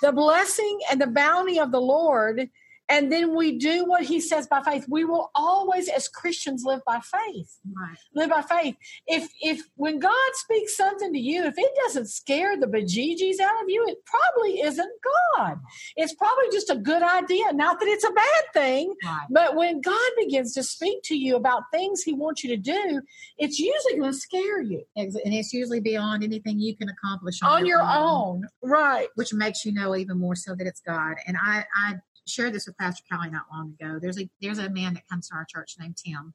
the 0.01 0.11
blessing 0.13 0.79
and 0.89 0.99
the 1.01 1.07
bounty 1.07 1.59
of 1.59 1.71
the 1.71 1.81
lord 1.81 2.49
and 2.89 3.11
then 3.11 3.35
we 3.35 3.57
do 3.57 3.85
what 3.85 4.03
he 4.03 4.19
says 4.19 4.47
by 4.47 4.61
faith 4.63 4.85
we 4.89 5.05
will 5.05 5.29
always 5.35 5.87
as 5.89 6.07
christians 6.07 6.63
live 6.65 6.81
by 6.85 6.99
faith 6.99 7.59
Right. 7.75 7.97
live 8.15 8.29
by 8.29 8.41
faith 8.41 8.75
if 9.07 9.29
if 9.41 9.61
when 9.75 9.99
god 9.99 10.31
speaks 10.33 10.75
something 10.75 11.13
to 11.13 11.19
you 11.19 11.43
if 11.45 11.55
it 11.57 11.71
doesn't 11.85 12.07
scare 12.07 12.57
the 12.57 12.67
bejeebies 12.67 13.39
out 13.39 13.61
of 13.63 13.69
you 13.69 13.85
it 13.87 13.97
probably 14.05 14.61
isn't 14.61 14.91
god 15.35 15.59
it's 15.95 16.13
probably 16.15 16.45
just 16.51 16.69
a 16.69 16.75
good 16.75 17.03
idea 17.03 17.51
not 17.53 17.79
that 17.79 17.87
it's 17.87 18.03
a 18.03 18.11
bad 18.11 18.43
thing 18.53 18.93
Right. 19.03 19.27
but 19.29 19.55
when 19.55 19.81
God 19.81 20.11
begins 20.17 20.53
to 20.53 20.63
speak 20.63 21.03
to 21.03 21.15
you 21.17 21.35
about 21.35 21.63
things 21.71 22.01
He 22.03 22.13
wants 22.13 22.43
you 22.43 22.49
to 22.49 22.57
do, 22.57 23.01
it's 23.37 23.59
usually 23.59 23.97
going 23.99 24.11
to 24.11 24.17
scare 24.17 24.61
you 24.61 24.83
And 24.95 25.11
it's 25.15 25.53
usually 25.53 25.79
beyond 25.79 26.23
anything 26.23 26.59
you 26.59 26.75
can 26.75 26.89
accomplish 26.89 27.41
on 27.43 27.65
your 27.65 27.81
own. 27.81 28.47
Right. 28.61 29.07
which 29.15 29.33
makes 29.33 29.65
you 29.65 29.71
know 29.73 29.95
even 29.95 30.17
more 30.17 30.35
so 30.35 30.55
that 30.55 30.65
it's 30.67 30.81
God. 30.81 31.15
And 31.27 31.37
I, 31.41 31.65
I 31.75 31.95
shared 32.29 32.53
this 32.53 32.67
with 32.67 32.77
Pastor 32.77 33.03
Callie 33.11 33.29
not 33.29 33.45
long 33.51 33.75
ago. 33.79 33.99
There's 33.99 34.19
a 34.19 34.29
there's 34.41 34.59
a 34.59 34.69
man 34.69 34.93
that 34.93 35.07
comes 35.07 35.29
to 35.29 35.35
our 35.35 35.45
church 35.45 35.75
named 35.79 35.97
Tim, 35.97 36.33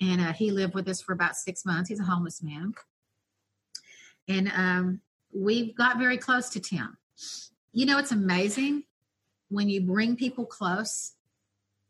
and 0.00 0.20
uh, 0.20 0.32
he 0.32 0.50
lived 0.50 0.74
with 0.74 0.88
us 0.88 1.00
for 1.00 1.12
about 1.12 1.36
six 1.36 1.64
months. 1.64 1.88
He's 1.88 2.00
a 2.00 2.04
homeless 2.04 2.42
man, 2.42 2.74
and 4.28 4.52
um, 4.54 5.00
we 5.32 5.72
got 5.72 5.98
very 5.98 6.18
close 6.18 6.48
to 6.50 6.60
Tim. 6.60 6.96
You 7.72 7.86
know, 7.86 7.98
it's 7.98 8.12
amazing 8.12 8.84
when 9.48 9.68
you 9.68 9.80
bring 9.80 10.16
people 10.16 10.44
close 10.44 11.12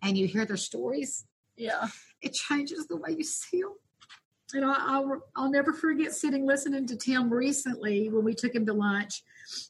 and 0.03 0.17
you 0.17 0.27
hear 0.27 0.45
their 0.45 0.57
stories. 0.57 1.25
Yeah. 1.57 1.89
It 2.23 2.35
changes 2.35 2.87
the 2.87 2.97
way 2.97 3.15
you 3.17 3.25
see 3.25 3.61
them. 3.61 3.75
And 4.55 4.65
I, 4.65 4.77
I'll, 4.79 5.23
I'll 5.37 5.51
never 5.51 5.73
forget 5.73 6.15
sitting 6.15 6.47
listening 6.47 6.87
to 6.87 6.97
Tim 6.97 7.31
recently 7.31 8.09
when 8.09 8.25
we 8.25 8.35
took 8.35 8.55
him 8.55 8.65
to 8.67 8.73
lunch, 8.73 9.23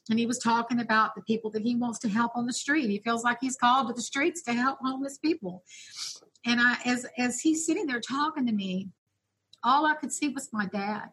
and 0.09 0.19
he 0.19 0.25
was 0.25 0.39
talking 0.39 0.79
about 0.79 1.15
the 1.15 1.21
people 1.21 1.51
that 1.51 1.61
he 1.61 1.75
wants 1.75 1.99
to 1.99 2.09
help 2.09 2.35
on 2.35 2.45
the 2.45 2.53
street. 2.53 2.89
He 2.89 2.99
feels 2.99 3.23
like 3.23 3.37
he's 3.41 3.55
called 3.55 3.87
to 3.87 3.93
the 3.93 4.01
streets 4.01 4.41
to 4.43 4.53
help 4.53 4.79
homeless 4.81 5.17
people. 5.17 5.63
And 6.45 6.59
I, 6.61 6.77
as 6.85 7.05
as 7.17 7.39
he's 7.39 7.65
sitting 7.65 7.85
there 7.85 7.99
talking 7.99 8.45
to 8.45 8.53
me, 8.53 8.89
all 9.63 9.85
I 9.85 9.95
could 9.95 10.11
see 10.11 10.29
was 10.29 10.49
my 10.53 10.65
dad. 10.65 11.09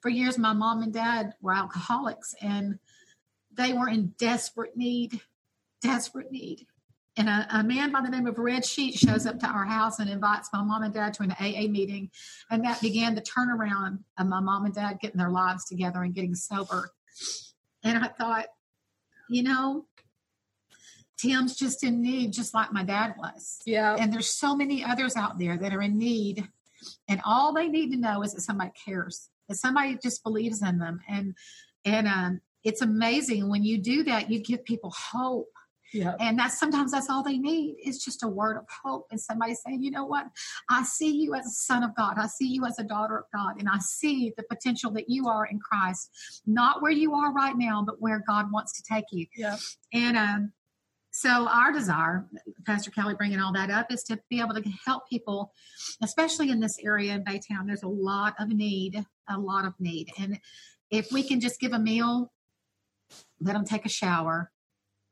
For 0.00 0.08
years, 0.08 0.38
my 0.38 0.52
mom 0.52 0.82
and 0.82 0.92
dad 0.92 1.34
were 1.40 1.54
alcoholics, 1.54 2.34
and 2.40 2.78
they 3.52 3.72
were 3.72 3.88
in 3.88 4.14
desperate 4.18 4.76
need, 4.76 5.20
desperate 5.82 6.32
need. 6.32 6.66
And 7.16 7.28
a, 7.28 7.46
a 7.50 7.62
man 7.62 7.92
by 7.92 8.00
the 8.00 8.08
name 8.08 8.26
of 8.26 8.38
Red 8.38 8.64
Sheet 8.64 8.94
shows 8.94 9.26
up 9.26 9.38
to 9.40 9.46
our 9.46 9.66
house 9.66 9.98
and 9.98 10.08
invites 10.08 10.48
my 10.52 10.62
mom 10.62 10.84
and 10.84 10.94
dad 10.94 11.12
to 11.14 11.22
an 11.22 11.32
AA 11.32 11.68
meeting. 11.68 12.10
And 12.50 12.64
that 12.64 12.80
began 12.80 13.14
the 13.14 13.20
turnaround 13.20 13.98
of 14.18 14.26
my 14.26 14.40
mom 14.40 14.64
and 14.64 14.74
dad 14.74 15.00
getting 15.00 15.18
their 15.18 15.30
lives 15.30 15.64
together 15.64 16.02
and 16.02 16.14
getting 16.14 16.34
sober. 16.34 16.90
And 17.84 17.98
I 17.98 18.08
thought, 18.08 18.46
you 19.28 19.42
know, 19.42 19.86
Tim's 21.18 21.56
just 21.56 21.84
in 21.84 22.00
need, 22.00 22.32
just 22.32 22.54
like 22.54 22.72
my 22.72 22.82
dad 22.82 23.14
was. 23.18 23.60
Yeah. 23.66 23.96
And 23.98 24.12
there's 24.12 24.38
so 24.38 24.56
many 24.56 24.82
others 24.84 25.16
out 25.16 25.38
there 25.38 25.56
that 25.56 25.74
are 25.74 25.82
in 25.82 25.98
need. 25.98 26.48
And 27.08 27.20
all 27.24 27.52
they 27.52 27.68
need 27.68 27.90
to 27.92 27.98
know 27.98 28.22
is 28.22 28.32
that 28.32 28.40
somebody 28.40 28.70
cares, 28.84 29.28
that 29.48 29.56
somebody 29.56 29.98
just 30.02 30.22
believes 30.22 30.62
in 30.62 30.78
them. 30.78 31.00
And 31.08 31.34
and 31.84 32.08
um, 32.08 32.40
it's 32.64 32.82
amazing 32.82 33.48
when 33.48 33.64
you 33.64 33.78
do 33.78 34.04
that, 34.04 34.30
you 34.30 34.40
give 34.42 34.64
people 34.64 34.92
hope. 34.96 35.48
Yeah. 35.92 36.14
And 36.20 36.38
that's 36.38 36.58
sometimes 36.58 36.92
that's 36.92 37.10
all 37.10 37.22
they 37.22 37.38
need 37.38 37.76
is 37.84 38.02
just 38.04 38.22
a 38.22 38.28
word 38.28 38.56
of 38.56 38.64
hope 38.84 39.06
and 39.10 39.20
somebody 39.20 39.54
saying, 39.54 39.82
you 39.82 39.90
know 39.90 40.04
what, 40.04 40.26
I 40.68 40.84
see 40.84 41.10
you 41.10 41.34
as 41.34 41.46
a 41.46 41.50
son 41.50 41.82
of 41.82 41.94
God. 41.96 42.14
I 42.16 42.26
see 42.26 42.46
you 42.46 42.64
as 42.64 42.78
a 42.78 42.84
daughter 42.84 43.18
of 43.18 43.24
God. 43.34 43.58
And 43.58 43.68
I 43.68 43.78
see 43.78 44.32
the 44.36 44.44
potential 44.44 44.90
that 44.92 45.08
you 45.08 45.28
are 45.28 45.46
in 45.46 45.58
Christ, 45.58 46.42
not 46.46 46.82
where 46.82 46.92
you 46.92 47.14
are 47.14 47.32
right 47.32 47.56
now, 47.56 47.82
but 47.84 48.00
where 48.00 48.22
God 48.26 48.52
wants 48.52 48.72
to 48.74 48.82
take 48.82 49.06
you. 49.10 49.26
Yeah. 49.36 49.56
And 49.92 50.16
um, 50.16 50.52
so 51.10 51.48
our 51.48 51.72
desire, 51.72 52.28
Pastor 52.66 52.90
Callie 52.92 53.14
bringing 53.14 53.40
all 53.40 53.52
that 53.54 53.70
up, 53.70 53.90
is 53.90 54.04
to 54.04 54.20
be 54.30 54.40
able 54.40 54.54
to 54.54 54.62
help 54.84 55.08
people, 55.08 55.52
especially 56.02 56.50
in 56.50 56.60
this 56.60 56.76
area 56.82 57.14
in 57.14 57.24
Baytown. 57.24 57.66
There's 57.66 57.82
a 57.82 57.88
lot 57.88 58.34
of 58.38 58.48
need, 58.48 59.04
a 59.28 59.38
lot 59.38 59.64
of 59.64 59.74
need. 59.80 60.12
And 60.18 60.38
if 60.90 61.10
we 61.10 61.22
can 61.26 61.40
just 61.40 61.58
give 61.58 61.72
a 61.72 61.78
meal, 61.78 62.32
let 63.40 63.54
them 63.54 63.64
take 63.64 63.84
a 63.86 63.88
shower, 63.88 64.52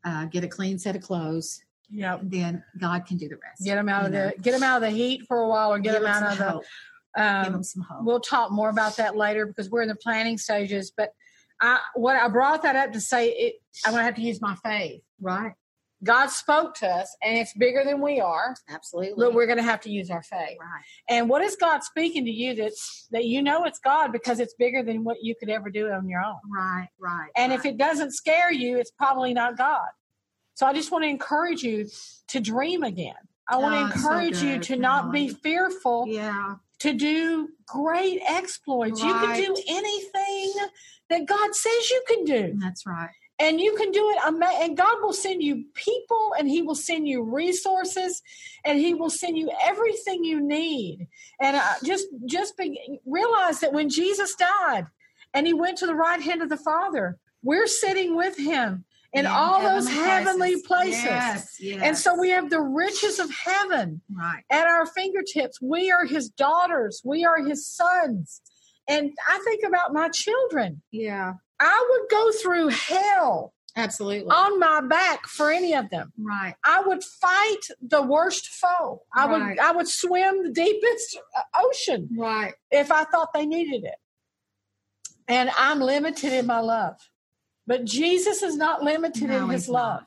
uh, 0.04 0.24
get 0.26 0.44
a 0.44 0.48
clean 0.48 0.78
set 0.78 0.94
of 0.96 1.02
clothes, 1.02 1.60
Yeah. 1.90 2.18
then 2.22 2.62
God 2.80 3.06
can 3.06 3.16
do 3.16 3.28
the 3.28 3.36
rest. 3.36 3.64
Get 3.64 3.74
them 3.76 3.88
out 3.88 4.06
of 4.06 4.12
know? 4.12 4.30
the 4.36 4.42
get 4.42 4.52
them 4.52 4.62
out 4.62 4.76
of 4.76 4.82
the 4.82 4.90
heat 4.90 5.22
for 5.26 5.38
a 5.38 5.48
while, 5.48 5.72
or 5.72 5.78
get 5.78 5.92
Give 5.92 6.02
them 6.02 6.10
out 6.10 6.32
of 6.32 6.38
the 6.38 6.50
hope. 6.50 6.64
give 7.16 7.24
um, 7.24 7.52
them 7.52 7.62
some 7.64 7.82
hope. 7.82 8.04
we'll 8.04 8.20
talk 8.20 8.50
more 8.52 8.68
about 8.70 8.96
that 8.96 9.16
later 9.16 9.46
because 9.46 9.70
we're 9.70 9.82
in 9.82 9.88
the 9.88 9.96
planning 9.96 10.38
stages. 10.38 10.92
But 10.96 11.12
I, 11.60 11.80
what 11.94 12.16
I 12.16 12.28
brought 12.28 12.62
that 12.62 12.76
up 12.76 12.92
to 12.92 13.00
say, 13.00 13.30
it, 13.30 13.54
I'm 13.84 13.92
going 13.92 14.00
to 14.00 14.04
have 14.04 14.14
to 14.14 14.22
use 14.22 14.40
my 14.40 14.54
faith. 14.64 15.02
right. 15.20 15.52
God 16.04 16.28
spoke 16.30 16.74
to 16.76 16.86
us, 16.86 17.16
and 17.22 17.36
it's 17.36 17.52
bigger 17.54 17.82
than 17.84 18.00
we 18.00 18.20
are. 18.20 18.54
Absolutely. 18.68 19.24
But 19.24 19.34
we're 19.34 19.46
going 19.46 19.58
to 19.58 19.64
have 19.64 19.80
to 19.82 19.90
use 19.90 20.10
our 20.10 20.22
faith. 20.22 20.56
right. 20.60 20.82
And 21.08 21.28
what 21.28 21.42
is 21.42 21.56
God 21.56 21.82
speaking 21.82 22.24
to 22.24 22.30
you 22.30 22.54
that's 22.54 23.08
that 23.10 23.24
you 23.24 23.42
know 23.42 23.64
it's 23.64 23.80
God 23.80 24.12
because 24.12 24.38
it's 24.38 24.54
bigger 24.54 24.82
than 24.82 25.02
what 25.02 25.16
you 25.22 25.34
could 25.34 25.50
ever 25.50 25.70
do 25.70 25.90
on 25.90 26.08
your 26.08 26.22
own. 26.22 26.38
Right. 26.48 26.88
Right. 27.00 27.30
And 27.36 27.50
right. 27.50 27.58
if 27.58 27.66
it 27.66 27.78
doesn't 27.78 28.12
scare 28.12 28.52
you, 28.52 28.78
it's 28.78 28.92
probably 28.92 29.34
not 29.34 29.58
God. 29.58 29.88
So 30.54 30.66
I 30.66 30.72
just 30.72 30.90
want 30.90 31.04
to 31.04 31.08
encourage 31.08 31.62
you 31.62 31.88
to 32.28 32.40
dream 32.40 32.82
again. 32.82 33.14
I 33.48 33.56
want 33.56 33.74
Oh, 33.74 33.78
ah, 33.78 33.80
to 33.80 33.86
it's 33.94 34.02
so 34.02 34.10
encourage 34.10 34.42
you 34.42 34.58
to 34.60 34.76
not 34.76 35.10
be 35.12 35.28
fearful 35.30 36.04
yeah. 36.08 36.56
to 36.80 36.92
do 36.92 37.48
great 37.66 38.20
exploits. 38.28 39.02
You 39.02 39.12
can 39.12 39.36
do 39.36 39.56
anything 39.68 40.52
that 41.10 41.26
God 41.26 41.54
says 41.54 41.90
you 41.90 42.02
can 42.06 42.24
do. 42.24 42.54
That's 42.58 42.86
right. 42.86 43.10
And 43.40 43.60
you 43.60 43.74
can 43.76 43.92
do 43.92 44.10
it. 44.10 44.18
And 44.24 44.76
God 44.76 44.96
will 45.00 45.12
send 45.12 45.42
you 45.42 45.64
people 45.74 46.34
and 46.38 46.48
He 46.48 46.62
will 46.62 46.74
send 46.74 47.06
you 47.06 47.22
resources 47.22 48.20
and 48.64 48.78
He 48.78 48.94
will 48.94 49.10
send 49.10 49.38
you 49.38 49.50
everything 49.62 50.24
you 50.24 50.40
need. 50.40 51.06
And 51.40 51.56
uh, 51.56 51.74
just, 51.84 52.06
just 52.26 52.56
be, 52.56 53.00
realize 53.06 53.60
that 53.60 53.72
when 53.72 53.88
Jesus 53.88 54.34
died 54.34 54.86
and 55.34 55.46
He 55.46 55.52
went 55.54 55.78
to 55.78 55.86
the 55.86 55.94
right 55.94 56.20
hand 56.20 56.42
of 56.42 56.48
the 56.48 56.56
Father, 56.56 57.16
we're 57.42 57.68
sitting 57.68 58.16
with 58.16 58.36
Him 58.36 58.84
in 59.12 59.24
Yeah, 59.24 59.34
all 59.38 59.62
those 59.62 59.88
heavenly 59.88 60.60
places. 60.62 61.04
Yes. 61.04 61.56
Yes. 61.60 61.80
And 61.82 61.96
so 61.96 62.18
we 62.18 62.30
have 62.30 62.50
the 62.50 62.60
riches 62.60 63.18
of 63.18 63.30
heaven 63.30 64.02
Right. 64.12 64.42
at 64.50 64.66
our 64.66 64.84
fingertips. 64.84 65.60
We 65.62 65.90
are 65.90 66.04
his 66.04 66.28
daughters. 66.28 67.00
We 67.04 67.24
are 67.24 67.38
his 67.42 67.66
sons. 67.66 68.42
And 68.86 69.10
I 69.28 69.40
think 69.44 69.62
about 69.66 69.92
my 69.94 70.08
children. 70.12 70.82
Yeah. 70.90 71.34
I 71.60 71.86
would 71.90 72.10
go 72.10 72.32
through 72.32 72.68
hell 72.68 73.52
Absolutely. 73.76 74.30
on 74.30 74.58
my 74.58 74.80
back 74.80 75.26
for 75.26 75.50
any 75.50 75.74
of 75.74 75.88
them. 75.90 76.12
right. 76.18 76.54
I 76.64 76.80
would 76.82 77.02
fight 77.04 77.60
the 77.80 78.02
worst 78.02 78.48
foe. 78.48 79.02
I 79.14 79.26
would 79.26 79.58
I 79.58 79.72
would 79.72 79.88
swim 79.88 80.44
the 80.44 80.50
deepest 80.50 81.18
ocean 81.56 82.08
Right. 82.16 82.54
if 82.70 82.90
I 82.92 83.04
thought 83.04 83.28
they 83.34 83.46
needed 83.46 83.84
it. 83.84 83.96
And 85.28 85.50
I'm 85.58 85.80
limited 85.80 86.32
in 86.32 86.46
my 86.46 86.60
love. 86.60 86.96
But 87.66 87.84
Jesus 87.84 88.42
is 88.42 88.56
not 88.56 88.82
limited 88.82 89.28
No, 89.28 89.44
in 89.44 89.50
his 89.50 89.68
not. 89.68 89.74
love. 89.74 90.02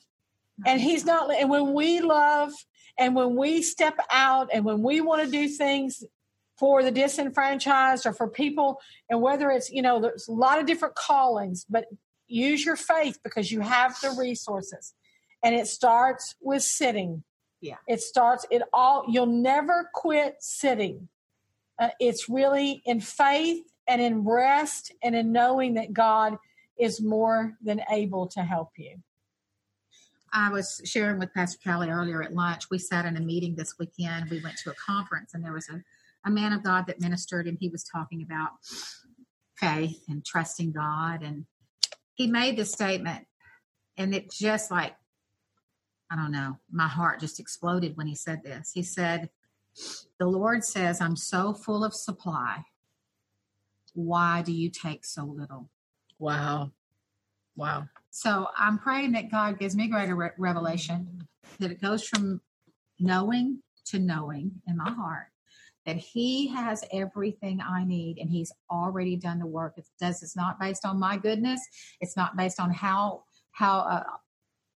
And 0.66 0.82
he's 0.82 1.06
not 1.06 1.32
and 1.34 1.50
when 1.50 1.74
we 1.74 2.02
love 2.02 2.52
and 2.98 3.16
when 3.16 3.36
we 3.36 3.62
step 3.62 3.98
out 4.12 4.50
and 4.54 4.66
when 4.66 4.82
we 4.84 5.02
want 5.02 5.24
to 5.24 5.32
do 5.32 5.48
things 5.48 6.04
for 6.62 6.84
the 6.84 6.92
disenfranchised 6.92 8.06
or 8.06 8.14
for 8.14 8.28
people 8.28 8.80
and 9.10 9.20
whether 9.20 9.50
it's 9.50 9.72
you 9.72 9.82
know 9.82 10.00
there's 10.00 10.28
a 10.28 10.32
lot 10.32 10.60
of 10.60 10.68
different 10.68 10.94
callings 10.94 11.66
but 11.68 11.86
use 12.28 12.64
your 12.64 12.76
faith 12.76 13.18
because 13.24 13.52
you 13.52 13.62
have 13.62 14.00
the 14.02 14.12
resources 14.12 14.94
and 15.44 15.56
it 15.56 15.66
starts 15.66 16.36
with 16.40 16.62
sitting 16.62 17.24
Yeah. 17.62 17.78
it 17.88 18.00
starts 18.00 18.46
it 18.52 18.62
all 18.72 19.06
you'll 19.10 19.26
never 19.26 19.90
quit 19.92 20.36
sitting 20.40 21.10
uh, 21.80 21.90
it's 22.00 22.30
really 22.30 22.84
in 22.86 23.02
faith 23.02 23.64
and 23.88 24.00
in 24.00 24.24
rest 24.24 24.92
and 25.02 25.16
in 25.16 25.32
knowing 25.32 25.74
that 25.74 25.94
god 25.94 26.38
is 26.78 27.02
more 27.02 27.58
than 27.64 27.82
able 27.90 28.28
to 28.28 28.44
help 28.44 28.70
you 28.78 29.02
I 30.34 30.50
was 30.50 30.80
sharing 30.86 31.20
with 31.20 31.34
Pastor 31.34 31.60
Callie 31.62 31.90
earlier 31.90 32.24
at 32.24 32.34
lunch. 32.34 32.70
We 32.70 32.78
sat 32.78 33.04
in 33.04 33.18
a 33.18 33.20
meeting 33.20 33.54
this 33.54 33.78
weekend. 33.78 34.30
We 34.30 34.42
went 34.42 34.56
to 34.64 34.72
a 34.72 34.74
conference, 34.76 35.34
and 35.34 35.44
there 35.44 35.52
was 35.52 35.68
a, 35.68 35.84
a 36.26 36.32
man 36.32 36.54
of 36.54 36.64
God 36.64 36.88
that 36.88 37.00
ministered, 37.00 37.48
and 37.48 37.58
he 37.60 37.70
was 37.70 37.84
talking 37.84 38.22
about 38.22 38.52
faith 39.58 40.04
and 40.08 40.26
trusting 40.26 40.72
God. 40.72 41.22
And 41.24 41.46
he 42.16 42.28
made 42.28 42.58
this 42.58 42.72
statement, 42.72 43.26
and 43.98 44.14
it 44.14 44.32
just 44.32 44.72
like, 44.72 44.96
I 46.12 46.16
don't 46.16 46.32
know, 46.32 46.58
my 46.72 46.88
heart 46.88 47.20
just 47.20 47.40
exploded 47.40 47.96
when 47.96 48.08
he 48.08 48.16
said 48.16 48.44
this. 48.44 48.72
He 48.74 48.84
said, 48.84 49.30
The 50.20 50.28
Lord 50.28 50.64
says, 50.64 51.00
I'm 51.00 51.16
so 51.16 51.54
full 51.54 51.84
of 51.84 51.94
supply. 51.94 52.64
Why 53.94 54.42
do 54.42 54.52
you 54.52 54.70
take 54.70 55.06
so 55.06 55.24
little? 55.24 55.70
wow 56.20 56.72
wow 57.56 57.88
So 58.12 58.48
I'm 58.56 58.78
praying 58.78 59.14
that 59.14 59.32
God 59.32 59.58
gives 59.58 59.76
me 59.76 59.88
greater 59.88 60.16
re- 60.16 60.30
revelation, 60.38 61.28
that 61.60 61.72
it 61.72 61.82
goes 61.82 62.08
from 62.08 62.42
knowing 63.00 63.64
to 63.86 63.98
knowing 63.98 64.52
in 64.68 64.78
my 64.78 64.92
heart 64.92 65.28
that 65.86 65.98
He 65.98 66.48
has 66.50 66.84
everything 66.92 67.60
I 67.62 67.84
need 67.84 68.18
and 68.18 68.30
He's 68.30 68.52
already 68.70 69.16
done 69.16 69.40
the 69.40 69.48
work. 69.48 69.74
It 69.78 69.86
does. 70.00 70.22
It's 70.24 70.36
not 70.36 70.60
based 70.60 70.86
on 70.86 71.00
my 71.00 71.18
goodness. 71.18 71.62
It's 72.00 72.16
not 72.16 72.38
based 72.38 72.60
on 72.60 72.72
how 72.72 73.24
how 73.52 73.80
uh, 73.80 74.04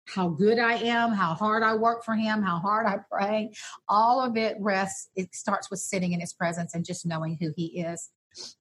how 0.08 0.30
good 0.30 0.60
I 0.60 0.74
am, 0.74 1.12
how 1.12 1.34
hard 1.34 1.64
I 1.64 1.76
work 1.76 2.04
for 2.04 2.16
Him, 2.16 2.42
how 2.42 2.60
hard 2.60 2.86
I 2.86 3.00
pray. 3.10 3.52
All 3.88 4.22
of 4.22 4.38
it 4.38 4.58
rests. 4.60 5.10
It 5.16 5.34
starts 5.34 5.70
with 5.70 5.80
sitting 5.80 6.14
in 6.14 6.20
His 6.20 6.34
presence 6.34 6.74
and 6.74 6.86
just 6.86 7.06
knowing 7.06 7.38
who 7.40 7.54
He 7.56 7.82
is, 7.82 8.10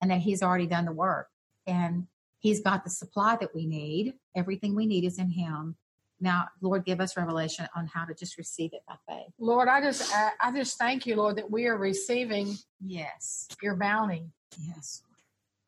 and 0.01 0.11
that 0.11 0.21
He's 0.21 0.43
already 0.43 0.67
done 0.67 0.85
the 0.85 0.93
work 0.93 1.29
and 1.67 2.07
He's 2.39 2.61
got 2.61 2.85
the 2.85 2.91
supply 2.91 3.37
that 3.37 3.55
we 3.55 3.67
need. 3.67 4.15
Everything 4.35 4.75
we 4.75 4.87
need 4.87 5.05
is 5.05 5.19
in 5.19 5.31
Him. 5.31 5.77
Now, 6.23 6.49
Lord, 6.61 6.85
give 6.85 7.01
us 7.01 7.17
revelation 7.17 7.67
on 7.75 7.87
how 7.87 8.05
to 8.05 8.15
just 8.15 8.37
receive 8.37 8.73
it 8.75 8.83
by 8.87 8.95
faith. 9.09 9.33
lord 9.39 9.69
i 9.69 9.81
just 9.81 10.15
I, 10.15 10.31
I 10.41 10.53
just 10.53 10.79
thank 10.79 11.07
you 11.07 11.17
lord 11.17 11.37
that 11.37 11.51
we 11.51 11.67
are 11.67 11.77
receiving 11.77 12.57
Yes. 12.85 13.49
your 13.63 13.77
bounty 13.77 14.27
Yes. 14.69 15.03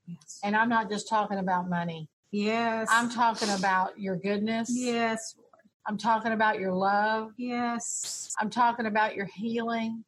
Yes. 0.07 0.41
and 0.45 0.55
i'm 0.57 0.69
not 0.69 0.91
just 0.91 1.09
talking 1.09 1.39
about 1.39 1.69
money 1.71 2.09
yes. 2.31 2.89
i'm 2.91 3.09
talking 3.11 3.49
about 3.51 3.99
your 3.99 4.17
goodness 4.17 4.69
Yes. 4.73 5.35
lord. 5.39 5.49
i'm 5.87 5.97
talking 5.99 6.33
about 6.33 6.59
your 6.61 6.73
love 6.73 7.33
Yes. 7.39 8.35
i'm 8.41 8.51
talking 8.51 8.87
about 8.87 9.15
your 9.15 9.27
healing 9.27 10.05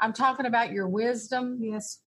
i'm 0.00 0.12
talking 0.12 0.46
about 0.46 0.72
your 0.72 0.88
wisdom 0.88 1.58
Yes. 1.60 2.00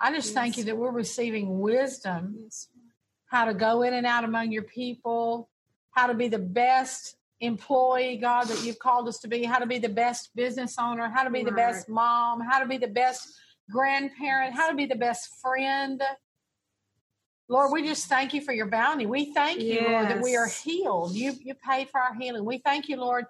i 0.00 0.12
just 0.12 0.34
thank 0.34 0.56
you 0.58 0.64
that 0.64 0.76
we're 0.76 0.90
receiving 0.90 1.60
wisdom 1.60 2.36
Yes. 2.42 2.68
how 3.26 3.44
to 3.44 3.54
go 3.54 3.82
in 3.82 3.94
and 3.94 4.06
out 4.06 4.24
among 4.24 4.50
your 4.50 4.64
people, 4.64 5.48
how 5.92 6.06
to 6.06 6.14
be 6.14 6.28
the 6.28 6.38
best 6.38 7.16
employee, 7.40 8.16
God, 8.16 8.44
that 8.44 8.64
you've 8.64 8.78
called 8.78 9.08
us 9.08 9.18
to 9.20 9.28
be, 9.28 9.44
how 9.44 9.58
to 9.58 9.66
be 9.66 9.78
the 9.78 9.88
best 9.88 10.30
business 10.34 10.76
owner, 10.78 11.08
how 11.08 11.24
to 11.24 11.30
be 11.30 11.42
the 11.42 11.52
best 11.52 11.88
mom, 11.88 12.40
how 12.40 12.60
to 12.60 12.66
be 12.66 12.76
the 12.76 12.86
best 12.86 13.28
grandparent, 13.70 14.54
how 14.54 14.68
to 14.68 14.76
be 14.76 14.86
the 14.86 14.94
best 14.96 15.40
friend. 15.40 16.02
Lord, 17.48 17.72
we 17.72 17.82
just 17.82 18.06
thank 18.06 18.34
you 18.34 18.40
for 18.42 18.52
your 18.52 18.66
bounty. 18.66 19.06
We 19.06 19.32
thank 19.32 19.60
you, 19.60 19.82
Lord, 19.82 20.08
that 20.08 20.22
we 20.22 20.36
are 20.36 20.46
healed. 20.46 21.14
You 21.14 21.32
you 21.42 21.54
paid 21.54 21.88
for 21.88 22.00
our 22.00 22.14
healing. 22.14 22.44
We 22.44 22.58
thank 22.58 22.88
you, 22.88 22.96
Lord, 22.96 23.24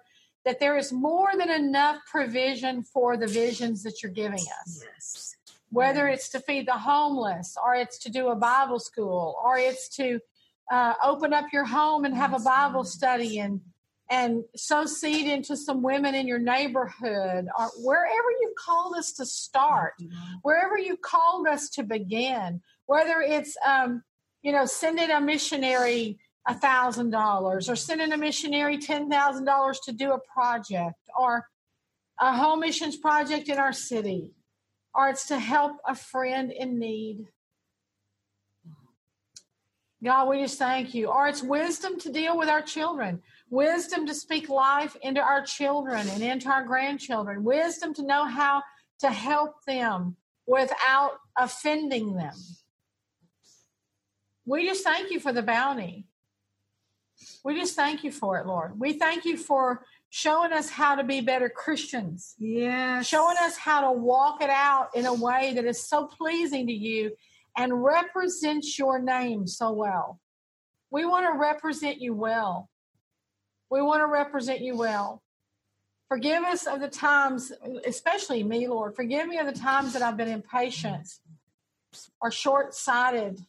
that 0.45 0.59
there 0.59 0.77
is 0.77 0.91
more 0.91 1.29
than 1.37 1.49
enough 1.49 1.97
provision 2.09 2.83
for 2.83 3.17
the 3.17 3.27
visions 3.27 3.81
that 3.83 4.03
you're 4.03 4.11
giving 4.11 4.45
us 4.61 4.83
Yes. 4.83 5.35
whether 5.69 6.07
it's 6.07 6.29
to 6.29 6.39
feed 6.39 6.67
the 6.67 6.77
homeless 6.77 7.57
or 7.63 7.75
it's 7.75 7.97
to 7.99 8.09
do 8.09 8.27
a 8.27 8.35
Bible 8.35 8.79
school 8.79 9.35
or 9.43 9.57
it's 9.57 9.87
to 9.95 10.19
uh, 10.71 10.93
open 11.03 11.33
up 11.33 11.45
your 11.51 11.65
home 11.65 12.05
and 12.05 12.15
have 12.15 12.33
a 12.33 12.39
Bible 12.39 12.83
study 12.83 13.39
and 13.39 13.61
and 14.09 14.43
sow 14.57 14.85
seed 14.85 15.25
into 15.25 15.55
some 15.55 15.81
women 15.81 16.15
in 16.15 16.27
your 16.27 16.39
neighborhood 16.39 17.47
or 17.57 17.71
wherever 17.77 18.27
you've 18.41 18.55
called 18.59 18.93
us 18.97 19.13
to 19.13 19.25
start, 19.25 19.93
wherever 20.41 20.77
you 20.77 20.97
called 20.97 21.47
us 21.47 21.69
to 21.69 21.83
begin, 21.83 22.61
whether 22.87 23.21
it's 23.21 23.55
um, 23.65 24.03
you 24.41 24.51
know 24.51 24.65
sending 24.65 25.11
a 25.11 25.21
missionary 25.21 26.19
a 26.47 26.53
thousand 26.55 27.11
dollars 27.11 27.69
or 27.69 27.75
sending 27.75 28.11
a 28.11 28.17
missionary 28.17 28.77
ten 28.77 29.09
thousand 29.09 29.45
dollars 29.45 29.79
to 29.81 29.91
do 29.91 30.13
a 30.13 30.19
project 30.33 30.99
or 31.19 31.45
a 32.19 32.33
home 32.33 32.61
missions 32.61 32.97
project 32.97 33.47
in 33.49 33.59
our 33.59 33.73
city 33.73 34.31
or 34.93 35.09
it's 35.09 35.27
to 35.27 35.39
help 35.39 35.73
a 35.87 35.95
friend 35.95 36.51
in 36.51 36.79
need 36.79 37.27
god 40.03 40.27
we 40.27 40.41
just 40.41 40.59
thank 40.59 40.93
you 40.93 41.07
or 41.07 41.27
it's 41.27 41.43
wisdom 41.43 41.99
to 41.99 42.11
deal 42.11 42.37
with 42.37 42.49
our 42.49 42.61
children 42.61 43.21
wisdom 43.49 44.05
to 44.05 44.13
speak 44.13 44.49
life 44.49 44.95
into 45.01 45.21
our 45.21 45.43
children 45.43 46.07
and 46.09 46.23
into 46.23 46.49
our 46.49 46.63
grandchildren 46.63 47.43
wisdom 47.43 47.93
to 47.93 48.03
know 48.03 48.25
how 48.25 48.61
to 48.99 49.09
help 49.09 49.63
them 49.65 50.15
without 50.47 51.11
offending 51.37 52.15
them 52.15 52.33
we 54.45 54.65
just 54.65 54.83
thank 54.83 55.11
you 55.11 55.19
for 55.19 55.31
the 55.31 55.43
bounty 55.43 56.07
we 57.43 57.55
just 57.55 57.75
thank 57.75 58.03
you 58.03 58.11
for 58.11 58.39
it, 58.39 58.45
Lord. 58.45 58.79
We 58.79 58.93
thank 58.93 59.25
you 59.25 59.37
for 59.37 59.83
showing 60.09 60.51
us 60.51 60.69
how 60.69 60.95
to 60.95 61.03
be 61.03 61.21
better 61.21 61.49
Christians. 61.49 62.35
Yeah. 62.37 63.01
Showing 63.01 63.37
us 63.41 63.57
how 63.57 63.81
to 63.81 63.91
walk 63.91 64.41
it 64.41 64.49
out 64.49 64.89
in 64.95 65.05
a 65.05 65.13
way 65.13 65.53
that 65.55 65.65
is 65.65 65.87
so 65.87 66.05
pleasing 66.05 66.67
to 66.67 66.73
you 66.73 67.11
and 67.57 67.83
represents 67.83 68.77
your 68.79 68.99
name 68.99 69.47
so 69.47 69.71
well. 69.71 70.19
We 70.89 71.05
want 71.05 71.25
to 71.25 71.39
represent 71.39 72.01
you 72.01 72.13
well. 72.13 72.69
We 73.69 73.81
want 73.81 74.01
to 74.01 74.07
represent 74.07 74.61
you 74.61 74.75
well. 74.75 75.21
Forgive 76.09 76.43
us 76.43 76.67
of 76.67 76.81
the 76.81 76.89
times, 76.89 77.53
especially 77.85 78.43
me, 78.43 78.67
Lord. 78.67 78.95
Forgive 78.95 79.27
me 79.27 79.37
of 79.37 79.45
the 79.45 79.57
times 79.57 79.93
that 79.93 80.01
I've 80.01 80.17
been 80.17 80.27
impatient 80.27 81.07
or 82.19 82.31
short 82.31 82.73
sighted 82.73 83.39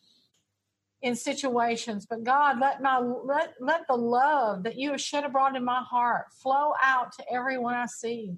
in 1.03 1.16
situations. 1.16 2.07
But 2.09 2.22
God, 2.22 2.61
let 2.61 2.80
my 2.80 2.98
let 2.98 3.55
let 3.61 3.86
the 3.88 3.96
love 3.96 4.62
that 4.62 4.78
you 4.78 4.92
have 4.92 5.00
shed 5.00 5.24
abroad 5.24 5.57
in 5.57 5.64
my 5.64 5.82
heart 5.82 6.26
flow 6.40 6.72
out 6.80 7.12
to 7.18 7.24
everyone 7.32 7.74
I 7.74 7.86
see. 7.86 8.36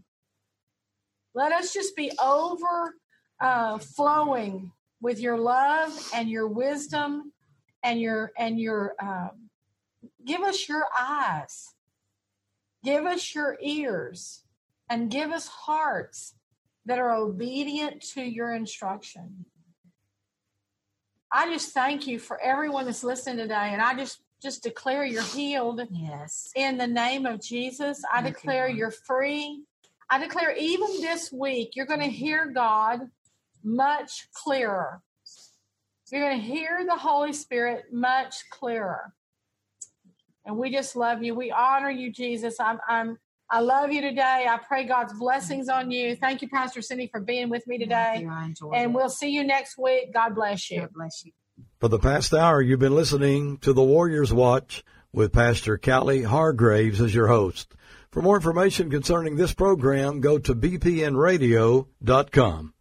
Let 1.35 1.53
us 1.53 1.75
just 1.75 1.95
be 1.95 2.11
over 2.23 2.95
uh, 3.41 3.79
flowing 3.79 4.73
with 5.05 5.21
your 5.21 5.37
love 5.37 5.93
and 6.15 6.31
your 6.31 6.49
wisdom 6.49 7.31
and 7.83 8.01
your 8.01 8.33
and 8.39 8.59
your 8.59 8.95
uh, 8.99 9.29
give 10.25 10.41
us 10.41 10.67
your 10.67 10.87
eyes, 10.99 11.75
give 12.83 13.05
us 13.05 13.35
your 13.35 13.59
ears, 13.61 14.45
and 14.89 15.11
give 15.11 15.31
us 15.31 15.47
hearts 15.47 16.37
that 16.87 16.99
are 16.99 17.15
obedient 17.15 18.01
to 18.01 18.23
your 18.23 18.55
instruction. 18.55 19.45
I 21.31 21.53
just 21.53 21.75
thank 21.75 22.07
you 22.07 22.19
for 22.19 22.41
everyone 22.41 22.87
that's 22.87 23.05
listening 23.05 23.37
today. 23.37 23.71
And 23.73 23.83
I 23.83 23.95
just 23.95 24.23
just 24.43 24.63
declare 24.63 25.05
you're 25.05 25.23
healed. 25.23 25.83
Yes. 25.91 26.51
In 26.57 26.79
the 26.79 26.87
name 26.87 27.27
of 27.27 27.43
Jesus, 27.43 28.03
I 28.11 28.23
thank 28.23 28.37
declare 28.37 28.69
you, 28.69 28.77
you're 28.77 28.91
free. 28.91 29.65
I 30.09 30.19
declare 30.19 30.57
even 30.57 30.89
this 31.03 31.31
week, 31.31 31.77
you're 31.77 31.85
going 31.85 32.01
to 32.01 32.09
hear 32.09 32.47
God 32.47 33.11
much 33.65 34.29
clearer. 34.33 35.01
You're 36.13 36.29
going 36.29 36.39
to 36.39 36.47
hear 36.47 36.85
the 36.87 36.97
Holy 36.97 37.33
Spirit 37.33 37.87
much 37.93 38.37
clearer. 38.51 39.13
And 40.45 40.59
we 40.59 40.71
just 40.71 40.95
love 40.95 41.23
you. 41.23 41.35
We 41.35 41.51
honor 41.51 41.91
you, 41.91 42.13
Jesus. 42.13 42.61
I'm, 42.61 42.79
I'm, 42.87 43.19
I 43.51 43.61
love 43.61 43.91
you 43.91 44.03
today. 44.03 44.47
I 44.49 44.59
pray 44.59 44.85
God's 44.85 45.15
blessings 45.15 45.69
on 45.69 45.91
you. 45.91 46.15
Thank 46.17 46.43
you, 46.43 46.49
Pastor 46.49 46.83
Cindy, 46.83 47.09
for 47.11 47.21
being 47.21 47.49
with 47.49 47.67
me 47.67 47.79
today. 47.79 48.21
You, 48.21 48.31
and 48.73 48.91
it. 48.91 48.95
we'll 48.95 49.09
see 49.09 49.31
you 49.31 49.43
next 49.43 49.79
week. 49.79 50.13
God 50.13 50.35
bless 50.35 50.71
you. 50.71 50.81
God 50.81 50.93
bless 50.95 51.25
you. 51.25 51.33
For 51.81 51.89
the 51.89 51.99
past 51.99 52.35
hour, 52.35 52.61
you've 52.61 52.81
been 52.81 52.95
listening 52.95 53.57
to 53.59 53.73
the 53.73 53.83
Warriors 53.83 54.33
Watch 54.33 54.85
with 55.13 55.33
Pastor 55.33 55.79
Callie 55.79 56.25
Hargraves 56.25 57.01
as 57.01 57.15
your 57.15 57.29
host. 57.29 57.75
For 58.11 58.21
more 58.23 58.37
information 58.37 58.91
concerning 58.91 59.37
this 59.37 59.55
program, 59.55 60.21
go 60.21 60.39
to 60.39 60.55
bpnradio.com. 60.55 62.74